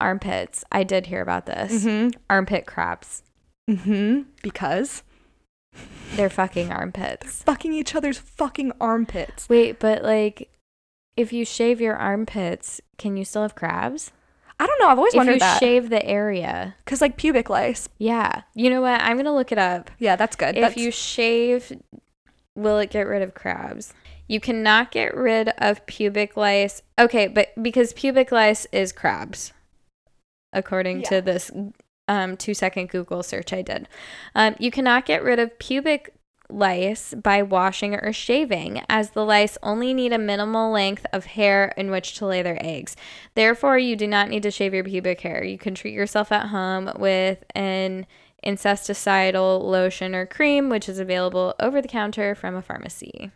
armpits 0.00 0.64
i 0.70 0.82
did 0.84 1.06
hear 1.06 1.22
about 1.22 1.46
this 1.46 1.84
Mm-hmm. 1.84 2.10
armpit 2.28 2.66
crabs 2.66 3.22
Mm-hmm. 3.70 4.22
Because 4.42 5.02
they're 6.14 6.30
fucking 6.30 6.72
armpits 6.72 7.42
fucking 7.42 7.72
each 7.72 7.94
other's 7.94 8.18
fucking 8.18 8.72
armpits. 8.80 9.48
Wait, 9.48 9.78
but 9.78 10.02
like, 10.02 10.50
if 11.16 11.32
you 11.32 11.44
shave 11.44 11.80
your 11.80 11.96
armpits, 11.96 12.80
can 12.96 13.16
you 13.16 13.24
still 13.24 13.42
have 13.42 13.54
crabs? 13.54 14.10
I 14.60 14.66
don't 14.66 14.80
know. 14.80 14.88
I've 14.88 14.98
always 14.98 15.14
If 15.14 15.18
wondered 15.18 15.34
you 15.34 15.38
that. 15.40 15.60
shave 15.60 15.88
the 15.90 16.04
area, 16.04 16.74
Because 16.84 17.00
like 17.00 17.16
pubic 17.16 17.48
lice. 17.48 17.88
yeah. 17.98 18.42
You 18.54 18.70
know 18.70 18.80
what? 18.80 19.00
I'm 19.00 19.16
gonna 19.16 19.34
look 19.34 19.52
it 19.52 19.58
up. 19.58 19.90
Yeah, 19.98 20.16
that's 20.16 20.34
good. 20.34 20.56
If 20.56 20.62
That's- 20.62 20.76
you 20.76 20.90
shave, 20.90 21.72
will 22.56 22.78
it 22.78 22.90
get 22.90 23.06
rid 23.06 23.22
of 23.22 23.34
crabs? 23.34 23.94
You 24.26 24.40
cannot 24.40 24.90
get 24.90 25.16
rid 25.16 25.50
of 25.58 25.86
pubic 25.86 26.36
lice. 26.36 26.82
Okay, 26.98 27.28
but 27.28 27.48
because 27.62 27.92
pubic 27.92 28.32
lice 28.32 28.66
is 28.72 28.90
crabs, 28.92 29.52
according 30.52 31.02
Yeah. 31.02 31.08
to 31.10 31.20
this 31.22 31.50
um, 32.08 32.36
two 32.36 32.54
second 32.54 32.88
Google 32.88 33.22
search 33.22 33.52
I 33.52 33.62
did, 33.62 33.88
um, 34.34 34.56
you 34.58 34.70
cannot 34.70 35.06
get 35.06 35.22
rid 35.22 35.38
of 35.38 35.58
pubic 35.58 36.14
lice 36.50 37.14
by 37.14 37.42
washing 37.42 37.94
or 37.94 38.12
shaving, 38.12 38.82
as 38.88 39.10
the 39.10 39.24
lice 39.24 39.58
only 39.62 39.92
need 39.92 40.12
a 40.12 40.18
minimal 40.18 40.72
length 40.72 41.04
of 41.12 41.26
hair 41.26 41.74
in 41.76 41.90
which 41.90 42.14
to 42.14 42.26
lay 42.26 42.42
their 42.42 42.58
eggs. 42.64 42.96
Therefore, 43.34 43.78
you 43.78 43.96
do 43.96 44.06
not 44.06 44.28
need 44.28 44.42
to 44.44 44.50
shave 44.50 44.74
your 44.74 44.84
pubic 44.84 45.20
hair. 45.20 45.44
You 45.44 45.58
can 45.58 45.74
treat 45.74 45.92
yourself 45.94 46.32
at 46.32 46.48
home 46.48 46.90
with 46.98 47.44
an 47.54 48.06
incesticidal 48.42 49.68
lotion 49.68 50.14
or 50.14 50.26
cream, 50.26 50.68
which 50.68 50.88
is 50.88 50.98
available 50.98 51.54
over 51.60 51.82
the 51.82 51.88
counter 51.88 52.34
from 52.34 52.54
a 52.54 52.62
pharmacy. 52.62 53.30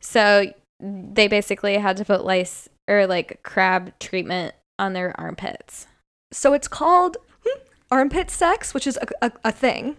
So 0.00 0.52
they 0.78 1.28
basically 1.28 1.76
had 1.76 1.96
to 1.96 2.04
put 2.04 2.24
lice 2.24 2.68
or 2.88 3.06
like 3.06 3.42
crab 3.42 3.98
treatment 3.98 4.54
on 4.78 4.92
their 4.92 5.18
armpits. 5.18 5.86
So 6.32 6.52
it's 6.52 6.68
called 6.68 7.16
armpit 7.90 8.30
sex, 8.30 8.72
which 8.74 8.86
is 8.86 8.98
a, 8.98 9.26
a, 9.26 9.32
a 9.46 9.52
thing. 9.52 9.96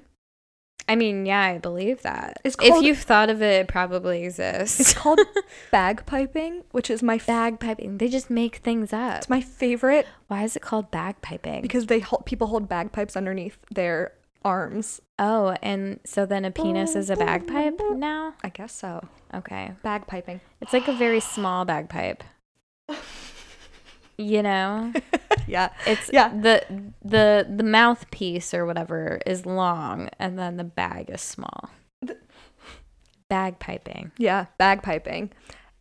I 0.89 0.95
mean, 0.95 1.25
yeah, 1.25 1.41
I 1.41 1.57
believe 1.59 2.01
that. 2.01 2.37
It's 2.43 2.55
if 2.61 2.69
called- 2.71 2.83
you've 2.83 2.97
thought 2.99 3.29
of 3.29 3.41
it, 3.41 3.61
it 3.61 3.67
probably 3.67 4.23
exists. 4.23 4.79
It's 4.79 4.93
called 4.93 5.19
bagpiping, 5.71 6.63
which 6.71 6.89
is 6.89 7.01
my 7.03 7.17
fa- 7.17 7.31
bagpiping. 7.31 7.99
They 7.99 8.07
just 8.09 8.29
make 8.29 8.57
things 8.57 8.91
up. 8.91 9.17
it's 9.19 9.29
my 9.29 9.41
favorite 9.41 10.07
Why 10.27 10.43
is 10.43 10.55
it 10.55 10.61
called 10.61 10.91
bagpiping? 10.91 11.61
because 11.61 11.85
they 11.85 11.99
hold, 11.99 12.25
people 12.25 12.47
hold 12.47 12.67
bagpipes 12.67 13.15
underneath 13.15 13.57
their 13.69 14.13
arms. 14.43 14.99
oh, 15.19 15.55
and 15.61 15.99
so 16.03 16.25
then 16.25 16.45
a 16.45 16.51
penis 16.51 16.95
is 16.95 17.09
a 17.11 17.15
bagpipe 17.15 17.79
now? 17.93 18.33
I 18.43 18.49
guess 18.49 18.73
so. 18.73 19.07
Okay. 19.33 19.73
Bagpiping. 19.85 20.39
It's 20.61 20.73
like 20.73 20.87
a 20.87 20.93
very 20.93 21.19
small 21.19 21.63
bagpipe. 21.63 22.23
You 24.17 24.43
know? 24.43 24.93
yeah. 25.51 25.69
It's 25.85 26.09
Yeah. 26.11 26.29
the 26.29 26.65
the 27.03 27.45
the 27.57 27.63
mouthpiece 27.63 28.53
or 28.53 28.65
whatever 28.65 29.19
is 29.25 29.45
long 29.45 30.09
and 30.17 30.39
then 30.39 30.57
the 30.57 30.63
bag 30.63 31.09
is 31.09 31.21
small. 31.21 31.69
Bagpiping. 33.29 34.11
Yeah, 34.17 34.47
bagpiping. 34.59 35.29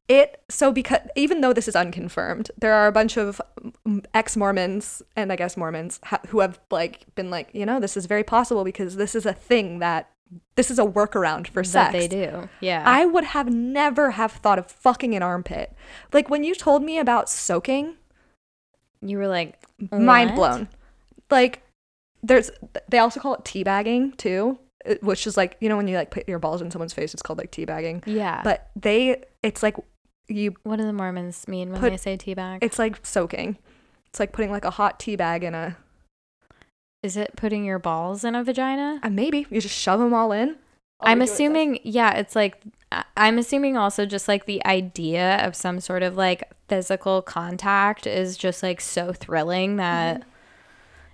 It 0.09 0.43
so 0.49 0.73
because 0.73 1.01
even 1.17 1.41
though 1.41 1.53
this 1.53 1.69
is 1.69 1.77
unconfirmed, 1.77 2.51
there 2.59 2.75
are 2.75 2.87
a 2.89 2.93
bunch 2.93 3.17
of 3.17 3.41
mm, 3.87 4.05
ex 4.13 4.37
Mormons 4.37 5.03
and 5.17 5.33
I 5.33 5.37
guess 5.37 5.57
Mormons 5.57 6.01
ha- 6.05 6.21
who 6.29 6.41
have 6.41 6.59
like 6.71 7.07
been 7.15 7.31
like, 7.31 7.51
you 7.53 7.65
know, 7.65 7.79
this 7.81 7.97
is 7.97 8.07
very 8.07 8.25
possible 8.25 8.65
because 8.65 8.97
this 8.97 9.15
is 9.15 9.25
a 9.27 9.33
thing 9.33 9.79
that 9.79 10.11
this 10.57 10.71
is 10.71 10.79
a 10.79 10.85
workaround 10.85 11.49
for 11.49 11.63
sex. 11.65 11.93
That 11.93 11.99
they 11.99 12.07
do. 12.09 12.49
Yeah. 12.61 12.83
I 12.87 13.05
would 13.05 13.25
have 13.25 13.53
never 13.53 14.13
have 14.13 14.33
thought 14.33 14.59
of 14.59 14.71
fucking 14.71 15.15
an 15.15 15.23
armpit. 15.23 15.73
Like 16.13 16.29
when 16.29 16.45
you 16.45 16.55
told 16.55 16.83
me 16.85 16.99
about 16.99 17.29
soaking, 17.29 17.97
you 19.01 19.17
were 19.19 19.29
like 19.29 19.60
mind 19.93 20.31
"What?" 20.31 20.37
blown. 20.37 20.69
Like 21.31 21.63
there's 22.23 22.51
they 22.89 22.99
also 22.99 23.21
call 23.21 23.35
it 23.35 23.45
teabagging 23.45 24.17
too, 24.17 24.59
uh, 24.89 24.95
which 25.01 25.27
is 25.27 25.37
like, 25.37 25.57
you 25.61 25.69
know 25.69 25.77
when 25.77 25.89
you 25.89 25.97
like 25.97 26.11
put 26.11 26.29
your 26.29 26.39
balls 26.39 26.61
in 26.63 26.71
someone's 26.71 26.93
face, 26.93 27.15
it's 27.15 27.23
called 27.23 27.39
like 27.39 27.51
teabagging. 27.53 28.03
Yeah. 28.07 28.41
But 28.45 28.71
they 28.77 29.23
it's 29.43 29.63
like 29.63 29.77
you 30.29 30.55
what 30.63 30.77
do 30.77 30.85
the 30.85 30.93
Mormons 30.93 31.49
mean 31.49 31.71
when 31.73 31.81
Put- 31.81 31.91
they 31.91 31.97
say 31.97 32.17
teabag? 32.17 32.59
it's 32.63 32.79
like 32.79 33.05
soaking. 33.05 33.57
It's 34.07 34.21
like 34.21 34.33
putting 34.33 34.51
like 34.51 34.65
a 34.65 34.71
hot 34.71 34.99
tea 35.01 35.17
bag 35.17 35.45
in 35.45 35.55
a 35.55 35.77
Is 37.03 37.17
it 37.17 37.33
putting 37.37 37.65
your 37.65 37.79
balls 37.79 38.25
in 38.25 38.35
a 38.35 38.45
vagina? 38.45 39.01
uh, 39.03 39.09
maybe 39.11 39.47
you 39.51 39.61
just 39.61 39.75
shove 39.77 40.01
them 40.01 40.13
all 40.13 40.33
in. 40.33 40.57
I'll 41.01 41.13
I'm 41.13 41.21
read 41.21 41.29
you 41.29 41.31
what 41.31 41.31
it 41.31 41.33
assuming, 41.33 41.81
yeah, 41.85 42.13
it's 42.15 42.37
like 42.37 42.61
I'm 43.17 43.39
assuming 43.39 43.77
also 43.77 44.05
just 44.05 44.29
like 44.29 44.45
the 44.47 44.65
idea 44.67 45.37
of 45.47 45.55
some 45.57 45.81
sort 45.81 46.03
of 46.03 46.17
like 46.17 46.43
physical 46.71 47.21
contact 47.21 48.07
is 48.07 48.37
just 48.39 48.63
like 48.63 48.81
so 48.81 49.13
thrilling 49.13 49.77
that 49.77 50.21
Mm-hmm. 50.21 50.29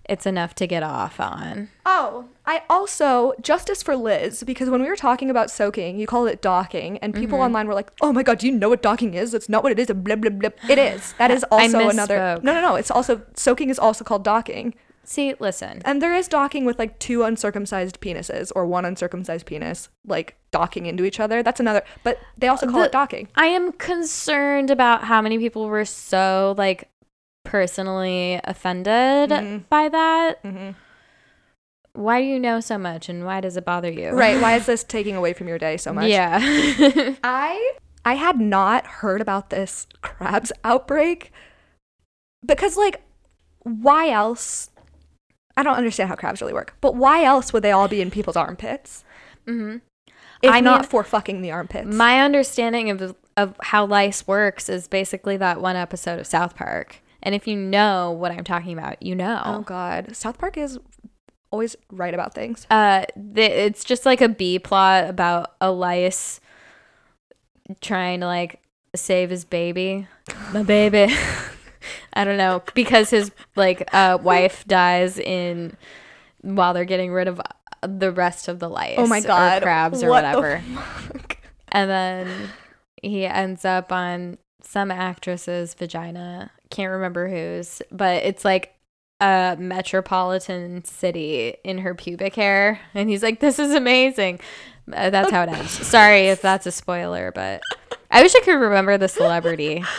it's 0.08 0.26
enough 0.26 0.54
to 0.54 0.66
get 0.68 0.82
off 0.84 1.18
on. 1.18 1.68
Oh, 1.84 2.26
I 2.46 2.62
also 2.70 3.32
justice 3.40 3.82
for 3.82 3.96
Liz 3.96 4.44
because 4.44 4.70
when 4.70 4.80
we 4.82 4.88
were 4.88 4.94
talking 5.08 5.30
about 5.30 5.50
soaking, 5.50 5.98
you 5.98 6.06
called 6.06 6.28
it 6.28 6.40
docking, 6.40 6.98
and 6.98 7.12
people 7.12 7.40
online 7.40 7.66
were 7.66 7.74
like, 7.74 7.90
"Oh 8.00 8.12
my 8.12 8.22
god, 8.22 8.38
do 8.38 8.46
you 8.46 8.52
know 8.52 8.68
what 8.68 8.82
docking 8.82 9.14
is? 9.14 9.32
That's 9.32 9.48
not 9.48 9.62
what 9.64 9.72
it 9.72 9.78
is." 9.80 9.88
Blah 9.88 10.16
blah 10.16 10.30
blah. 10.30 10.50
It 10.68 10.78
is. 10.78 11.14
That 11.18 11.30
is 11.36 11.44
I 11.50 11.64
also 11.64 11.88
another. 11.88 12.38
No, 12.42 12.52
no, 12.54 12.60
no. 12.60 12.74
It's 12.76 12.90
also 12.92 13.22
soaking 13.34 13.68
is 13.70 13.78
also 13.80 14.04
called 14.04 14.22
docking, 14.22 14.74
See, 15.08 15.34
listen, 15.38 15.82
and 15.84 16.02
there 16.02 16.14
is 16.14 16.26
docking 16.28 16.64
with 16.64 16.78
like 16.80 16.98
two 16.98 17.22
uncircumcised 17.22 18.00
penises 18.00 18.50
or 18.56 18.66
one 18.66 18.84
uncircumcised 18.84 19.46
penis 19.46 19.88
like 20.04 20.36
docking 20.50 20.86
into 20.86 21.04
each 21.04 21.20
other. 21.20 21.42
That's 21.44 21.60
another. 21.60 21.82
But 22.02 22.18
they 22.36 22.48
also 22.48 22.66
call 22.66 22.80
The- 22.80 22.86
it 22.86 22.92
docking. 22.92 23.28
I 23.36 23.46
am 23.46 23.70
concerned 23.72 24.70
about 24.70 25.04
how 25.04 25.22
many 25.22 25.38
people 25.38 25.66
were 25.68 25.84
so 25.84 26.54
like 26.58 26.88
personally 27.44 28.40
offended 28.44 29.30
Mhm. 29.30 29.68
by 29.68 29.88
that. 29.88 30.40
hmm 30.42 30.70
Why 31.92 32.20
do 32.20 32.26
you 32.26 32.38
know 32.40 32.58
so 32.60 32.76
much 32.76 33.08
and 33.08 33.24
why 33.24 33.40
does 33.40 33.56
it 33.56 33.64
bother 33.64 33.90
you? 33.90 34.10
Right. 34.10 34.40
Why 34.42 34.56
is 34.56 34.66
this 34.66 34.82
taking 34.84 35.14
away 35.16 35.32
from 35.32 35.46
your 35.48 35.58
day 35.58 35.76
so 35.76 35.92
much? 35.92 36.08
Yeah. 36.10 36.38
I 37.22 37.72
I 38.04 38.14
had 38.14 38.40
not 38.40 38.86
heard 38.86 39.20
about 39.20 39.50
this 39.50 39.86
crabs 40.02 40.50
outbreak 40.64 41.32
because 42.44 42.76
like 42.76 43.02
why 43.62 44.10
else 44.10 44.70
I 45.56 45.62
don't 45.62 45.76
understand 45.76 46.08
how 46.08 46.16
crabs 46.16 46.40
really 46.40 46.52
work, 46.52 46.74
but 46.80 46.94
why 46.94 47.24
else 47.24 47.52
would 47.52 47.62
they 47.62 47.72
all 47.72 47.88
be 47.88 48.00
in 48.00 48.10
people's 48.10 48.36
armpits 48.36 49.04
hmm 49.46 49.76
if 50.42 50.52
I 50.52 50.60
not 50.60 50.82
mean, 50.82 50.88
for 50.88 51.02
fucking 51.04 51.40
the 51.42 51.50
armpits? 51.50 51.94
My 51.94 52.20
understanding 52.20 52.90
of 52.90 53.16
of 53.36 53.54
how 53.62 53.86
lice 53.86 54.26
works 54.26 54.68
is 54.68 54.88
basically 54.88 55.36
that 55.38 55.60
one 55.60 55.76
episode 55.76 56.18
of 56.18 56.26
South 56.26 56.56
Park. 56.56 57.02
And 57.22 57.34
if 57.34 57.46
you 57.46 57.56
know 57.56 58.12
what 58.12 58.30
I'm 58.32 58.44
talking 58.44 58.72
about, 58.72 59.02
you 59.02 59.14
know. 59.14 59.42
oh 59.44 59.60
god, 59.62 60.14
South 60.14 60.38
Park 60.38 60.56
is 60.56 60.78
always 61.50 61.76
right 61.90 62.14
about 62.14 62.34
things. 62.34 62.66
Uh, 62.70 63.04
th- 63.34 63.50
it's 63.50 63.84
just 63.84 64.06
like 64.06 64.20
a 64.20 64.28
B 64.28 64.58
plot 64.58 65.08
about 65.08 65.54
a 65.60 65.70
lice 65.70 66.40
trying 67.80 68.20
to 68.20 68.26
like 68.26 68.60
save 68.94 69.30
his 69.30 69.44
baby, 69.44 70.06
my 70.52 70.62
baby. 70.62 71.14
I 72.12 72.24
don't 72.24 72.38
know 72.38 72.62
because 72.74 73.10
his 73.10 73.30
like 73.54 73.88
uh, 73.94 74.18
wife 74.20 74.64
dies 74.66 75.18
in 75.18 75.76
while 76.42 76.74
they're 76.74 76.84
getting 76.84 77.12
rid 77.12 77.28
of 77.28 77.40
uh, 77.40 77.86
the 77.86 78.10
rest 78.10 78.48
of 78.48 78.58
the 78.58 78.68
lice. 78.68 78.96
Oh 78.98 79.06
my 79.06 79.18
or 79.18 79.22
God. 79.22 79.62
crabs 79.62 80.02
or 80.02 80.10
What 80.10 80.24
whatever. 80.24 80.62
And 81.68 81.90
then 81.90 82.50
he 83.02 83.26
ends 83.26 83.64
up 83.64 83.92
on 83.92 84.38
some 84.62 84.90
actress's 84.90 85.74
vagina. 85.74 86.50
Can't 86.70 86.92
remember 86.92 87.28
whose, 87.28 87.82
but 87.90 88.22
it's 88.22 88.44
like 88.44 88.74
a 89.20 89.56
metropolitan 89.58 90.84
city 90.84 91.56
in 91.64 91.78
her 91.78 91.94
pubic 91.94 92.34
hair. 92.34 92.80
And 92.94 93.08
he's 93.08 93.22
like, 93.22 93.40
This 93.40 93.58
is 93.58 93.74
amazing. 93.74 94.40
Uh, 94.92 95.10
that's 95.10 95.30
how 95.30 95.42
it 95.42 95.48
ends. 95.48 95.70
Sorry 95.70 96.28
if 96.28 96.40
that's 96.40 96.66
a 96.66 96.72
spoiler, 96.72 97.32
but 97.32 97.60
I 98.10 98.22
wish 98.22 98.34
I 98.36 98.40
could 98.40 98.52
remember 98.54 98.96
the 98.98 99.08
celebrity. 99.08 99.84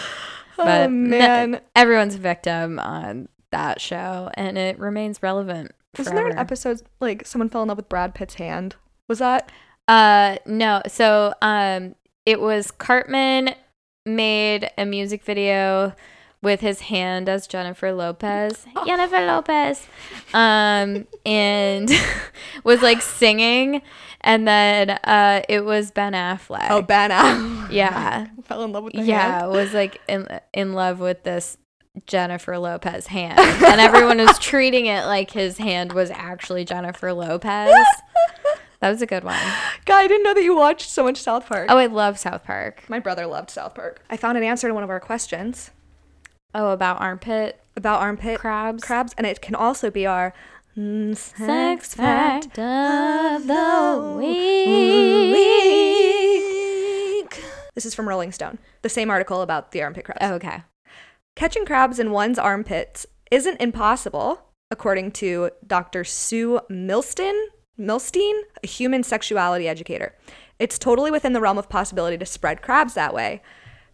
But 0.57 0.87
oh 0.87 0.89
man. 0.89 1.61
everyone's 1.75 2.15
a 2.15 2.19
victim 2.19 2.79
on 2.79 3.29
that 3.51 3.79
show, 3.79 4.29
and 4.33 4.57
it 4.57 4.79
remains 4.79 5.23
relevant. 5.23 5.71
Wasn't 5.97 6.15
there 6.15 6.27
an 6.27 6.37
episode 6.37 6.81
like 6.99 7.25
someone 7.25 7.49
fell 7.49 7.61
in 7.61 7.69
love 7.69 7.77
with 7.77 7.89
Brad 7.89 8.13
Pitt's 8.13 8.35
hand? 8.35 8.75
Was 9.07 9.19
that? 9.19 9.51
Uh, 9.87 10.37
no. 10.45 10.81
So, 10.87 11.33
um, 11.41 11.95
it 12.25 12.41
was 12.41 12.71
Cartman 12.71 13.55
made 14.05 14.69
a 14.77 14.85
music 14.85 15.23
video 15.23 15.93
with 16.41 16.61
his 16.61 16.81
hand 16.81 17.27
as 17.27 17.47
Jennifer 17.47 17.91
Lopez. 17.91 18.65
Jennifer 18.85 19.25
Lopez. 19.25 19.87
Um, 20.33 21.07
and 21.25 21.91
was 22.63 22.81
like 22.81 23.01
singing, 23.01 23.81
and 24.21 24.47
then 24.47 24.91
uh, 25.03 25.41
it 25.49 25.65
was 25.65 25.91
Ben 25.91 26.13
Affleck. 26.13 26.67
Oh, 26.69 26.81
Ben 26.81 27.11
Affleck. 27.11 27.71
yeah, 27.71 28.27
fell 28.43 28.63
in 28.63 28.71
love 28.71 28.83
with 28.83 28.93
the 28.93 29.03
yeah. 29.03 29.39
hand. 29.39 29.51
Was 29.57 29.73
like 29.73 29.99
in 30.07 30.27
in 30.53 30.73
love 30.73 30.99
with 30.99 31.23
this. 31.23 31.57
Jennifer 32.05 32.59
Lopez 32.59 33.07
hand, 33.07 33.39
and 33.39 33.81
everyone 33.81 34.19
was 34.19 34.37
treating 34.37 34.85
it 34.85 35.05
like 35.05 35.31
his 35.31 35.57
hand 35.57 35.93
was 35.93 36.11
actually 36.11 36.63
Jennifer 36.63 37.11
Lopez. 37.11 37.73
That 38.81 38.91
was 38.91 39.01
a 39.01 39.07
good 39.07 39.23
one. 39.23 39.39
God, 39.85 39.97
I 39.97 40.07
didn't 40.07 40.21
know 40.21 40.35
that 40.35 40.43
you 40.43 40.55
watched 40.55 40.91
so 40.91 41.03
much 41.03 41.17
South 41.17 41.47
Park. 41.47 41.65
Oh, 41.71 41.77
I 41.77 41.87
love 41.87 42.19
South 42.19 42.43
Park. 42.43 42.83
My 42.87 42.99
brother 42.99 43.25
loved 43.25 43.49
South 43.49 43.73
Park. 43.73 44.03
I 44.11 44.15
found 44.17 44.37
an 44.37 44.43
answer 44.43 44.67
to 44.67 44.75
one 44.75 44.83
of 44.83 44.91
our 44.91 44.99
questions 44.99 45.71
Oh, 46.59 46.71
about 46.71 46.99
armpit 46.99 47.61
about 47.75 48.01
armpit 48.01 48.39
crabs. 48.39 48.83
crabs, 48.83 49.13
and 49.15 49.27
it 49.27 49.43
can 49.43 49.53
also 49.53 49.91
be 49.91 50.07
our 50.07 50.33
mm, 50.75 51.15
Sex 51.15 51.93
fact 51.93 52.57
of 52.57 53.45
the 53.45 54.15
week. 54.17 55.37
This 57.75 57.85
is 57.85 57.93
from 57.93 58.09
Rolling 58.09 58.31
Stone, 58.31 58.57
the 58.81 58.89
same 58.89 59.11
article 59.11 59.43
about 59.43 59.71
the 59.71 59.83
armpit 59.83 60.05
crabs. 60.05 60.17
Oh, 60.19 60.33
okay. 60.33 60.63
Catching 61.35 61.63
crabs 61.63 61.99
in 61.99 62.09
one's 62.09 62.39
armpits 62.39 63.05
isn't 63.29 63.61
impossible, 63.61 64.41
according 64.71 65.11
to 65.11 65.51
Dr. 65.67 66.03
Sue 66.03 66.61
Milston, 66.71 67.39
Milstein, 67.79 68.33
a 68.63 68.67
human 68.67 69.03
sexuality 69.03 69.67
educator. 69.67 70.15
It's 70.57 70.79
totally 70.79 71.11
within 71.11 71.33
the 71.33 71.41
realm 71.41 71.59
of 71.59 71.69
possibility 71.69 72.17
to 72.17 72.25
spread 72.25 72.63
crabs 72.63 72.95
that 72.95 73.13
way. 73.13 73.43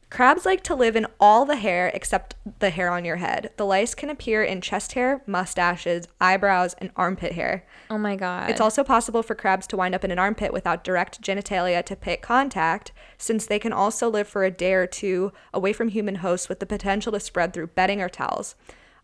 Crabs 0.09 0.45
like 0.45 0.61
to 0.63 0.75
live 0.75 0.95
in 0.95 1.07
all 1.19 1.43
the 1.43 1.55
hair 1.55 1.91
except 1.93 2.35
the 2.59 2.69
hair 2.69 2.91
on 2.91 3.03
your 3.03 3.15
head. 3.15 3.51
The 3.57 3.65
lice 3.65 3.95
can 3.95 4.09
appear 4.09 4.43
in 4.43 4.61
chest 4.61 4.93
hair, 4.93 5.23
mustaches, 5.25 6.07
eyebrows, 6.21 6.75
and 6.77 6.91
armpit 6.95 7.33
hair. 7.33 7.65
Oh 7.89 7.97
my 7.97 8.15
god. 8.15 8.49
It's 8.49 8.61
also 8.61 8.83
possible 8.83 9.23
for 9.23 9.33
crabs 9.33 9.65
to 9.67 9.77
wind 9.77 9.95
up 9.95 10.03
in 10.03 10.11
an 10.11 10.19
armpit 10.19 10.53
without 10.53 10.83
direct 10.83 11.21
genitalia 11.21 11.83
to 11.85 11.95
pit 11.95 12.21
contact, 12.21 12.91
since 13.17 13.45
they 13.45 13.57
can 13.59 13.73
also 13.73 14.09
live 14.09 14.27
for 14.27 14.43
a 14.43 14.51
day 14.51 14.73
or 14.73 14.85
two 14.85 15.31
away 15.53 15.73
from 15.73 15.87
human 15.87 16.15
hosts 16.15 16.47
with 16.47 16.59
the 16.59 16.65
potential 16.65 17.11
to 17.11 17.19
spread 17.19 17.53
through 17.53 17.67
bedding 17.67 18.01
or 18.01 18.09
towels. 18.09 18.55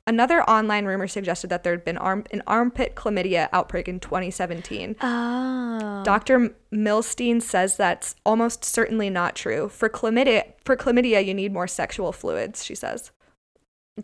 Another 0.10 0.42
online 0.50 0.86
rumor 0.86 1.08
suggested 1.08 1.52
that 1.52 1.64
there 1.64 1.72
had 1.74 1.86
been 1.86 1.98
arm- 1.98 2.26
an 2.32 2.42
armpit 2.48 2.96
chlamydia 2.96 3.48
outbreak 3.54 3.88
in 3.88 4.00
2017. 4.00 4.96
oh. 5.02 6.02
Dr. 6.04 6.56
Milstein 6.74 7.40
says 7.40 7.78
that's 7.78 8.16
almost 8.26 8.66
certainly 8.66 9.12
not 9.12 9.36
true. 9.36 9.70
For 9.70 9.88
chlamydia, 9.88 10.54
for 10.66 10.76
chlamydia, 10.76 11.24
you 11.24 11.36
need 11.36 11.54
more 11.54 11.68
sexual 11.68 12.12
fluids, 12.12 12.66
she 12.66 12.74
says. 12.74 13.12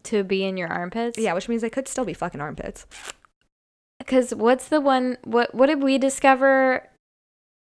to 0.04 0.24
be 0.24 0.44
in 0.44 0.58
your 0.58 0.68
armpits. 0.68 1.18
Yeah, 1.18 1.34
which 1.34 1.50
means 1.50 1.64
they 1.64 1.70
could 1.72 1.88
still 1.88 2.06
be 2.06 2.14
fucking 2.14 2.40
armpits. 2.40 2.86
Because 3.98 4.36
what's 4.36 4.68
the 4.68 4.80
one? 4.82 5.18
What 5.24 5.56
What 5.56 5.66
did 5.68 5.82
we 5.82 5.98
discover? 5.98 6.88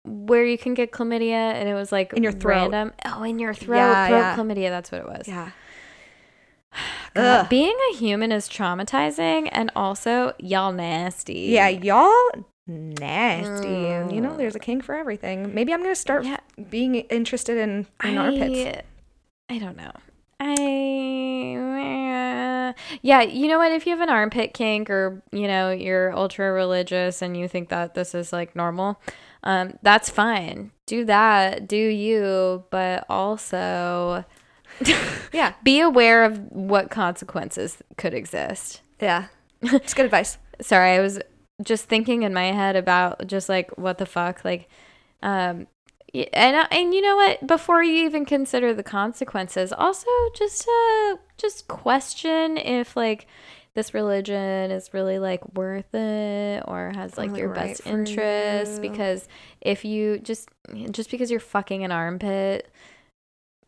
Where 0.07 0.45
you 0.45 0.59
can 0.59 0.75
get 0.75 0.91
chlamydia, 0.91 1.33
and 1.55 1.69
it 1.69 1.75
was 1.75 1.93
like 1.93 2.13
In 2.15 2.23
your 2.25 2.33
throat. 2.33 2.73
Random. 2.73 2.93
Oh, 3.05 3.23
in 3.23 3.39
your 3.39 3.55
throat. 3.55 3.77
Yeah, 3.77 4.09
throat 4.09 4.19
yeah. 4.19 4.37
chlamydia. 4.37 4.71
That's 4.71 4.91
what 4.91 5.01
it 5.03 5.07
was. 5.07 5.29
Yeah. 5.29 5.51
God, 7.15 7.49
being 7.49 7.77
a 7.93 7.97
human 7.97 8.33
is 8.33 8.49
traumatizing, 8.49 9.49
and 9.53 9.71
also 9.77 10.35
y'all 10.39 10.73
nasty. 10.73 11.47
Yeah, 11.51 11.69
y'all 11.69 12.13
nasty. 12.67 14.15
You 14.15 14.21
know, 14.21 14.37
there's 14.37 14.57
a 14.57 14.61
king 14.61 14.81
for 14.81 14.95
everything. 14.95 15.55
Maybe 15.55 15.73
I'm 15.73 15.83
gonna 15.83 15.95
start 15.95 16.25
Yeah. 16.25 16.39
being 16.71 16.95
interested 16.97 17.59
in, 17.59 17.87
in 18.03 18.19
armpits. 18.19 18.83
I 19.49 19.59
don't 19.59 19.77
know. 19.77 19.93
I 20.41 21.65
yeah, 23.03 23.23
you 23.23 23.49
know 23.49 23.59
what? 23.59 23.73
If 23.73 23.87
you 23.87 23.93
have 23.93 24.01
an 24.01 24.11
armpit 24.11 24.55
kink, 24.55 24.91
or 24.91 25.23
you 25.33 25.47
know 25.47 25.71
you're 25.71 26.17
ultra 26.17 26.53
religious 26.53 27.23
and 27.23 27.37
you 27.37 27.49
think 27.49 27.69
that 27.69 27.95
this 27.95 28.15
is 28.15 28.33
like 28.33 28.57
normal, 28.57 29.01
um, 29.43 29.79
that's 29.83 30.11
fine. 30.11 30.71
Do 30.87 31.05
that, 31.05 31.69
do 31.69 31.77
you? 31.77 32.65
But 32.71 33.05
also, 33.09 34.25
Yeah, 35.33 35.55
be 35.65 35.81
aware 35.81 36.25
of 36.25 36.39
what 36.53 36.91
consequences 36.91 37.83
could 37.97 38.15
exist. 38.15 38.83
yeah. 39.01 39.27
It's 39.63 39.95
good 39.95 40.05
advice. 40.05 40.39
Sorry, 40.61 40.93
I 40.93 41.01
was 41.01 41.19
just 41.63 41.87
thinking 41.87 42.23
in 42.23 42.33
my 42.35 42.53
head 42.53 42.77
about 42.77 43.27
just 43.27 43.49
like 43.49 43.77
what 43.79 43.99
the 43.99 44.07
fuck, 44.07 44.45
like, 44.45 44.69
um, 45.23 45.67
and 46.33 46.57
uh, 46.57 46.67
and 46.71 46.95
you 46.95 47.01
know 47.01 47.17
what? 47.17 47.47
Before 47.47 47.83
you 47.83 48.05
even 48.05 48.25
consider 48.25 48.73
the 48.75 48.83
consequences, 48.85 49.73
also 49.73 50.07
just 50.37 50.69
uh 50.69 51.17
just 51.37 51.67
question 51.67 52.57
if 52.59 52.97
like 52.97 53.27
this 53.75 53.93
religion 53.95 54.71
is 54.71 54.95
really 54.95 55.19
like 55.19 55.55
worth 55.55 55.93
it 55.95 56.63
or 56.69 56.93
has 56.95 57.17
like 57.19 57.31
Really 57.31 57.41
your 57.41 57.49
right 57.51 57.71
best 57.71 57.87
interests. 57.87 58.77
you. 58.77 58.83
Because 58.91 59.27
if 59.61 59.85
you 59.85 60.19
just 60.21 60.49
just 60.93 61.11
because 61.11 61.31
you're 61.31 61.41
fucking 61.41 61.83
an 61.85 61.91
armpit, 61.91 62.71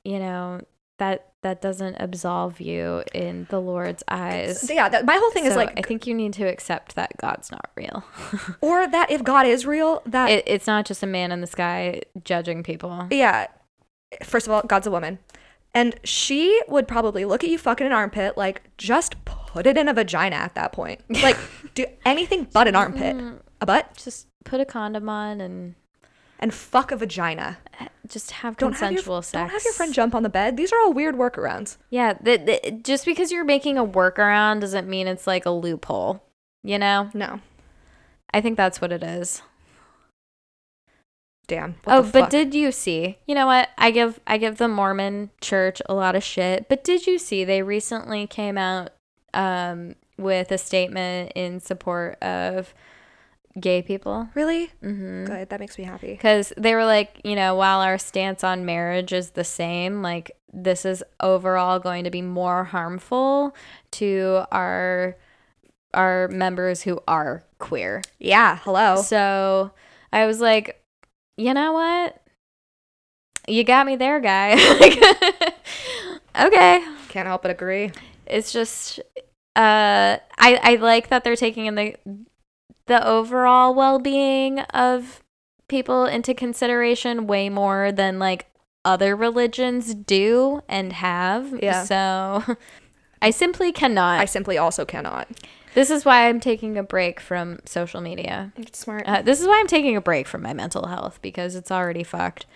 you 0.05 0.21
know 0.21 0.61
that 0.99 1.33
that 1.43 1.63
doesn't 1.63 1.97
absolve 2.01 2.61
you 2.61 3.05
in 3.15 3.47
the 3.51 3.61
Lord's 3.61 4.03
eyes. 4.09 4.61
So 4.61 4.73
yeah, 4.73 4.89
that, 4.89 5.05
my 5.05 5.17
whole 5.17 5.31
thing 5.31 5.45
is 5.45 5.55
like, 5.55 5.79
I 5.79 5.83
think 5.83 6.07
you 6.07 6.15
need 6.15 6.33
to 6.35 6.45
accept 6.45 6.97
that 6.97 7.17
God's 7.19 7.53
not 7.53 7.71
real. 7.77 8.05
or 8.61 8.89
that 8.89 9.11
if 9.11 9.23
God 9.23 9.47
is 9.47 9.65
real, 9.65 10.03
that 10.07 10.29
it, 10.29 10.45
it's 10.47 10.67
not 10.67 10.87
just 10.87 11.03
a 11.03 11.07
man 11.07 11.31
in 11.31 11.41
the 11.41 11.47
sky 11.47 12.03
judging 12.25 12.63
people. 12.63 13.07
yeah. 13.11 13.47
First 14.25 14.47
of 14.47 14.53
all, 14.53 14.63
God's 14.63 14.87
a 14.87 14.91
woman, 14.91 15.19
and 15.75 15.95
she 16.03 16.61
would 16.69 16.89
probably 16.89 17.25
look 17.25 17.45
at 17.45 17.51
you 17.51 17.59
fucking 17.59 17.87
an 17.87 17.93
armpit 17.93 18.37
like 18.37 18.63
just 18.79 19.23
put 19.25 19.67
it 19.67 19.77
in 19.77 19.89
a 19.89 19.95
vagina 19.95 20.37
at 20.37 20.55
that 20.55 20.73
point. 20.73 21.01
Like 21.23 21.37
do 21.75 21.87
anything 22.05 22.49
but 22.53 22.67
an 22.67 22.75
armpit, 22.75 23.17
mm-hmm. 23.17 23.37
a 23.61 23.67
butt, 23.67 23.97
Just 23.97 24.29
put 24.45 24.61
a 24.61 24.65
condom 24.65 25.09
on 25.09 25.41
and 25.41 25.75
and 26.39 26.55
fuck 26.55 26.93
a 26.93 26.97
vagina. 26.97 27.59
Just 28.09 28.31
have 28.31 28.57
Don't 28.57 28.73
have, 28.73 28.81
consensual 28.81 29.17
your, 29.17 29.23
sex. 29.23 29.33
don't 29.33 29.51
have 29.51 29.65
your 29.65 29.73
friend 29.73 29.93
jump 29.93 30.15
on 30.15 30.23
the 30.23 30.29
bed. 30.29 30.57
These 30.57 30.73
are 30.73 30.79
all 30.81 30.93
weird 30.93 31.17
workarounds. 31.17 31.77
Yeah, 31.91 32.15
the, 32.15 32.37
the, 32.37 32.71
just 32.83 33.05
because 33.05 33.33
you're 33.33 33.45
making 33.45 33.79
a 33.79 33.85
workaround 33.85 34.61
doesn't 34.61 34.89
mean 34.89 35.07
it's 35.07 35.27
like 35.27 35.47
a 35.47 35.51
loophole. 35.51 36.23
You 36.63 36.79
know, 36.79 37.11
No, 37.15 37.41
I 38.35 38.41
think 38.41 38.57
that's 38.57 38.81
what 38.81 38.91
it 38.93 39.03
is. 39.03 39.43
damn. 41.47 41.77
Oh, 41.87 42.03
but 42.13 42.31
did 42.31 42.55
you 42.55 42.73
see? 42.73 43.19
You 43.27 43.35
know 43.35 43.47
what? 43.47 43.71
I 43.79 43.91
give 43.91 44.19
I 44.27 44.37
give 44.39 44.57
the 44.59 44.69
Mormon 44.69 45.31
Church 45.41 45.81
a 45.89 45.95
lot 45.95 46.17
of 46.17 46.25
shit, 46.25 46.69
but 46.69 46.83
did 46.83 47.07
you 47.07 47.19
see 47.19 47.45
they 47.45 47.63
recently 47.63 48.27
came 48.27 48.59
out 48.59 48.91
um, 49.33 49.95
with 50.19 50.51
a 50.51 50.59
statement 50.59 51.33
in 51.37 51.61
support 51.61 52.21
of 52.23 52.75
gay 53.59 53.83
people? 53.83 54.29
really 54.35 54.71
Mm-hmm. 54.83 55.25
good? 55.27 55.49
That 55.49 55.61
makes 55.61 55.79
me 55.79 55.85
happy. 55.85 56.13
because 56.13 56.53
they 56.57 56.75
were 56.75 56.85
like, 56.85 57.21
you 57.25 57.35
know, 57.37 57.55
while 57.55 57.81
our 57.81 57.99
stance 57.99 58.45
on 58.45 58.65
marriage 58.67 59.13
is 59.13 59.31
the 59.31 59.45
same, 59.45 60.03
like 60.03 60.31
this 60.53 60.85
is 60.85 61.03
overall 61.21 61.79
going 61.79 62.05
to 62.05 62.11
be 62.11 62.23
more 62.23 62.65
harmful 62.65 63.55
to 63.93 64.45
our 64.53 65.17
our 65.95 66.29
members 66.29 66.83
who 66.83 67.01
are 67.09 67.43
queer. 67.59 68.03
Yeah. 68.19 68.59
Hello. 68.63 68.97
So 69.03 69.71
I 70.13 70.27
was 70.27 70.41
like, 70.41 70.83
you 71.39 71.55
know 71.55 71.73
what? 71.73 72.21
You 73.49 73.65
got 73.65 73.87
me 73.87 73.97
there, 73.97 74.21
guy. 74.21 74.57
Okay. 76.39 76.85
Can't 77.09 77.27
help 77.27 77.41
but 77.43 77.51
agree. 77.51 77.93
It's 78.27 78.53
just 78.53 78.99
uh 79.57 80.19
I 80.39 80.61
I 80.63 80.77
like 80.81 81.09
that 81.09 81.25
they're 81.25 81.35
taking 81.37 81.65
in 81.65 81.75
the 81.77 81.97
the 82.87 83.07
overall 83.07 83.75
well-being 83.75 84.61
of 84.61 85.23
people 85.69 86.05
into 86.07 86.35
consideration 86.35 87.27
way 87.27 87.49
more 87.49 87.93
than 87.93 88.19
like 88.19 88.47
other 88.85 89.17
religions 89.17 89.95
do 89.95 90.63
and 90.69 90.93
have. 90.93 91.59
Yeah. 91.63 91.85
So 91.85 92.57
I 93.21 93.31
simply 93.31 93.73
cannot. 93.73 94.21
I 94.21 94.25
simply 94.25 94.57
also 94.59 94.85
cannot. 94.85 95.29
this 95.75 95.91
is 95.91 96.05
why 96.05 96.29
I'm 96.29 96.39
taking 96.41 96.79
a 96.79 96.83
break 96.83 97.21
from 97.21 97.59
social 97.65 98.01
media. 98.01 98.53
It's 98.57 98.79
smart. 98.79 99.05
Uh, 99.07 99.23
this 99.23 99.41
is 99.41 99.47
why 99.47 99.59
I'm 99.59 99.67
taking 99.67 99.97
a 99.97 100.01
break 100.01 100.29
from 100.29 100.43
my 100.43 100.53
mental 100.53 100.87
health 100.87 101.19
because 101.21 101.57
it's 101.57 101.73
already 101.73 102.05
fucked. 102.05 102.47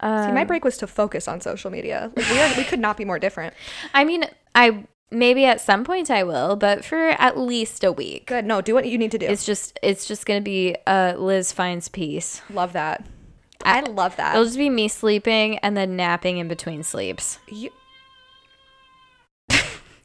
Um, 0.00 0.28
See, 0.28 0.32
my 0.32 0.44
break 0.44 0.64
was 0.64 0.78
to 0.78 0.86
focus 0.86 1.28
on 1.28 1.40
social 1.40 1.70
media. 1.70 2.10
Like 2.16 2.30
we 2.30 2.40
are, 2.40 2.56
we 2.56 2.64
could 2.64 2.80
not 2.80 2.96
be 2.96 3.04
more 3.04 3.18
different. 3.18 3.52
I 3.92 4.04
mean, 4.04 4.24
I 4.54 4.86
maybe 5.10 5.44
at 5.44 5.60
some 5.60 5.84
point 5.84 6.10
I 6.10 6.22
will, 6.22 6.56
but 6.56 6.84
for 6.84 7.10
at 7.10 7.38
least 7.38 7.84
a 7.84 7.92
week. 7.92 8.26
Good. 8.26 8.44
No, 8.44 8.60
do 8.60 8.74
what 8.74 8.86
you 8.86 8.98
need 8.98 9.10
to 9.12 9.18
do. 9.18 9.26
It's 9.26 9.44
just 9.44 9.78
it's 9.82 10.06
just 10.06 10.26
gonna 10.26 10.40
be 10.40 10.76
uh, 10.86 11.14
Liz 11.16 11.52
finds 11.52 11.88
peace. 11.88 12.42
love 12.50 12.72
that. 12.72 13.06
I 13.62 13.80
love 13.80 14.16
that. 14.16 14.34
It'll 14.34 14.44
just 14.44 14.56
be 14.56 14.70
me 14.70 14.88
sleeping 14.88 15.58
and 15.58 15.76
then 15.76 15.96
napping 15.96 16.38
in 16.38 16.48
between 16.48 16.82
sleeps. 16.82 17.38
You- 17.48 17.72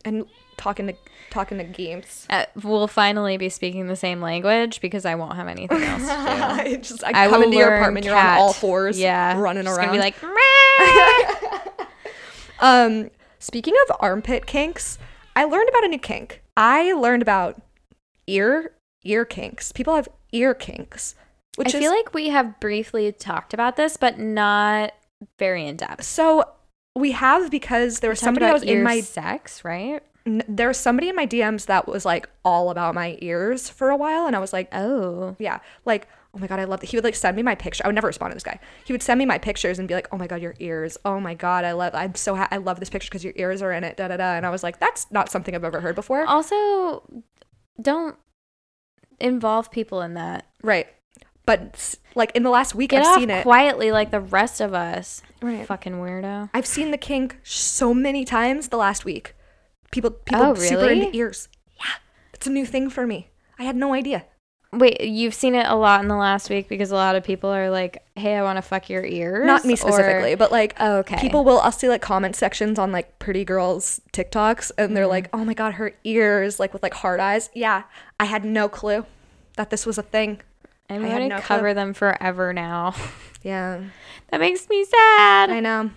and 0.06 0.26
talking 0.58 0.88
to 0.88 0.94
talking 1.30 1.58
to 1.58 1.64
games. 1.64 2.28
Uh, 2.30 2.46
we'll 2.64 2.88
finally 2.88 3.38
be 3.38 3.50
speaking 3.50 3.88
the 3.88 3.96
same 3.96 4.22
language 4.22 4.82
because 4.82 5.06
I 5.06 5.16
won't 5.16 5.36
have 5.36 5.48
anything 5.48 5.82
else 5.84 6.02
to 6.02 6.08
do. 6.08 6.12
I 6.14 6.80
just 6.82 7.04
I, 7.04 7.26
I 7.26 7.30
come 7.30 7.44
into 7.44 7.58
your 7.58 7.76
apartment, 7.76 8.06
you're 8.06 8.16
on 8.16 8.38
all 8.38 8.54
fours, 8.54 9.00
yeah, 9.00 9.40
running 9.40 9.64
Just 9.64 9.78
around. 9.78 9.88
Gonna 9.88 9.98
be 9.98 10.00
like, 10.00 10.16
um, 12.60 13.10
speaking 13.46 13.74
of 13.88 13.96
armpit 14.00 14.46
kinks, 14.48 14.98
I 15.36 15.44
learned 15.46 15.70
about 15.70 15.84
a 15.84 15.88
new 15.88 16.00
kink. 16.00 16.42
I 16.58 16.94
learned 16.94 17.22
about 17.22 17.62
ear 18.28 18.72
ear 19.04 19.24
kinks. 19.26 19.72
People 19.72 19.96
have 19.96 20.10
ear 20.32 20.54
kinks, 20.56 21.14
which 21.58 21.76
I 21.76 21.78
is 21.78 21.84
feel 21.84 21.92
like 21.92 22.14
we 22.14 22.30
have 22.30 22.60
briefly 22.60 23.12
talked 23.12 23.54
about 23.54 23.76
this, 23.76 23.98
but 23.98 24.18
not 24.20 24.94
very 25.38 25.66
in 25.68 25.78
depth. 25.78 26.04
so 26.04 26.44
we 26.96 27.12
have 27.12 27.52
because 27.52 28.00
there 28.00 28.10
was 28.10 28.20
somebody 28.20 28.46
that 28.46 28.54
was 28.54 28.64
in 28.64 28.82
my 28.84 29.02
sex, 29.02 29.64
right? 29.64 30.02
n- 30.26 30.44
there 30.48 30.70
was 30.70 30.78
somebody 30.78 31.10
in 31.10 31.16
my 31.16 31.28
DMs 31.28 31.66
that 31.68 31.88
was 31.88 32.06
like 32.06 32.28
all 32.44 32.70
about 32.72 32.96
my 32.96 33.18
ears 33.22 33.70
for 33.70 33.90
a 33.90 33.98
while, 33.98 34.26
and 34.26 34.36
I 34.36 34.40
was 34.40 34.54
like, 34.54 34.70
Oh, 34.74 35.36
yeah, 35.38 35.60
like 35.86 36.08
oh 36.36 36.40
my 36.40 36.48
god, 36.48 36.60
I 36.60 36.66
love 36.66 36.82
that. 36.82 36.90
He 36.90 36.98
would 36.98 37.04
like 37.04 37.16
send 37.16 37.36
me 37.38 37.44
my 37.44 37.56
picture. 37.56 37.84
I 37.86 37.88
would 37.88 37.96
never 37.96 38.08
respond 38.08 38.32
to 38.32 38.36
this 38.36 38.44
guy. 38.44 38.60
He 38.86 38.92
would 38.94 39.02
send 39.02 39.18
me 39.18 39.26
my 39.26 39.38
pictures 39.38 39.80
and 39.80 39.88
be 39.88 39.94
like, 39.94 40.08
oh 40.12 40.18
my 40.18 40.28
god, 40.28 40.42
your 40.42 40.56
ears. 40.60 40.98
Oh 41.06 41.20
my 41.20 41.34
god, 41.34 41.64
I 41.64 41.72
love. 41.72 41.96
I'm 41.96 42.14
so 42.16 42.36
ha- 42.36 42.48
I 42.52 42.58
love 42.58 42.80
this 42.80 42.90
picture 42.90 43.08
because 43.10 43.24
your 43.24 43.34
ears 43.38 43.62
are 43.62 43.72
in 43.72 43.84
it. 43.84 43.96
Da 43.98 44.08
da 44.10 44.18
da. 44.18 44.34
And 44.36 44.46
I 44.46 44.50
was 44.50 44.62
like, 44.64 44.80
that's 44.80 45.10
not 45.12 45.30
something 45.32 45.56
I've 45.56 45.64
ever 45.64 45.80
heard 45.82 45.96
before. 45.96 46.26
also, 46.26 47.04
don't 47.82 48.16
involve 49.20 49.72
people 49.72 50.02
in 50.02 50.14
that. 50.16 50.46
Right. 50.62 50.88
But 51.46 51.96
like 52.16 52.36
in 52.36 52.44
the 52.44 52.50
last 52.50 52.74
week, 52.76 52.90
Get 52.90 53.06
I've 53.06 53.20
seen 53.20 53.30
it. 53.30 53.44
quietly 53.44 53.92
like 53.92 54.12
the 54.12 54.20
rest 54.20 54.60
of 54.62 54.74
us. 54.74 55.22
Right. 55.42 55.66
Fucking 55.66 55.94
weirdo. 55.94 56.50
I've 56.54 56.66
seen 56.66 56.92
the 56.92 56.98
kink 56.98 57.38
so 57.44 57.94
many 57.94 58.26
times 58.26 58.70
the 58.70 58.78
last 58.78 59.06
week. 59.06 59.36
People, 59.92 60.10
people 60.12 60.42
Oh, 60.44 60.54
super 60.56 60.90
into 60.90 61.16
ears. 61.16 61.48
Yeah, 61.78 61.94
it's 62.34 62.48
a 62.48 62.50
new 62.50 62.66
thing 62.66 62.90
for 62.90 63.06
me. 63.06 63.30
I 63.60 63.64
had 63.64 63.76
no 63.76 63.94
idea. 63.94 64.26
Wait, 64.78 65.02
you've 65.02 65.34
seen 65.34 65.56
it 65.56 65.66
a 65.68 65.76
lot 65.76 66.02
in 66.02 66.08
the 66.08 66.16
last 66.16 66.50
week 66.50 66.68
because 66.68 66.92
a 66.92 66.96
lot 66.96 67.16
of 67.16 67.24
people 67.24 67.50
are 67.50 67.70
like, 67.70 68.04
"Hey, 68.16 68.36
I 68.36 68.44
want 68.44 68.58
to 68.58 68.62
fuck 68.62 68.90
your 68.90 69.04
ears." 69.06 69.46
Not 69.46 69.66
me 69.66 69.74
or- 69.74 69.78
specifically, 69.78 70.36
but 70.36 70.52
like 70.52 70.76
Oh, 70.80 70.98
okay. 70.98 71.18
people 71.20 71.44
will. 71.44 71.60
I'll 71.60 71.72
see 71.72 71.88
like 71.90 72.02
comment 72.02 72.36
sections 72.36 72.78
on 72.78 72.92
like 72.92 73.18
pretty 73.20 73.46
girls 73.46 74.02
TikToks, 74.14 74.72
and 74.78 74.96
they're 74.96 75.06
mm. 75.06 75.10
like, 75.10 75.30
"Oh 75.34 75.46
my 75.46 75.54
god, 75.54 75.76
her 75.76 75.94
ears 76.04 76.60
like 76.60 76.74
with 76.74 76.84
like 76.84 76.94
hard 76.96 77.20
eyes." 77.20 77.50
Yeah, 77.54 77.84
I 78.20 78.26
had 78.26 78.44
no 78.46 78.68
clue 78.70 79.06
that 79.58 79.70
this 79.70 79.86
was 79.86 79.98
a 79.98 80.04
thing. 80.04 80.42
I'm 80.90 81.04
I 81.04 81.08
had 81.08 81.18
going 81.18 81.30
no 81.30 81.36
to 81.38 81.42
clue. 81.42 81.56
cover 81.56 81.74
them 81.74 81.94
forever 81.94 82.54
now. 82.54 82.96
Yeah, 83.44 83.80
that 84.32 84.40
makes 84.40 84.68
me 84.70 84.84
sad. 84.86 85.52
I 85.52 85.60
know. 85.60 85.92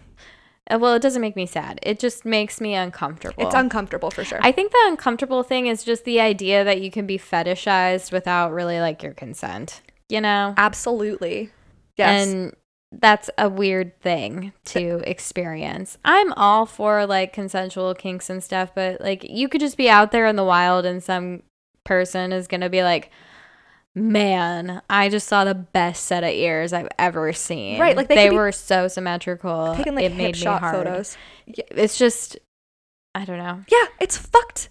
Uh, 0.70 0.78
Well, 0.78 0.94
it 0.94 1.02
doesn't 1.02 1.22
make 1.22 1.36
me 1.36 1.46
sad. 1.46 1.78
It 1.82 1.98
just 1.98 2.24
makes 2.24 2.60
me 2.60 2.74
uncomfortable. 2.74 3.44
It's 3.44 3.54
uncomfortable 3.54 4.10
for 4.10 4.24
sure. 4.24 4.38
I 4.42 4.52
think 4.52 4.72
the 4.72 4.84
uncomfortable 4.86 5.42
thing 5.42 5.66
is 5.66 5.84
just 5.84 6.04
the 6.04 6.20
idea 6.20 6.64
that 6.64 6.80
you 6.80 6.90
can 6.90 7.06
be 7.06 7.18
fetishized 7.18 8.12
without 8.12 8.52
really 8.52 8.80
like 8.80 9.02
your 9.02 9.14
consent. 9.14 9.82
You 10.08 10.20
know? 10.20 10.54
Absolutely. 10.56 11.50
Yes. 11.96 12.26
And 12.28 12.56
that's 12.92 13.28
a 13.36 13.48
weird 13.48 14.00
thing 14.00 14.52
to 14.66 15.02
experience. 15.06 15.98
I'm 16.04 16.32
all 16.34 16.64
for 16.64 17.04
like 17.06 17.32
consensual 17.32 17.94
kinks 17.94 18.30
and 18.30 18.42
stuff, 18.42 18.70
but 18.74 19.00
like 19.00 19.24
you 19.28 19.48
could 19.48 19.60
just 19.60 19.76
be 19.76 19.90
out 19.90 20.10
there 20.12 20.26
in 20.26 20.36
the 20.36 20.44
wild 20.44 20.86
and 20.86 21.02
some 21.02 21.42
person 21.84 22.32
is 22.32 22.46
going 22.48 22.62
to 22.62 22.70
be 22.70 22.82
like, 22.82 23.10
Man, 23.94 24.82
I 24.88 25.08
just 25.08 25.26
saw 25.26 25.44
the 25.44 25.54
best 25.54 26.04
set 26.04 26.22
of 26.22 26.30
ears 26.30 26.72
I've 26.72 26.88
ever 26.98 27.32
seen. 27.32 27.80
Right, 27.80 27.96
like, 27.96 28.08
they 28.08 28.14
they, 28.14 28.30
were 28.30 28.52
so 28.52 28.86
symmetrical. 28.86 29.74
Taking 29.76 29.94
like 29.96 30.04
it 30.04 30.14
made 30.14 30.34
me 30.34 30.38
shot 30.38 30.60
hard. 30.60 30.74
photos. 30.86 31.16
It's 31.46 31.98
just, 31.98 32.36
I 33.14 33.24
don't 33.24 33.38
know. 33.38 33.64
yeah, 33.68 33.86
it's 34.00 34.16
fucked. 34.16 34.68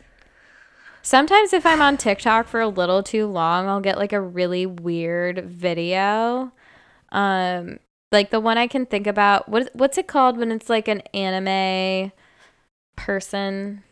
Sometimes 1.02 1.54
if 1.54 1.66
I'm 1.66 1.82
on 1.82 1.98
TikTok 1.98 2.48
for 2.48 2.60
a 2.60 2.68
little 2.68 3.02
too 3.04 3.28
long, 3.28 3.68
I'll 3.68 3.80
get 3.82 3.98
like 3.98 4.14
a 4.14 4.22
really 4.22 4.66
weird 4.66 5.46
video. 5.46 6.52
Um 7.12 7.80
like 8.12 8.30
the 8.30 8.40
one 8.40 8.58
I 8.58 8.68
can 8.68 8.86
think 8.86 9.08
about 9.08 9.48
what 9.50 9.70
what's 9.74 9.98
it 9.98 10.08
called 10.08 10.38
when 10.38 10.52
it's 10.52 10.70
like 10.70 10.88
an 10.90 11.00
anime 11.14 12.12
person? 12.98 13.84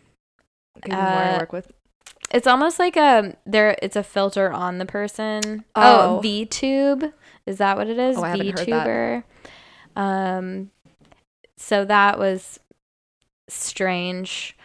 Me 0.86 0.94
more 0.94 0.98
to 0.98 1.04
Uh, 1.04 1.38
work 1.40 1.54
with. 1.54 1.72
It's 2.36 2.48
almost 2.48 2.80
like 2.80 2.98
a 2.98 3.38
there 3.46 3.78
it's 3.82 3.96
a 3.96 4.04
filter 4.04 4.52
on 4.52 4.78
the 4.78 4.86
person. 4.86 5.64
Oh. 5.74 6.18
Oh, 6.18 6.22
VTube. 6.22 7.14
Is 7.46 7.60
that 7.60 7.78
what 7.78 7.88
it 7.88 7.98
is? 7.98 8.18
Oh, 8.18 8.24
I 8.24 8.30
haven't 8.32 8.60
heard 8.60 8.68
that. 8.68 9.24
Um 9.96 10.72
so 11.56 11.86
that 11.86 12.20
was 12.20 12.60
strange. 13.48 14.58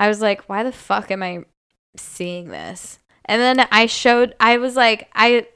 I 0.00 0.08
was 0.08 0.20
like, 0.20 0.48
why 0.48 0.64
the 0.64 0.72
fuck 0.72 1.12
am 1.12 1.22
I 1.22 1.44
seeing 1.96 2.48
this? 2.48 2.98
And 3.26 3.40
then 3.40 3.68
I 3.70 3.86
showed 3.86 4.34
I 4.40 4.56
was 4.56 4.74
like 4.74 5.08
I 5.14 5.46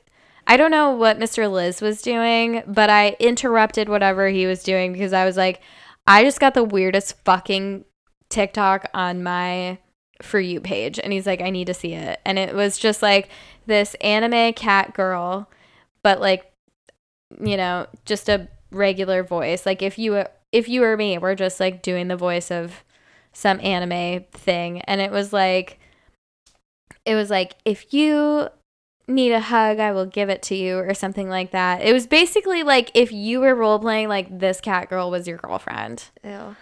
I 0.46 0.56
don't 0.56 0.70
know 0.70 0.92
what 0.92 1.18
Mr. 1.18 1.50
Liz 1.50 1.80
was 1.80 2.00
doing, 2.00 2.62
but 2.68 2.90
I 2.90 3.16
interrupted 3.18 3.88
whatever 3.88 4.28
he 4.28 4.46
was 4.46 4.62
doing 4.62 4.92
because 4.92 5.12
I 5.12 5.24
was 5.24 5.36
like 5.36 5.60
I 6.06 6.22
just 6.22 6.38
got 6.38 6.54
the 6.54 6.62
weirdest 6.62 7.24
fucking 7.24 7.86
TikTok 8.28 8.88
on 8.94 9.24
my 9.24 9.78
for 10.22 10.40
you 10.40 10.60
page 10.60 10.98
and 10.98 11.12
he's 11.12 11.26
like 11.26 11.40
I 11.40 11.50
need 11.50 11.66
to 11.66 11.74
see 11.74 11.92
it. 11.92 12.20
And 12.24 12.38
it 12.38 12.54
was 12.54 12.78
just 12.78 13.02
like 13.02 13.28
this 13.66 13.94
anime 14.00 14.52
cat 14.54 14.94
girl 14.94 15.48
but 16.02 16.20
like 16.20 16.52
you 17.42 17.56
know, 17.56 17.86
just 18.04 18.28
a 18.28 18.48
regular 18.70 19.24
voice. 19.24 19.66
Like 19.66 19.82
if 19.82 19.98
you 19.98 20.24
if 20.52 20.68
you 20.68 20.84
or 20.84 20.96
me, 20.96 21.18
we're 21.18 21.34
just 21.34 21.60
like 21.60 21.82
doing 21.82 22.08
the 22.08 22.16
voice 22.16 22.50
of 22.50 22.84
some 23.36 23.60
anime 23.60 24.24
thing 24.32 24.80
and 24.82 24.98
it 24.98 25.10
was 25.10 25.30
like 25.30 25.78
it 27.04 27.14
was 27.14 27.28
like 27.28 27.54
if 27.66 27.92
you 27.92 28.48
need 29.06 29.30
a 29.30 29.40
hug 29.40 29.78
i 29.78 29.92
will 29.92 30.06
give 30.06 30.30
it 30.30 30.40
to 30.40 30.54
you 30.54 30.78
or 30.78 30.94
something 30.94 31.28
like 31.28 31.50
that 31.50 31.82
it 31.82 31.92
was 31.92 32.06
basically 32.06 32.62
like 32.62 32.90
if 32.94 33.12
you 33.12 33.40
were 33.40 33.54
role 33.54 33.78
playing 33.78 34.08
like 34.08 34.38
this 34.38 34.58
cat 34.58 34.88
girl 34.88 35.10
was 35.10 35.28
your 35.28 35.36
girlfriend 35.36 36.04
Ew. 36.24 36.56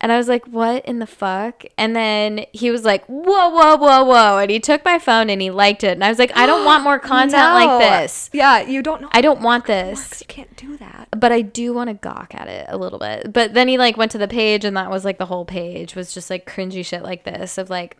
And 0.00 0.10
i 0.10 0.16
was 0.16 0.28
like 0.28 0.46
what 0.46 0.84
in 0.86 0.98
the 0.98 1.06
fuck 1.06 1.64
and 1.76 1.94
then 1.94 2.44
he 2.52 2.70
was 2.70 2.84
like 2.84 3.04
whoa 3.06 3.48
whoa 3.50 3.76
whoa 3.76 4.02
whoa 4.04 4.38
and 4.38 4.50
he 4.50 4.58
took 4.60 4.84
my 4.84 4.98
phone 4.98 5.28
and 5.30 5.42
he 5.42 5.50
liked 5.50 5.84
it 5.84 5.92
and 5.92 6.02
i 6.04 6.08
was 6.08 6.18
like 6.18 6.32
i 6.36 6.46
don't 6.46 6.64
want 6.64 6.82
more 6.82 6.98
content 7.12 7.32
No. 7.32 7.54
like 7.54 7.80
this 7.80 8.30
Yeah, 8.32 8.60
you 8.60 8.82
don't 8.82 9.02
know. 9.02 9.08
i 9.12 9.20
don't 9.20 9.40
want 9.42 9.66
this 9.66 10.20
You 10.20 10.26
can't 10.26 10.56
do 10.56 10.76
that. 10.78 11.08
but 11.16 11.32
I 11.32 11.42
do 11.42 11.72
want 11.74 11.88
to 11.88 11.94
gawk 11.94 12.34
at 12.34 12.48
it 12.48 12.66
a 12.68 12.76
little 12.78 12.98
bit. 12.98 13.32
But 13.32 13.54
then 13.54 13.68
he 13.68 13.76
like 13.78 13.96
went 13.96 14.10
to 14.12 14.18
the 14.18 14.28
page 14.28 14.64
and 14.64 14.76
that 14.76 14.90
was 14.90 15.04
like 15.04 15.18
the 15.18 15.26
whole 15.26 15.44
page 15.44 15.94
was 15.94 16.12
just 16.14 16.30
like 16.30 16.46
cringy 16.46 16.84
shit 16.84 17.02
like 17.02 17.24
this 17.24 17.58
of 17.58 17.68
like 17.70 17.96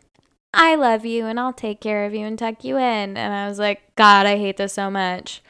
I 0.53 0.75
love 0.75 1.05
you 1.05 1.25
and 1.27 1.39
I'll 1.39 1.53
take 1.53 1.79
care 1.81 2.05
of 2.05 2.13
you 2.13 2.25
and 2.25 2.37
tuck 2.37 2.63
you 2.63 2.77
in. 2.77 3.15
And 3.15 3.33
I 3.33 3.47
was 3.47 3.57
like, 3.57 3.95
God, 3.95 4.25
I 4.25 4.37
hate 4.37 4.57
this 4.57 4.73
so 4.73 4.89
much. 4.91 5.41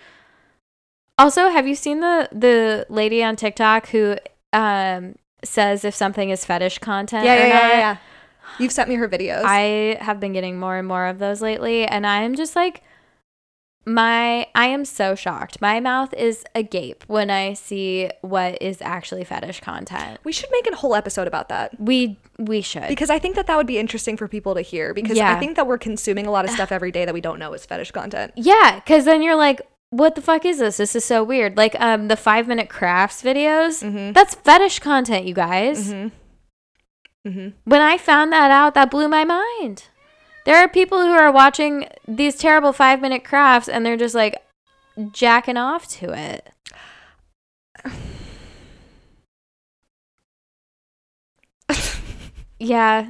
Also, 1.17 1.49
have 1.49 1.67
you 1.67 1.75
seen 1.75 1.99
the 2.01 2.29
the 2.31 2.85
lady 2.89 3.23
on 3.23 3.35
TikTok 3.35 3.87
who 3.89 4.17
um 4.53 5.15
says 5.43 5.83
if 5.85 5.95
something 5.95 6.29
is 6.29 6.45
fetish 6.45 6.79
content 6.79 7.25
Yeah, 7.25 7.35
or 7.35 7.37
yeah, 7.39 7.47
yeah, 7.47 7.69
yeah, 7.69 7.77
yeah. 7.77 7.97
You've 8.59 8.71
sent 8.71 8.89
me 8.89 8.95
her 8.95 9.07
videos. 9.07 9.43
I 9.45 9.97
have 10.01 10.19
been 10.19 10.33
getting 10.33 10.59
more 10.59 10.77
and 10.77 10.87
more 10.87 11.07
of 11.07 11.19
those 11.19 11.41
lately, 11.41 11.85
and 11.85 12.05
I 12.05 12.21
am 12.23 12.35
just 12.35 12.55
like, 12.55 12.83
my 13.85 14.47
I 14.53 14.67
am 14.67 14.85
so 14.85 15.15
shocked. 15.15 15.59
My 15.59 15.79
mouth 15.79 16.13
is 16.13 16.43
agape 16.53 17.03
when 17.07 17.31
I 17.31 17.53
see 17.53 18.11
what 18.21 18.61
is 18.61 18.79
actually 18.81 19.23
fetish 19.23 19.61
content. 19.61 20.19
we 20.23 20.31
should 20.31 20.49
make 20.51 20.71
a 20.71 20.75
whole 20.75 20.93
episode 20.93 21.27
about 21.27 21.49
that. 21.49 21.79
We 21.79 22.19
we 22.37 22.61
should. 22.61 22.87
Because 22.87 23.09
I 23.09 23.17
think 23.17 23.35
that 23.35 23.47
that 23.47 23.57
would 23.57 23.65
be 23.67 23.79
interesting 23.79 24.17
for 24.17 24.27
people 24.27 24.53
to 24.53 24.61
hear. 24.61 24.93
Because 24.93 25.17
I 25.17 25.39
think 25.39 25.55
that 25.55 25.65
we're 25.65 25.79
consuming 25.79 26.27
a 26.27 26.31
lot 26.31 26.45
of 26.45 26.51
stuff 26.51 26.71
every 26.71 26.91
day 26.91 27.05
that 27.05 27.13
we 27.13 27.21
don't 27.21 27.39
know 27.39 27.53
is 27.53 27.65
fetish 27.65 27.91
content. 27.91 28.33
yeah, 28.35 28.75
because 28.75 29.05
then 29.05 29.23
you're 29.23 29.35
like, 29.35 29.61
what 29.91 30.15
the 30.15 30.21
fuck 30.21 30.45
is 30.45 30.57
this? 30.59 30.77
This 30.77 30.95
is 30.95 31.05
so 31.05 31.23
weird. 31.23 31.55
Like 31.57 31.75
um 31.79 32.07
the 32.07 32.15
five 32.17 32.47
minute 32.47 32.69
crafts 32.69 33.21
videos. 33.21 33.83
Mhm. 33.83 34.13
That's 34.13 34.33
fetish 34.35 34.79
content, 34.79 35.25
you 35.27 35.33
guys. 35.35 35.93
Mm-hmm. 35.93 37.29
Mm-hmm. 37.29 37.47
When 37.65 37.81
I 37.81 37.97
found 37.97 38.31
that 38.33 38.49
out, 38.49 38.73
that 38.73 38.89
blew 38.89 39.07
my 39.07 39.23
mind. 39.23 39.83
There 40.45 40.57
are 40.57 40.67
people 40.67 41.01
who 41.01 41.11
are 41.11 41.31
watching 41.31 41.87
these 42.07 42.35
terrible 42.35 42.73
five 42.73 42.99
minute 42.99 43.23
crafts 43.23 43.69
and 43.69 43.85
they're 43.85 43.95
just 43.97 44.15
like 44.15 44.41
jacking 45.11 45.57
off 45.57 45.87
to 45.99 46.13
it. 46.13 46.49
Yeah. 52.59 53.07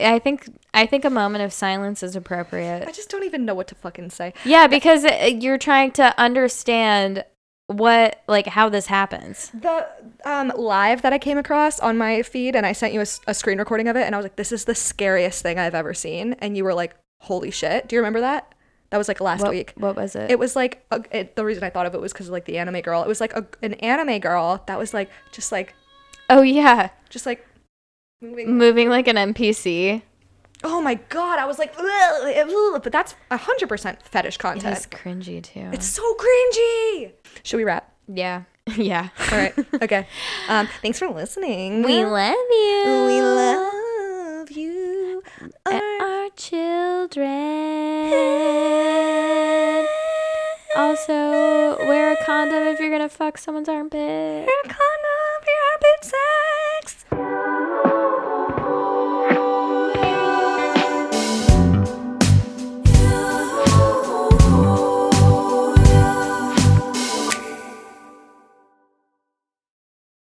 I 0.00 0.18
think 0.18 0.48
I 0.74 0.86
think 0.86 1.04
a 1.04 1.10
moment 1.10 1.44
of 1.44 1.52
silence 1.52 2.02
is 2.02 2.16
appropriate. 2.16 2.86
I 2.86 2.90
just 2.92 3.08
don't 3.08 3.24
even 3.24 3.44
know 3.44 3.54
what 3.54 3.68
to 3.68 3.74
fucking 3.74 4.10
say. 4.10 4.34
Yeah, 4.44 4.66
because 4.66 5.04
you're 5.42 5.58
trying 5.58 5.92
to 5.92 6.18
understand 6.20 7.24
what 7.68 8.22
like 8.28 8.46
how 8.46 8.68
this 8.68 8.86
happens. 8.86 9.50
The 9.54 9.86
um, 10.24 10.52
live 10.56 11.02
that 11.02 11.12
I 11.12 11.18
came 11.18 11.38
across 11.38 11.80
on 11.80 11.96
my 11.96 12.22
feed, 12.22 12.54
and 12.56 12.66
I 12.66 12.72
sent 12.72 12.92
you 12.92 13.00
a 13.26 13.34
screen 13.34 13.58
recording 13.58 13.88
of 13.88 13.96
it, 13.96 14.02
and 14.02 14.14
I 14.14 14.18
was 14.18 14.24
like, 14.24 14.36
"This 14.36 14.52
is 14.52 14.64
the 14.66 14.74
scariest 14.74 15.42
thing 15.42 15.58
I've 15.58 15.74
ever 15.74 15.94
seen," 15.94 16.34
and 16.40 16.56
you 16.56 16.64
were 16.64 16.74
like, 16.74 16.94
"Holy 17.20 17.50
shit!" 17.50 17.88
Do 17.88 17.96
you 17.96 18.00
remember 18.00 18.20
that? 18.20 18.52
That 18.90 18.98
was 18.98 19.08
like 19.08 19.20
last 19.20 19.40
What, 19.42 19.50
week. 19.50 19.72
what 19.76 19.96
was 19.96 20.14
it? 20.14 20.30
It 20.30 20.38
was 20.38 20.54
like 20.54 20.84
a, 20.90 21.02
it, 21.10 21.36
the 21.36 21.44
reason 21.44 21.64
I 21.64 21.70
thought 21.70 21.86
of 21.86 21.94
it 21.94 22.00
was 22.00 22.12
because 22.12 22.26
of 22.28 22.32
like 22.32 22.44
the 22.44 22.58
anime 22.58 22.80
girl. 22.82 23.02
It 23.02 23.08
was 23.08 23.20
like 23.20 23.32
a, 23.32 23.46
an 23.62 23.74
anime 23.74 24.20
girl 24.20 24.62
that 24.66 24.78
was 24.78 24.92
like 24.92 25.10
just 25.32 25.50
like 25.50 25.74
oh 26.30 26.42
yeah, 26.42 26.90
just 27.08 27.26
like 27.26 27.46
moving. 28.20 28.56
moving 28.56 28.88
like 28.90 29.08
an 29.08 29.16
NPC. 29.16 30.02
Oh 30.66 30.80
my 30.80 30.94
god! 30.94 31.38
I 31.38 31.44
was 31.44 31.58
like, 31.58 31.76
but 31.76 32.90
that's 32.90 33.14
hundred 33.30 33.68
percent 33.68 34.02
fetish 34.02 34.38
content. 34.38 34.78
is 34.78 34.86
cringy 34.86 35.42
too. 35.42 35.68
It's 35.72 35.86
so 35.86 36.02
cringy. 36.14 37.12
Should 37.42 37.58
we 37.58 37.64
wrap? 37.64 37.92
yeah, 38.08 38.42
yeah. 38.76 39.10
All 39.30 39.38
right. 39.38 39.54
Okay. 39.82 40.06
Um, 40.48 40.68
thanks 40.80 40.98
for 40.98 41.08
listening. 41.08 41.82
We 41.82 42.04
love 42.04 42.34
you. 42.50 43.04
We 43.06 43.20
love 43.20 44.50
you. 44.50 45.22
And 45.70 45.82
our 46.00 46.28
children. 46.36 48.12
Also, 50.76 51.12
wear 51.86 52.14
a 52.14 52.24
condom 52.24 52.64
if 52.64 52.80
you're 52.80 52.90
gonna 52.90 53.08
fuck 53.08 53.38
someone's 53.38 53.68
armpit. 53.68 54.00
Wear 54.00 54.60
a 54.64 54.68
condom 54.68 55.14